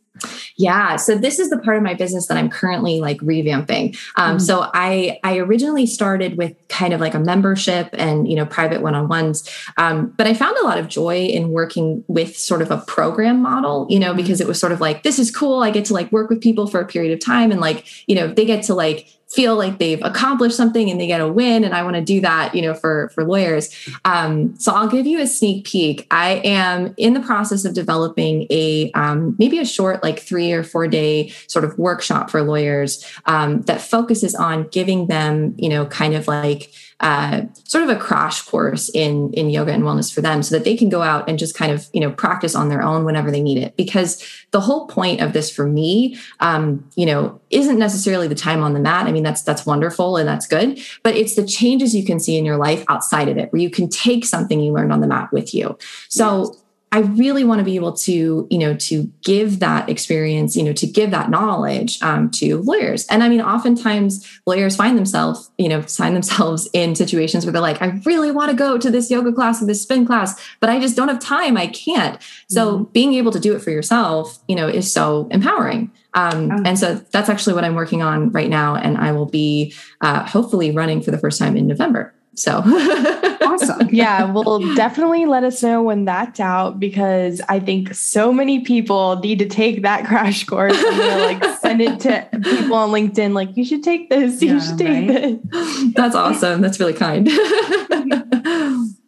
Yeah. 0.55 0.95
So 0.95 1.17
this 1.17 1.39
is 1.39 1.49
the 1.49 1.57
part 1.59 1.77
of 1.77 1.83
my 1.83 1.93
business 1.93 2.27
that 2.27 2.37
I'm 2.37 2.49
currently 2.49 2.99
like 2.99 3.17
revamping. 3.19 3.97
Um, 4.15 4.37
mm-hmm. 4.37 4.39
So 4.39 4.69
I 4.73 5.19
I 5.23 5.37
originally 5.37 5.85
started 5.85 6.37
with 6.37 6.55
kind 6.67 6.93
of 6.93 6.99
like 6.99 7.13
a 7.13 7.19
membership 7.19 7.89
and 7.93 8.27
you 8.27 8.35
know 8.35 8.45
private 8.45 8.81
one-on-ones, 8.81 9.49
um, 9.77 10.13
but 10.17 10.27
I 10.27 10.33
found 10.33 10.57
a 10.57 10.65
lot 10.65 10.77
of 10.77 10.87
joy 10.87 11.25
in 11.25 11.49
working 11.49 12.03
with 12.07 12.37
sort 12.37 12.61
of 12.61 12.71
a 12.71 12.77
program 12.77 13.41
model. 13.41 13.87
You 13.89 13.99
know, 13.99 14.09
mm-hmm. 14.09 14.17
because 14.17 14.41
it 14.41 14.47
was 14.47 14.59
sort 14.59 14.71
of 14.71 14.81
like 14.81 15.03
this 15.03 15.19
is 15.19 15.35
cool. 15.35 15.61
I 15.61 15.71
get 15.71 15.85
to 15.85 15.93
like 15.93 16.11
work 16.11 16.29
with 16.29 16.41
people 16.41 16.67
for 16.67 16.79
a 16.79 16.85
period 16.85 17.13
of 17.13 17.19
time, 17.23 17.51
and 17.51 17.61
like 17.61 17.85
you 18.07 18.15
know 18.15 18.27
they 18.27 18.45
get 18.45 18.63
to 18.65 18.73
like 18.73 19.16
feel 19.37 19.55
like 19.55 19.77
they've 19.77 20.01
accomplished 20.01 20.57
something 20.57 20.89
and 20.89 20.99
they 20.99 21.05
get 21.05 21.21
a 21.21 21.31
win 21.31 21.63
and 21.63 21.75
i 21.75 21.83
want 21.83 21.95
to 21.95 22.01
do 22.01 22.19
that 22.19 22.55
you 22.55 22.61
know 22.63 22.73
for 22.73 23.09
for 23.09 23.23
lawyers. 23.23 23.69
Um, 24.03 24.57
so 24.57 24.73
i'll 24.73 24.87
give 24.87 25.05
you 25.05 25.21
a 25.21 25.27
sneak 25.27 25.65
peek. 25.65 26.07
I 26.09 26.41
am 26.43 26.95
in 26.97 27.13
the 27.13 27.19
process 27.19 27.63
of 27.63 27.75
developing 27.75 28.47
a 28.49 28.91
um, 28.93 29.35
maybe 29.37 29.59
a 29.59 29.65
short 29.65 30.01
like 30.01 30.19
three 30.19 30.51
or 30.51 30.63
four 30.63 30.87
day 30.87 31.31
sort 31.45 31.65
of 31.65 31.77
workshop 31.77 32.31
for 32.31 32.41
lawyers 32.41 33.05
um, 33.27 33.61
that 33.63 33.79
focuses 33.79 34.33
on 34.33 34.67
giving 34.69 35.05
them 35.05 35.53
you 35.57 35.69
know 35.69 35.85
kind 35.85 36.15
of 36.15 36.27
like 36.27 36.71
uh, 36.99 37.43
sort 37.63 37.83
of 37.83 37.89
a 37.91 37.95
crash 37.95 38.41
course 38.41 38.89
in 38.89 39.31
in 39.33 39.49
yoga 39.49 39.71
and 39.71 39.83
wellness 39.83 40.11
for 40.11 40.21
them, 40.21 40.41
so 40.41 40.55
that 40.55 40.63
they 40.63 40.75
can 40.75 40.89
go 40.89 41.03
out 41.03 41.29
and 41.29 41.37
just 41.37 41.55
kind 41.55 41.71
of 41.71 41.87
you 41.93 42.01
know 42.01 42.11
practice 42.11 42.55
on 42.55 42.69
their 42.69 42.81
own 42.81 43.05
whenever 43.05 43.29
they 43.29 43.41
need 43.41 43.57
it. 43.57 43.75
Because 43.77 44.23
the 44.51 44.61
whole 44.61 44.87
point 44.87 45.21
of 45.21 45.33
this 45.33 45.51
for 45.51 45.67
me, 45.67 46.17
um, 46.39 46.89
you 46.95 47.05
know, 47.05 47.39
isn't 47.51 47.77
necessarily 47.77 48.27
the 48.27 48.35
time 48.35 48.63
on 48.63 48.73
the 48.73 48.79
mat. 48.79 49.05
I 49.05 49.11
mean, 49.11 49.23
that's 49.23 49.43
that's 49.43 49.65
wonderful 49.65 50.17
and 50.17 50.27
that's 50.27 50.47
good, 50.47 50.79
but 51.03 51.15
it's 51.15 51.35
the 51.35 51.45
changes 51.45 51.93
you 51.93 52.03
can 52.03 52.19
see 52.19 52.35
in 52.35 52.45
your 52.45 52.57
life 52.57 52.83
outside 52.87 53.27
of 53.27 53.37
it, 53.37 53.53
where 53.53 53.61
you 53.61 53.69
can 53.69 53.89
take 53.89 54.25
something 54.25 54.59
you 54.59 54.73
learned 54.73 54.91
on 54.91 55.01
the 55.01 55.07
mat 55.07 55.31
with 55.31 55.53
you. 55.53 55.77
So. 56.09 56.45
Yes 56.53 56.63
I 56.91 56.99
really 56.99 57.43
want 57.43 57.59
to 57.59 57.65
be 57.65 57.75
able 57.75 57.91
to, 57.93 58.47
you 58.49 58.57
know, 58.57 58.73
to 58.73 59.11
give 59.21 59.59
that 59.59 59.89
experience, 59.89 60.55
you 60.55 60.63
know, 60.63 60.71
to 60.73 60.87
give 60.87 61.11
that 61.11 61.29
knowledge 61.29 62.01
um, 62.01 62.31
to 62.31 62.61
lawyers. 62.61 63.05
And 63.07 63.23
I 63.23 63.29
mean, 63.29 63.41
oftentimes 63.41 64.25
lawyers 64.45 64.77
find 64.77 64.97
themselves, 64.97 65.51
you 65.57 65.67
know, 65.67 65.81
find 65.81 66.15
themselves 66.15 66.69
in 66.73 66.95
situations 66.95 67.45
where 67.45 67.51
they're 67.51 67.61
like, 67.61 67.81
I 67.81 67.99
really 68.05 68.31
want 68.31 68.51
to 68.51 68.55
go 68.55 68.77
to 68.77 68.89
this 68.89 69.11
yoga 69.11 69.33
class 69.33 69.61
or 69.61 69.65
this 69.65 69.81
spin 69.81 70.05
class, 70.05 70.41
but 70.61 70.69
I 70.69 70.79
just 70.79 70.95
don't 70.95 71.09
have 71.09 71.19
time. 71.19 71.57
I 71.57 71.67
can't. 71.67 72.21
So 72.47 72.79
mm-hmm. 72.79 72.91
being 72.93 73.13
able 73.15 73.33
to 73.33 73.39
do 73.39 73.53
it 73.53 73.61
for 73.61 73.69
yourself, 73.71 74.39
you 74.47 74.55
know, 74.55 74.69
is 74.69 74.91
so 74.91 75.27
empowering. 75.29 75.91
Um, 76.13 76.51
oh. 76.51 76.61
And 76.65 76.79
so 76.79 76.95
that's 76.95 77.27
actually 77.27 77.53
what 77.53 77.65
I'm 77.65 77.75
working 77.75 78.01
on 78.01 78.31
right 78.31 78.49
now. 78.49 78.75
And 78.75 78.97
I 78.97 79.11
will 79.11 79.25
be 79.25 79.73
uh, 79.99 80.25
hopefully 80.25 80.71
running 80.71 81.01
for 81.01 81.11
the 81.11 81.17
first 81.17 81.37
time 81.37 81.57
in 81.57 81.67
November. 81.67 82.13
So 82.35 82.61
awesome. 83.47 83.89
Yeah, 83.97 84.31
well, 84.31 84.59
definitely 84.75 85.25
let 85.25 85.43
us 85.43 85.63
know 85.63 85.81
when 85.81 86.05
that's 86.05 86.39
out 86.39 86.79
because 86.79 87.41
I 87.49 87.59
think 87.59 87.95
so 87.95 88.31
many 88.31 88.59
people 88.59 89.17
need 89.17 89.39
to 89.39 89.47
take 89.47 89.81
that 89.81 90.05
crash 90.05 90.43
course. 90.45 90.75
I'm 90.77 91.39
like 91.39 91.59
send 91.59 91.81
it 91.81 91.99
to 92.01 92.27
people 92.43 92.75
on 92.75 92.89
LinkedIn, 92.91 93.33
like, 93.33 93.55
you 93.57 93.65
should 93.65 93.83
take 93.83 94.09
this, 94.09 94.41
you 94.41 94.55
yeah, 94.55 94.59
should 94.59 94.77
take 94.77 95.09
right? 95.09 95.51
this. 95.51 95.93
That's 95.93 96.15
awesome. 96.15 96.61
That's 96.61 96.79
really 96.79 96.93
kind. 96.93 97.27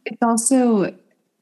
it's 0.06 0.22
also 0.22 0.94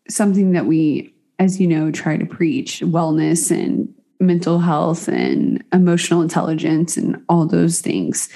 something 0.10 0.52
that 0.54 0.66
we, 0.66 1.14
as 1.40 1.60
you 1.60 1.68
know, 1.68 1.92
try 1.92 2.18
to 2.18 2.26
preach 2.26 2.82
wellness 2.82 3.52
and 3.52 3.94
mental 4.20 4.60
health 4.60 5.08
and 5.08 5.64
emotional 5.74 6.22
intelligence 6.22 6.98
and 6.98 7.24
all 7.30 7.46
those 7.46 7.82
things. 7.82 8.30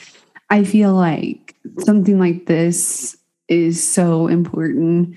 I 0.49 0.64
feel 0.64 0.93
like 0.93 1.55
something 1.80 2.20
like 2.20 2.45
this 2.45 3.18
is 3.51 3.83
so 3.85 4.27
important 4.27 5.15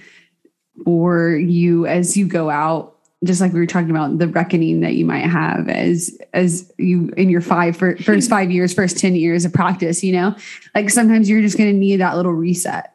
for 0.84 1.30
you 1.30 1.86
as 1.86 2.16
you 2.16 2.26
go 2.26 2.50
out 2.50 2.96
just 3.22 3.40
like 3.40 3.52
we 3.52 3.60
were 3.60 3.66
talking 3.66 3.90
about 3.90 4.18
the 4.18 4.28
reckoning 4.28 4.80
that 4.80 4.94
you 4.94 5.06
might 5.06 5.24
have 5.24 5.68
as 5.68 6.18
as 6.34 6.70
you 6.76 7.10
in 7.16 7.30
your 7.30 7.40
five 7.40 7.76
first 7.76 8.28
five 8.28 8.50
years 8.50 8.74
first 8.74 8.98
10 8.98 9.14
years 9.14 9.44
of 9.44 9.52
practice 9.52 10.02
you 10.02 10.12
know 10.12 10.34
like 10.74 10.90
sometimes 10.90 11.30
you're 11.30 11.40
just 11.40 11.56
going 11.56 11.72
to 11.72 11.78
need 11.78 11.96
that 11.98 12.16
little 12.16 12.32
reset 12.32 12.92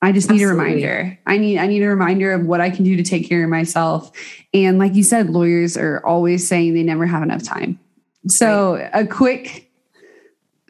i 0.00 0.12
just 0.12 0.30
need 0.30 0.40
Absolutely. 0.42 0.62
a 0.62 0.64
reminder 0.64 1.18
i 1.26 1.36
need 1.36 1.58
i 1.58 1.66
need 1.66 1.82
a 1.82 1.88
reminder 1.88 2.32
of 2.32 2.46
what 2.46 2.60
i 2.60 2.70
can 2.70 2.84
do 2.84 2.96
to 2.96 3.02
take 3.02 3.28
care 3.28 3.42
of 3.42 3.50
myself 3.50 4.12
and 4.54 4.78
like 4.78 4.94
you 4.94 5.02
said 5.02 5.28
lawyers 5.28 5.76
are 5.76 6.00
always 6.06 6.46
saying 6.46 6.72
they 6.72 6.84
never 6.84 7.04
have 7.04 7.24
enough 7.24 7.42
time 7.42 7.80
so 8.28 8.76
right. 8.76 8.90
a 8.94 9.04
quick 9.04 9.71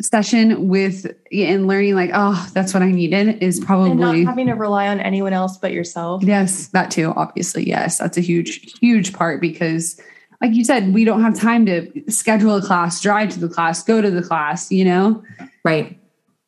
session 0.02 0.68
with 0.68 1.06
and 1.32 1.66
learning 1.66 1.94
like 1.94 2.10
oh 2.12 2.48
that's 2.52 2.74
what 2.74 2.82
i 2.82 2.90
needed 2.90 3.42
is 3.42 3.60
probably 3.60 3.92
and 3.92 4.00
not 4.00 4.16
having 4.16 4.46
to 4.46 4.54
rely 4.54 4.88
on 4.88 5.00
anyone 5.00 5.32
else 5.32 5.56
but 5.56 5.72
yourself. 5.72 6.22
Yes 6.22 6.68
that 6.68 6.90
too 6.90 7.12
obviously 7.16 7.66
yes. 7.66 7.98
That's 7.98 8.18
a 8.18 8.20
huge 8.20 8.78
huge 8.80 9.12
part 9.12 9.40
because 9.40 10.00
like 10.40 10.52
you 10.52 10.64
said 10.64 10.92
we 10.92 11.04
don't 11.04 11.22
have 11.22 11.38
time 11.38 11.66
to 11.66 12.10
schedule 12.10 12.56
a 12.56 12.62
class 12.62 13.00
drive 13.00 13.30
to 13.30 13.40
the 13.40 13.48
class 13.48 13.82
go 13.82 14.00
to 14.00 14.10
the 14.10 14.22
class 14.22 14.70
you 14.72 14.84
know? 14.84 15.22
Right 15.64 15.98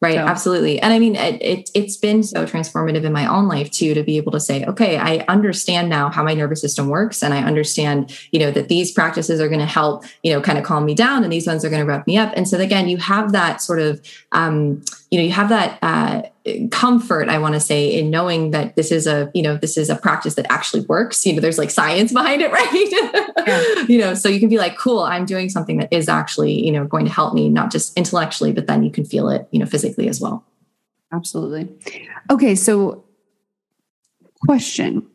Right, 0.04 0.16
so. 0.16 0.26
absolutely. 0.26 0.80
And 0.80 0.92
I 0.92 0.98
mean, 0.98 1.16
it, 1.16 1.40
it, 1.40 1.70
it's 1.74 1.96
been 1.96 2.22
so 2.22 2.44
transformative 2.44 3.04
in 3.04 3.12
my 3.12 3.26
own 3.26 3.48
life 3.48 3.70
too, 3.70 3.94
to 3.94 4.02
be 4.02 4.18
able 4.18 4.32
to 4.32 4.40
say, 4.40 4.64
okay, 4.66 4.98
I 4.98 5.24
understand 5.28 5.88
now 5.88 6.10
how 6.10 6.22
my 6.22 6.34
nervous 6.34 6.60
system 6.60 6.88
works. 6.88 7.22
And 7.22 7.32
I 7.32 7.42
understand, 7.42 8.16
you 8.30 8.38
know, 8.38 8.50
that 8.50 8.68
these 8.68 8.92
practices 8.92 9.40
are 9.40 9.48
going 9.48 9.60
to 9.60 9.66
help, 9.66 10.04
you 10.22 10.32
know, 10.32 10.40
kind 10.40 10.58
of 10.58 10.64
calm 10.64 10.84
me 10.84 10.94
down 10.94 11.24
and 11.24 11.32
these 11.32 11.46
ones 11.46 11.64
are 11.64 11.70
going 11.70 11.80
to 11.80 11.86
rev 11.86 12.06
me 12.06 12.18
up. 12.18 12.32
And 12.36 12.46
so 12.46 12.58
again, 12.58 12.88
you 12.88 12.98
have 12.98 13.32
that 13.32 13.62
sort 13.62 13.80
of, 13.80 14.00
um, 14.32 14.84
you 15.14 15.20
know, 15.20 15.26
you 15.26 15.32
have 15.32 15.48
that, 15.48 15.78
uh, 15.80 16.22
comfort 16.70 17.30
i 17.30 17.38
want 17.38 17.54
to 17.54 17.60
say 17.60 17.98
in 17.98 18.10
knowing 18.10 18.50
that 18.50 18.76
this 18.76 18.92
is 18.92 19.06
a 19.06 19.30
you 19.32 19.42
know 19.42 19.56
this 19.56 19.78
is 19.78 19.88
a 19.88 19.96
practice 19.96 20.34
that 20.34 20.44
actually 20.52 20.82
works. 20.82 21.24
You 21.24 21.32
know 21.32 21.40
there's 21.40 21.56
like 21.56 21.70
science 21.70 22.12
behind 22.12 22.42
it 22.42 22.52
right? 22.58 23.44
Yeah. 23.46 23.84
you 23.88 23.98
know 23.98 24.12
so 24.12 24.28
you 24.28 24.40
can 24.40 24.50
be 24.50 24.58
like 24.58 24.76
cool 24.76 25.00
i'm 25.00 25.24
doing 25.24 25.48
something 25.48 25.78
that 25.78 25.90
is 25.90 26.06
actually 26.06 26.52
you 26.52 26.70
know 26.70 26.84
going 26.84 27.06
to 27.06 27.10
help 27.10 27.32
me 27.32 27.48
not 27.48 27.72
just 27.72 27.96
intellectually 27.96 28.52
but 28.52 28.66
then 28.66 28.82
you 28.82 28.90
can 28.90 29.06
feel 29.06 29.30
it 29.30 29.48
you 29.52 29.58
know 29.58 29.64
physically 29.66 30.06
as 30.08 30.20
well. 30.20 30.44
Absolutely. 31.12 31.72
Okay 32.28 32.54
so 32.54 33.04
question. 34.46 35.06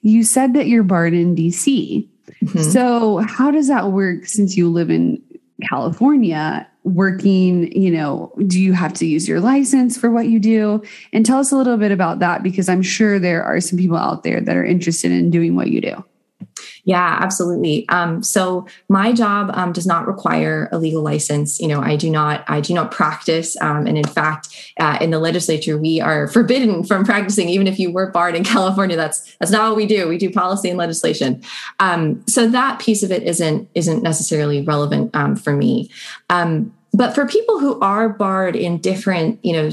You 0.00 0.22
said 0.22 0.54
that 0.54 0.68
you're 0.68 0.84
barred 0.84 1.12
in 1.12 1.36
dc 1.36 2.08
mm-hmm. 2.42 2.60
so 2.60 3.18
how 3.18 3.50
does 3.50 3.68
that 3.68 3.92
work 3.92 4.24
since 4.24 4.56
you 4.56 4.70
live 4.70 4.90
in 4.90 5.22
california 5.68 6.66
working 6.88 7.70
you 7.72 7.90
know 7.90 8.32
do 8.46 8.60
you 8.60 8.72
have 8.72 8.92
to 8.92 9.06
use 9.06 9.28
your 9.28 9.40
license 9.40 9.96
for 9.96 10.10
what 10.10 10.26
you 10.26 10.38
do 10.38 10.82
and 11.12 11.26
tell 11.26 11.38
us 11.38 11.52
a 11.52 11.56
little 11.56 11.76
bit 11.76 11.92
about 11.92 12.18
that 12.18 12.42
because 12.42 12.68
i'm 12.68 12.82
sure 12.82 13.18
there 13.18 13.42
are 13.42 13.60
some 13.60 13.78
people 13.78 13.96
out 13.96 14.22
there 14.22 14.40
that 14.40 14.56
are 14.56 14.64
interested 14.64 15.12
in 15.12 15.30
doing 15.30 15.54
what 15.54 15.68
you 15.68 15.80
do 15.80 16.04
yeah, 16.88 17.18
absolutely. 17.20 17.86
Um, 17.90 18.22
so 18.22 18.66
my 18.88 19.12
job 19.12 19.50
um, 19.52 19.72
does 19.72 19.86
not 19.86 20.06
require 20.06 20.70
a 20.72 20.78
legal 20.78 21.02
license. 21.02 21.60
You 21.60 21.68
know, 21.68 21.82
I 21.82 21.96
do 21.96 22.08
not. 22.08 22.44
I 22.48 22.62
do 22.62 22.72
not 22.72 22.90
practice, 22.90 23.60
um, 23.60 23.86
and 23.86 23.98
in 23.98 24.06
fact, 24.06 24.48
uh, 24.80 24.96
in 24.98 25.10
the 25.10 25.18
legislature, 25.18 25.76
we 25.76 26.00
are 26.00 26.28
forbidden 26.28 26.84
from 26.88 27.04
practicing. 27.04 27.50
Even 27.50 27.66
if 27.66 27.78
you 27.78 27.92
were 27.92 28.10
barred 28.10 28.34
in 28.34 28.42
California, 28.54 28.96
that's 28.96 29.36
that's 29.36 29.50
not 29.50 29.68
what 29.68 29.76
we 29.76 29.84
do. 29.84 30.08
We 30.08 30.16
do 30.16 30.30
policy 30.30 30.70
and 30.70 30.78
legislation. 30.78 31.42
Um, 31.78 32.24
so 32.26 32.48
that 32.48 32.78
piece 32.78 33.02
of 33.02 33.12
it 33.12 33.22
isn't 33.24 33.68
isn't 33.74 34.02
necessarily 34.02 34.62
relevant 34.62 35.14
um, 35.14 35.36
for 35.36 35.52
me. 35.52 35.90
Um, 36.30 36.72
but 36.92 37.14
for 37.14 37.26
people 37.26 37.58
who 37.58 37.78
are 37.80 38.08
barred 38.08 38.56
in 38.56 38.78
different, 38.78 39.44
you 39.44 39.52
know, 39.52 39.70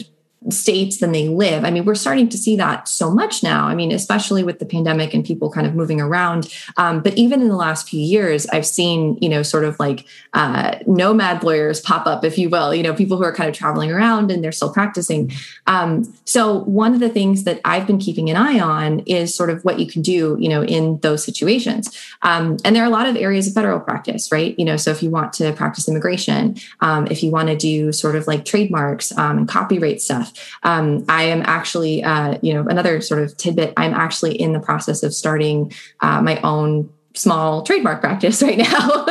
states 0.50 0.98
than 0.98 1.12
they 1.12 1.28
live. 1.28 1.64
I 1.64 1.72
mean, 1.72 1.86
we're 1.86 1.96
starting 1.96 2.30
to 2.30 2.38
see 2.38 2.56
that 2.58 2.88
so 2.88 3.10
much 3.12 3.44
now. 3.44 3.68
I 3.68 3.76
mean, 3.76 3.92
especially 3.92 4.44
with 4.44 4.60
the 4.60 4.66
pandemic 4.66 5.14
and 5.14 5.26
people 5.26 5.50
kind 5.52 5.66
of 5.66 5.76
moving 5.76 6.00
around. 6.00 6.54
Um, 6.78 7.02
but 7.02 7.18
even 7.18 7.42
in 7.42 7.48
the 7.48 7.56
last 7.56 7.90
few 7.90 8.00
years, 8.00 8.46
I've 8.48 8.66
seen, 8.66 9.18
you 9.22 9.30
know, 9.30 9.44
sort 9.44 9.64
of 9.64 9.80
like 9.80 10.06
uh, 10.34 10.78
nomad 10.86 11.44
lawyers 11.44 11.80
pop 11.82 12.06
up, 12.06 12.24
if 12.24 12.38
you 12.38 12.50
will, 12.50 12.74
you 12.76 12.84
know, 12.84 12.94
people 12.94 13.18
who 13.18 13.24
are 13.24 13.34
kind 13.34 13.50
of 13.50 13.56
traveling 13.56 13.92
around 13.92 14.32
and 14.32 14.44
they're 14.44 14.52
still 14.52 14.72
practicing. 14.72 15.32
Um, 15.68 16.14
so 16.26 16.60
one 16.66 16.94
of 16.94 17.00
the 17.00 17.10
things 17.10 17.44
that 17.46 17.60
I've 17.66 17.88
been 17.88 17.98
keeping 17.98 18.30
an 18.30 18.36
eye 18.36 18.60
on 18.60 19.00
is 19.02 19.34
sort 19.34 19.50
of 19.50 19.64
what 19.66 19.80
you 19.80 19.88
can 19.88 20.02
do, 20.02 20.38
you 20.40 20.50
know, 20.50 20.64
in 20.64 21.00
those 21.00 21.24
situations. 21.24 21.96
Um, 22.22 22.58
and 22.64 22.76
there 22.76 22.84
are 22.84 22.88
a 22.88 22.92
lot 22.92 23.08
of 23.08 23.16
areas 23.16 23.48
of 23.48 23.54
federal 23.54 23.80
practice, 23.80 24.32
right? 24.32 24.58
You 24.60 24.66
know, 24.66 24.78
so 24.78 24.92
if 24.92 25.02
you 25.02 25.10
want 25.10 25.34
to 25.34 25.54
practice 25.54 25.88
immigration, 25.88 26.58
um, 26.82 27.08
if 27.08 27.24
you 27.24 27.32
want 27.32 27.50
to 27.50 27.56
do 27.56 27.92
sort 27.92 28.16
of 28.16 28.28
like 28.28 28.46
trademarks 28.46 29.12
um, 29.18 29.40
and 29.40 29.48
copyright 29.48 30.02
stuff, 30.02 30.34
um, 30.64 31.06
I 31.10 31.24
am 31.24 31.42
actually, 31.46 32.04
uh, 32.04 32.38
you 32.42 32.54
know, 32.54 32.66
another 32.68 33.02
sort 33.02 33.22
of 33.22 33.36
tidbit. 33.38 33.74
I'm 33.78 33.94
actually 33.94 34.40
in 34.40 34.54
the 34.54 34.60
process 34.60 35.04
of 35.04 35.14
starting 35.14 35.74
uh, 36.02 36.22
my 36.22 36.40
own 36.42 36.90
small 37.14 37.64
trademark 37.64 38.02
practice 38.02 38.42
right 38.42 38.58
now. 38.58 39.06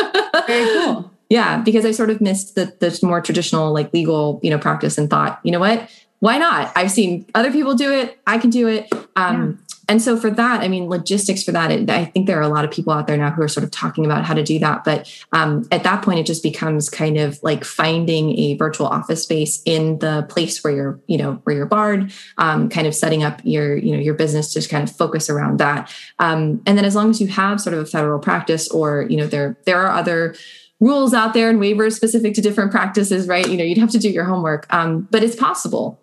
Very 0.46 0.72
cool. 0.72 1.10
Yeah, 1.30 1.62
because 1.62 1.84
I 1.84 1.90
sort 1.90 2.10
of 2.10 2.20
missed 2.20 2.54
the 2.54 2.76
the 2.80 2.98
more 3.02 3.20
traditional 3.20 3.72
like 3.72 3.92
legal, 3.94 4.40
you 4.42 4.50
know, 4.50 4.58
practice 4.58 4.98
and 4.98 5.08
thought, 5.08 5.40
you 5.42 5.52
know 5.52 5.60
what? 5.60 5.88
Why 6.24 6.38
not? 6.38 6.72
I've 6.74 6.90
seen 6.90 7.26
other 7.34 7.52
people 7.52 7.74
do 7.74 7.92
it. 7.92 8.18
I 8.26 8.38
can 8.38 8.48
do 8.48 8.66
it. 8.66 8.90
Um, 9.14 9.62
and 9.90 10.00
so 10.00 10.16
for 10.16 10.30
that 10.30 10.62
i 10.62 10.68
mean 10.68 10.88
logistics 10.88 11.42
for 11.42 11.52
that 11.52 11.70
it, 11.70 11.90
i 11.90 12.06
think 12.06 12.26
there 12.26 12.38
are 12.38 12.42
a 12.42 12.48
lot 12.48 12.64
of 12.64 12.70
people 12.70 12.90
out 12.90 13.06
there 13.06 13.18
now 13.18 13.30
who 13.30 13.42
are 13.42 13.48
sort 13.48 13.62
of 13.62 13.70
talking 13.70 14.06
about 14.06 14.24
how 14.24 14.32
to 14.32 14.42
do 14.42 14.58
that 14.58 14.82
but 14.82 15.14
um, 15.32 15.68
at 15.70 15.82
that 15.82 16.02
point 16.02 16.18
it 16.18 16.24
just 16.24 16.42
becomes 16.42 16.88
kind 16.88 17.18
of 17.18 17.38
like 17.42 17.64
finding 17.64 18.38
a 18.38 18.56
virtual 18.56 18.86
office 18.86 19.22
space 19.22 19.60
in 19.66 19.98
the 19.98 20.24
place 20.30 20.64
where 20.64 20.74
you're 20.74 21.00
you 21.06 21.18
know 21.18 21.34
where 21.44 21.54
you're 21.54 21.66
barred 21.66 22.10
um, 22.38 22.70
kind 22.70 22.86
of 22.86 22.94
setting 22.94 23.22
up 23.22 23.42
your 23.44 23.76
you 23.76 23.92
know 23.92 24.00
your 24.00 24.14
business 24.14 24.54
to 24.54 24.66
kind 24.66 24.88
of 24.88 24.96
focus 24.96 25.28
around 25.28 25.58
that 25.58 25.94
um, 26.20 26.62
and 26.64 26.78
then 26.78 26.86
as 26.86 26.94
long 26.94 27.10
as 27.10 27.20
you 27.20 27.26
have 27.26 27.60
sort 27.60 27.74
of 27.74 27.80
a 27.80 27.86
federal 27.86 28.18
practice 28.18 28.66
or 28.68 29.02
you 29.10 29.18
know 29.18 29.26
there 29.26 29.58
there 29.66 29.82
are 29.82 29.94
other 29.94 30.34
rules 30.80 31.12
out 31.12 31.34
there 31.34 31.50
and 31.50 31.60
waivers 31.60 31.92
specific 31.92 32.32
to 32.32 32.40
different 32.40 32.70
practices 32.70 33.28
right 33.28 33.50
you 33.50 33.58
know 33.58 33.64
you'd 33.64 33.76
have 33.76 33.90
to 33.90 33.98
do 33.98 34.08
your 34.08 34.24
homework 34.24 34.66
um, 34.72 35.06
but 35.10 35.22
it's 35.22 35.36
possible 35.36 36.00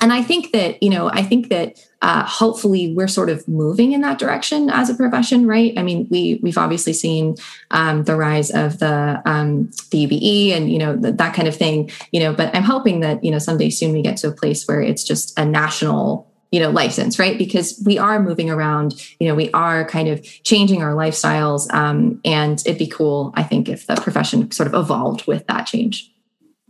and 0.00 0.12
i 0.12 0.22
think 0.22 0.52
that 0.52 0.82
you 0.82 0.90
know 0.90 1.08
i 1.10 1.22
think 1.22 1.48
that 1.48 1.78
uh, 2.00 2.24
hopefully 2.24 2.94
we're 2.94 3.08
sort 3.08 3.28
of 3.28 3.46
moving 3.48 3.90
in 3.90 4.02
that 4.02 4.20
direction 4.20 4.70
as 4.70 4.88
a 4.88 4.94
profession 4.94 5.48
right? 5.48 5.76
I 5.76 5.82
mean 5.82 6.06
we 6.10 6.38
we've 6.44 6.56
obviously 6.56 6.92
seen 6.92 7.34
um, 7.72 8.04
the 8.04 8.14
rise 8.14 8.52
of 8.52 8.78
the 8.78 9.20
um, 9.24 9.70
the 9.90 9.98
ube 9.98 10.56
and 10.56 10.70
you 10.70 10.78
know 10.78 10.94
the, 10.94 11.10
that 11.12 11.34
kind 11.34 11.48
of 11.48 11.56
thing 11.56 11.90
you 12.12 12.20
know 12.20 12.32
but 12.32 12.54
i'm 12.54 12.62
hoping 12.62 13.00
that 13.00 13.24
you 13.24 13.32
know 13.32 13.38
someday 13.38 13.68
soon 13.68 13.92
we 13.92 14.02
get 14.02 14.16
to 14.18 14.28
a 14.28 14.32
place 14.32 14.66
where 14.68 14.80
it's 14.80 15.02
just 15.02 15.36
a 15.38 15.44
national 15.44 16.30
you 16.50 16.60
know 16.60 16.70
license 16.70 17.18
right? 17.18 17.36
Because 17.36 17.82
we 17.84 17.98
are 17.98 18.20
moving 18.20 18.48
around 18.48 18.94
you 19.18 19.26
know 19.28 19.34
we 19.34 19.50
are 19.50 19.84
kind 19.84 20.08
of 20.08 20.22
changing 20.44 20.82
our 20.82 20.94
lifestyles 20.94 21.72
um, 21.74 22.20
and 22.24 22.60
it'd 22.60 22.78
be 22.78 22.86
cool 22.86 23.32
i 23.34 23.42
think 23.42 23.68
if 23.68 23.86
the 23.86 23.96
profession 23.96 24.50
sort 24.50 24.66
of 24.66 24.74
evolved 24.74 25.26
with 25.26 25.46
that 25.48 25.64
change 25.64 26.12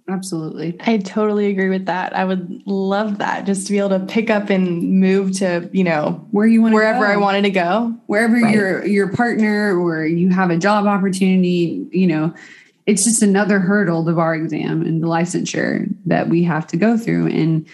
Absolutely. 0.08 0.74
I 0.80 0.96
totally 0.98 1.46
agree 1.50 1.68
with 1.68 1.84
that. 1.86 2.16
I 2.16 2.24
would 2.24 2.62
love 2.66 3.18
that 3.18 3.44
just 3.44 3.66
to 3.66 3.72
be 3.72 3.78
able 3.78 3.90
to 3.90 4.00
pick 4.00 4.30
up 4.30 4.48
and 4.48 4.98
move 5.00 5.32
to, 5.38 5.68
you 5.72 5.84
know, 5.84 6.26
Where 6.30 6.46
you 6.46 6.62
want 6.62 6.72
wherever 6.74 7.06
go. 7.06 7.12
I 7.12 7.16
wanted 7.18 7.42
to 7.42 7.50
go. 7.50 7.94
wherever 8.06 8.34
Right. 8.40 8.54
your 8.54 8.86
your 8.86 9.08
partner 9.12 9.78
or 9.78 10.06
you 10.06 10.30
have 10.30 10.50
a 10.50 10.56
job 10.56 10.86
opportunity, 10.86 11.86
you 11.92 12.06
know, 12.06 12.32
it's 12.86 13.04
just 13.04 13.22
another 13.22 13.58
hurdle, 13.60 14.02
the 14.02 14.14
bar 14.14 14.34
exam 14.34 14.80
and 14.80 15.02
the 15.02 15.06
licensure 15.06 15.86
that 16.06 16.30
we 16.30 16.42
have 16.42 16.66
to 16.68 16.78
go 16.78 16.96
through. 16.96 17.26
And 17.26 17.66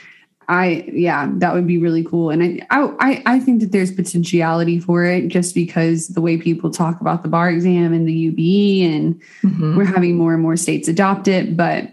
I, 0.48 0.90
yeah, 0.92 1.30
that 1.36 1.54
would 1.54 1.68
be 1.68 1.78
really 1.78 2.02
cool. 2.04 2.30
And 2.30 2.42
I, 2.70 2.90
I, 3.00 3.22
I 3.24 3.38
think 3.40 3.60
that 3.60 3.70
there's 3.72 3.92
potentiality 3.92 4.80
for 4.80 5.04
it 5.04 5.28
just 5.28 5.54
because 5.54 6.08
the 6.08 6.20
way 6.20 6.36
people 6.36 6.70
talk 6.70 7.00
about 7.00 7.22
the 7.22 7.28
bar 7.28 7.48
exam 7.48 7.92
and 7.94 8.06
the 8.08 8.12
UBE 8.12 8.84
and 8.92 9.22
Mhm. 9.44 9.76
we're 9.76 9.84
having 9.84 10.16
more 10.16 10.34
and 10.34 10.42
more 10.42 10.56
states 10.56 10.88
adopt 10.88 11.28
it, 11.28 11.56
but 11.56 11.88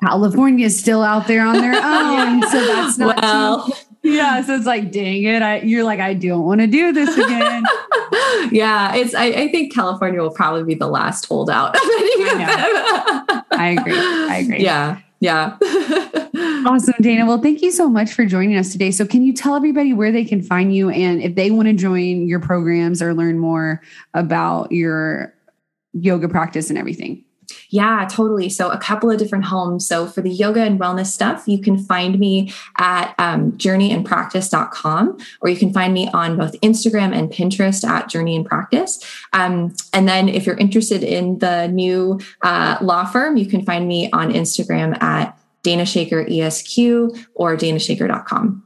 California 0.00 0.66
is 0.66 0.78
still 0.78 1.02
out 1.02 1.26
there 1.26 1.44
on 1.44 1.58
their 1.58 1.74
own, 1.82 2.42
so 2.42 2.66
that's 2.66 2.98
not 2.98 3.16
too 3.16 3.22
well, 3.22 3.78
yeah, 4.02 4.42
so 4.42 4.56
it's 4.56 4.66
like, 4.66 4.90
dang 4.90 5.22
it. 5.22 5.42
I 5.42 5.60
you're 5.60 5.84
like, 5.84 6.00
I 6.00 6.14
don't 6.14 6.44
want 6.44 6.60
to 6.60 6.66
do 6.66 6.92
this 6.92 7.16
again. 7.16 7.62
yeah, 8.50 8.94
it's. 8.96 9.14
I, 9.14 9.26
I 9.26 9.48
think 9.48 9.72
California 9.72 10.20
will 10.20 10.32
probably 10.32 10.64
be 10.64 10.74
the 10.74 10.88
last 10.88 11.26
holdout. 11.26 11.76
of 11.76 11.82
any 11.84 12.24
of 12.24 12.40
I. 12.40 13.42
I 13.52 13.68
agree. 13.68 13.96
I 13.96 14.36
agree. 14.38 14.64
Yeah, 14.64 15.00
yeah. 15.20 15.56
Awesome, 16.64 16.94
Dana. 17.00 17.26
Well, 17.26 17.42
thank 17.42 17.60
you 17.60 17.72
so 17.72 17.88
much 17.88 18.12
for 18.12 18.24
joining 18.24 18.56
us 18.56 18.70
today. 18.70 18.92
So, 18.92 19.04
can 19.04 19.24
you 19.24 19.32
tell 19.32 19.56
everybody 19.56 19.92
where 19.92 20.12
they 20.12 20.24
can 20.24 20.40
find 20.40 20.74
you 20.74 20.90
and 20.90 21.20
if 21.20 21.34
they 21.34 21.50
want 21.50 21.66
to 21.66 21.74
join 21.74 22.28
your 22.28 22.38
programs 22.38 23.02
or 23.02 23.14
learn 23.14 23.40
more 23.40 23.82
about 24.14 24.70
your 24.70 25.34
yoga 25.92 26.28
practice 26.28 26.70
and 26.70 26.78
everything? 26.78 27.24
Yeah, 27.70 28.06
totally. 28.10 28.48
So, 28.48 28.70
a 28.70 28.78
couple 28.78 29.10
of 29.10 29.18
different 29.18 29.44
homes. 29.44 29.86
So, 29.86 30.06
for 30.06 30.20
the 30.22 30.30
yoga 30.30 30.62
and 30.62 30.78
wellness 30.78 31.06
stuff, 31.06 31.44
you 31.46 31.60
can 31.60 31.78
find 31.78 32.18
me 32.18 32.52
at 32.78 33.14
um, 33.18 33.52
journeyandpractice.com, 33.52 35.18
or 35.40 35.48
you 35.48 35.56
can 35.56 35.72
find 35.72 35.94
me 35.94 36.08
on 36.12 36.36
both 36.36 36.60
Instagram 36.60 37.16
and 37.16 37.30
Pinterest 37.30 37.84
at 37.86 38.08
Journey 38.08 38.36
and 38.36 38.46
Practice. 38.46 39.02
Um, 39.32 39.74
and 39.92 40.08
then, 40.08 40.28
if 40.28 40.46
you're 40.46 40.56
interested 40.56 41.02
in 41.02 41.38
the 41.38 41.68
new 41.68 42.20
uh, 42.42 42.78
law 42.80 43.04
firm, 43.04 43.36
you 43.36 43.46
can 43.46 43.64
find 43.64 43.88
me 43.88 44.10
on 44.12 44.32
Instagram 44.32 45.00
at 45.02 45.38
Dana 45.62 45.86
Shaker 45.86 46.26
ESQ 46.28 46.78
or 47.34 47.56
danashaker.com. 47.56 48.64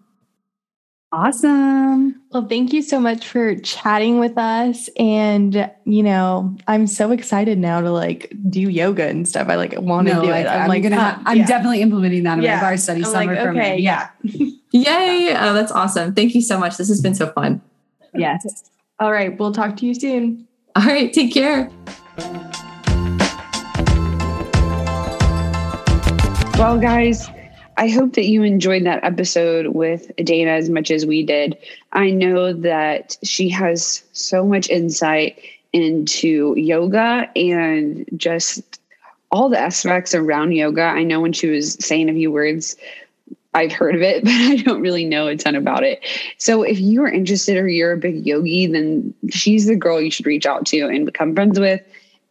Awesome. 1.17 2.21
Well, 2.31 2.47
thank 2.47 2.75
you 2.75 2.83
so 2.83 3.01
much 3.01 3.27
for 3.27 3.55
chatting 3.57 4.19
with 4.19 4.37
us. 4.37 4.91
And, 4.99 5.71
you 5.87 6.03
know, 6.03 6.55
I'm 6.69 6.87
so 6.87 7.11
excited 7.11 7.57
now 7.57 7.81
to 7.81 7.91
like 7.91 8.31
do 8.51 8.61
yoga 8.61 9.09
and 9.09 9.27
stuff. 9.27 9.49
I 9.49 9.55
like 9.55 9.81
want 9.81 10.09
to 10.09 10.14
No, 10.14 10.23
do 10.25 10.29
I, 10.31 10.41
it. 10.41 10.47
I'm, 10.47 10.69
like, 10.69 10.83
gonna. 10.83 11.01
huh, 11.01 11.19
I'm 11.25 11.39
yeah. 11.39 11.47
definitely 11.47 11.81
implementing 11.81 12.23
that 12.25 12.37
in 12.37 12.45
Yeah. 12.45 12.57
my 12.57 12.61
bar 12.61 12.77
study 12.77 13.03
I'm 13.03 13.11
summer 13.11 13.35
like, 13.35 13.43
from 13.43 13.57
okay, 13.57 13.79
yeah. 13.79 14.11
Yay! 14.73 15.35
Oh, 15.41 15.55
that's 15.55 15.73
awesome. 15.73 16.14
Thank 16.14 16.35
you 16.35 16.43
so 16.43 16.61
much. 16.61 16.77
This 16.77 16.89
has 16.89 17.01
been 17.01 17.14
so 17.14 17.33
fun. 17.33 17.62
Yes. 18.14 18.69
All 19.01 19.11
right. 19.11 19.39
We'll 19.39 19.53
talk 19.53 19.75
to 19.79 19.87
you 19.87 19.95
soon. 19.95 20.47
All 20.77 20.85
right, 20.85 21.11
take 21.14 21.33
care. 21.33 21.71
Well, 26.59 26.79
guys, 26.79 27.27
I 27.79 27.89
hope 27.89 28.14
that 28.14 28.24
you 28.24 28.43
enjoyed 28.43 28.85
that 28.85 29.05
episode 29.05 29.68
with 29.68 30.11
Dana 30.16 30.53
as 30.53 30.70
much 30.70 30.91
as 30.91 31.05
we 31.05 31.22
did. 31.22 31.59
I 31.93 32.11
know 32.11 32.53
that 32.53 33.16
she 33.22 33.51
has 33.51 34.03
so 34.12 34.47
much 34.47 34.70
insight 34.70 35.39
into 35.72 36.55
yoga 36.57 37.31
and 37.37 38.07
just 38.16 38.81
all 39.31 39.51
the 39.51 39.59
aspects 39.59 40.14
around 40.14 40.53
yoga. 40.53 40.83
I 40.83 41.03
know 41.03 41.20
when 41.20 41.35
she 41.35 41.49
was 41.49 41.74
saying 41.74 42.09
a 42.09 42.14
few 42.14 42.31
words, 42.31 42.77
I've 43.53 43.72
heard 43.72 43.95
of 43.95 44.01
it, 44.01 44.24
but 44.24 44.33
I 44.33 44.57
don't 44.57 44.81
really 44.81 45.05
know 45.05 45.27
a 45.27 45.37
ton 45.37 45.55
about 45.55 45.83
it. 45.83 46.05
So 46.39 46.62
if 46.62 46.81
you 46.81 47.03
are 47.03 47.12
interested 47.12 47.59
or 47.59 47.68
you're 47.68 47.93
a 47.93 47.99
big 47.99 48.27
yogi, 48.27 48.66
then 48.66 49.12
she's 49.29 49.66
the 49.66 49.77
girl 49.77 50.01
you 50.01 50.11
should 50.11 50.27
reach 50.27 50.47
out 50.47 50.64
to 50.66 50.89
and 50.89 51.05
become 51.05 51.35
friends 51.35 51.61
with 51.61 51.83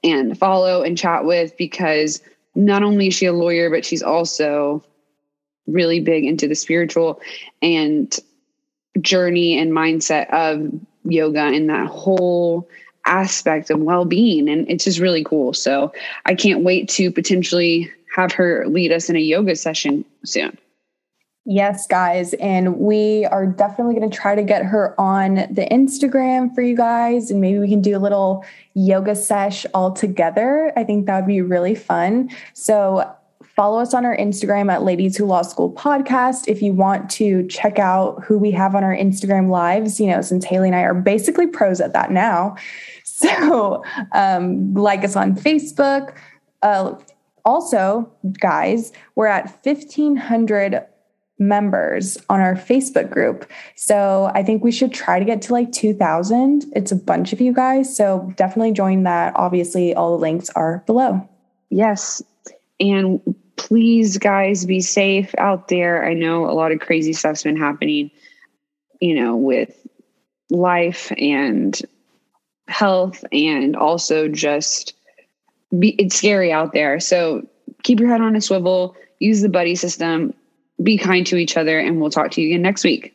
and 0.03 0.37
follow 0.37 0.81
and 0.81 0.97
chat 0.97 1.25
with 1.25 1.55
because 1.57 2.21
not 2.55 2.81
only 2.81 3.07
is 3.07 3.13
she 3.13 3.27
a 3.27 3.33
lawyer, 3.33 3.69
but 3.69 3.85
she's 3.85 4.01
also 4.01 4.83
really 5.68 5.99
big 5.99 6.26
into 6.26 6.47
the 6.47 6.55
spiritual 6.55 7.20
and 7.61 8.20
journey 9.01 9.57
and 9.57 9.72
mindset 9.72 10.30
of 10.32 10.72
yoga 11.03 11.41
and 11.41 11.70
that 11.70 11.88
whole 11.88 12.68
aspect 13.05 13.70
of 13.70 13.80
well-being 13.80 14.49
and 14.49 14.70
it's 14.70 14.84
just 14.84 14.99
really 14.99 15.24
cool 15.24 15.53
so 15.53 15.93
i 16.26 16.34
can't 16.34 16.63
wait 16.63 16.89
to 16.89 17.11
potentially 17.11 17.91
have 18.16 18.32
her 18.32 18.66
lead 18.68 18.91
us 18.91 19.09
in 19.09 19.16
a 19.16 19.20
yoga 19.20 19.55
session 19.55 20.03
soon 20.24 20.57
Yes, 21.47 21.86
guys. 21.86 22.34
And 22.36 22.80
we 22.80 23.26
are 23.26 23.45
definitely 23.45 23.93
going 23.93 24.09
to 24.09 24.18
try 24.18 24.34
to 24.34 24.41
get 24.41 24.66
her 24.66 24.99
on 24.99 25.36
the 25.36 25.68
Instagram 25.72 26.53
for 26.55 26.63
you 26.63 26.76
guys. 26.76 27.30
And 27.30 27.39
maybe 27.39 27.59
we 27.59 27.70
can 27.70 27.82
do 27.82 27.95
a 27.95 27.99
little 27.99 28.43
yoga 28.74 29.16
sesh 29.16 29.63
all 29.76 29.91
together. 29.91 30.74
I 30.76 30.84
think 30.84 31.05
that 31.05 31.18
would 31.18 31.28
be 31.28 31.41
really 31.41 31.76
fun. 31.76 32.32
So 32.53 33.16
follow 33.55 33.79
us 33.79 33.93
on 33.93 34.05
our 34.05 34.15
Instagram 34.17 34.71
at 34.71 34.83
Ladies 34.83 35.15
Who 35.15 35.25
Law 35.25 35.41
School 35.41 35.71
Podcast 35.71 36.47
if 36.47 36.61
you 36.61 36.73
want 36.73 37.09
to 37.11 37.47
check 37.47 37.79
out 37.79 38.23
who 38.23 38.37
we 38.37 38.51
have 38.51 38.75
on 38.75 38.83
our 38.83 38.95
Instagram 38.95 39.49
lives, 39.49 39.99
you 39.99 40.07
know, 40.07 40.21
since 40.21 40.43
Haley 40.43 40.67
and 40.67 40.75
I 40.75 40.81
are 40.81 40.93
basically 40.93 41.47
pros 41.47 41.79
at 41.81 41.93
that 41.93 42.11
now. 42.11 42.55
So 43.17 43.81
um, 44.11 44.73
like 44.73 45.05
us 45.05 45.15
on 45.15 45.35
Facebook. 45.35 46.17
Uh, 46.61 46.95
also, 47.45 48.11
guys, 48.41 48.91
we're 49.15 49.27
at 49.27 49.45
1,500 49.63 50.85
members 51.39 52.17
on 52.29 52.41
our 52.41 52.55
Facebook 52.55 53.09
group. 53.09 53.49
So 53.75 54.29
I 54.35 54.43
think 54.43 54.65
we 54.65 54.71
should 54.73 54.91
try 54.91 55.17
to 55.17 55.23
get 55.23 55.41
to 55.43 55.53
like 55.53 55.71
2000. 55.71 56.65
It's 56.75 56.91
a 56.91 56.95
bunch 56.97 57.31
of 57.31 57.39
you 57.39 57.53
guys. 57.53 57.95
So 57.95 58.33
definitely 58.35 58.73
join 58.73 59.03
that. 59.03 59.31
Obviously, 59.37 59.95
all 59.95 60.11
the 60.11 60.21
links 60.21 60.49
are 60.49 60.83
below. 60.85 61.25
yes 61.69 62.21
and 62.79 63.21
please 63.57 64.17
guys 64.17 64.65
be 64.65 64.79
safe 64.81 65.33
out 65.37 65.67
there 65.67 66.05
i 66.05 66.13
know 66.13 66.49
a 66.49 66.51
lot 66.53 66.71
of 66.71 66.79
crazy 66.79 67.13
stuff's 67.13 67.43
been 67.43 67.57
happening 67.57 68.11
you 68.99 69.15
know 69.15 69.35
with 69.35 69.87
life 70.49 71.11
and 71.17 71.81
health 72.67 73.23
and 73.31 73.75
also 73.75 74.27
just 74.27 74.93
be, 75.79 75.89
it's 75.99 76.15
scary 76.15 76.51
out 76.51 76.73
there 76.73 76.99
so 76.99 77.45
keep 77.83 77.99
your 77.99 78.09
head 78.09 78.21
on 78.21 78.35
a 78.35 78.41
swivel 78.41 78.95
use 79.19 79.41
the 79.41 79.49
buddy 79.49 79.75
system 79.75 80.33
be 80.83 80.97
kind 80.97 81.25
to 81.25 81.37
each 81.37 81.55
other 81.57 81.79
and 81.79 82.01
we'll 82.01 82.09
talk 82.09 82.31
to 82.31 82.41
you 82.41 82.47
again 82.47 82.61
next 82.61 82.83
week 82.83 83.11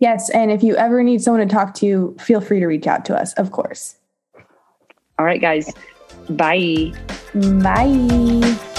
Yes. 0.00 0.30
And 0.30 0.50
if 0.50 0.62
you 0.62 0.76
ever 0.76 1.02
need 1.02 1.20
someone 1.20 1.46
to 1.46 1.54
talk 1.54 1.74
to, 1.74 2.16
feel 2.18 2.40
free 2.40 2.58
to 2.58 2.66
reach 2.66 2.86
out 2.86 3.04
to 3.04 3.14
us, 3.14 3.34
of 3.34 3.52
course. 3.52 3.96
all 5.18 5.26
right 5.26 5.40
guys 5.42 5.70
bye 6.30 6.92
Bye. 7.62 8.69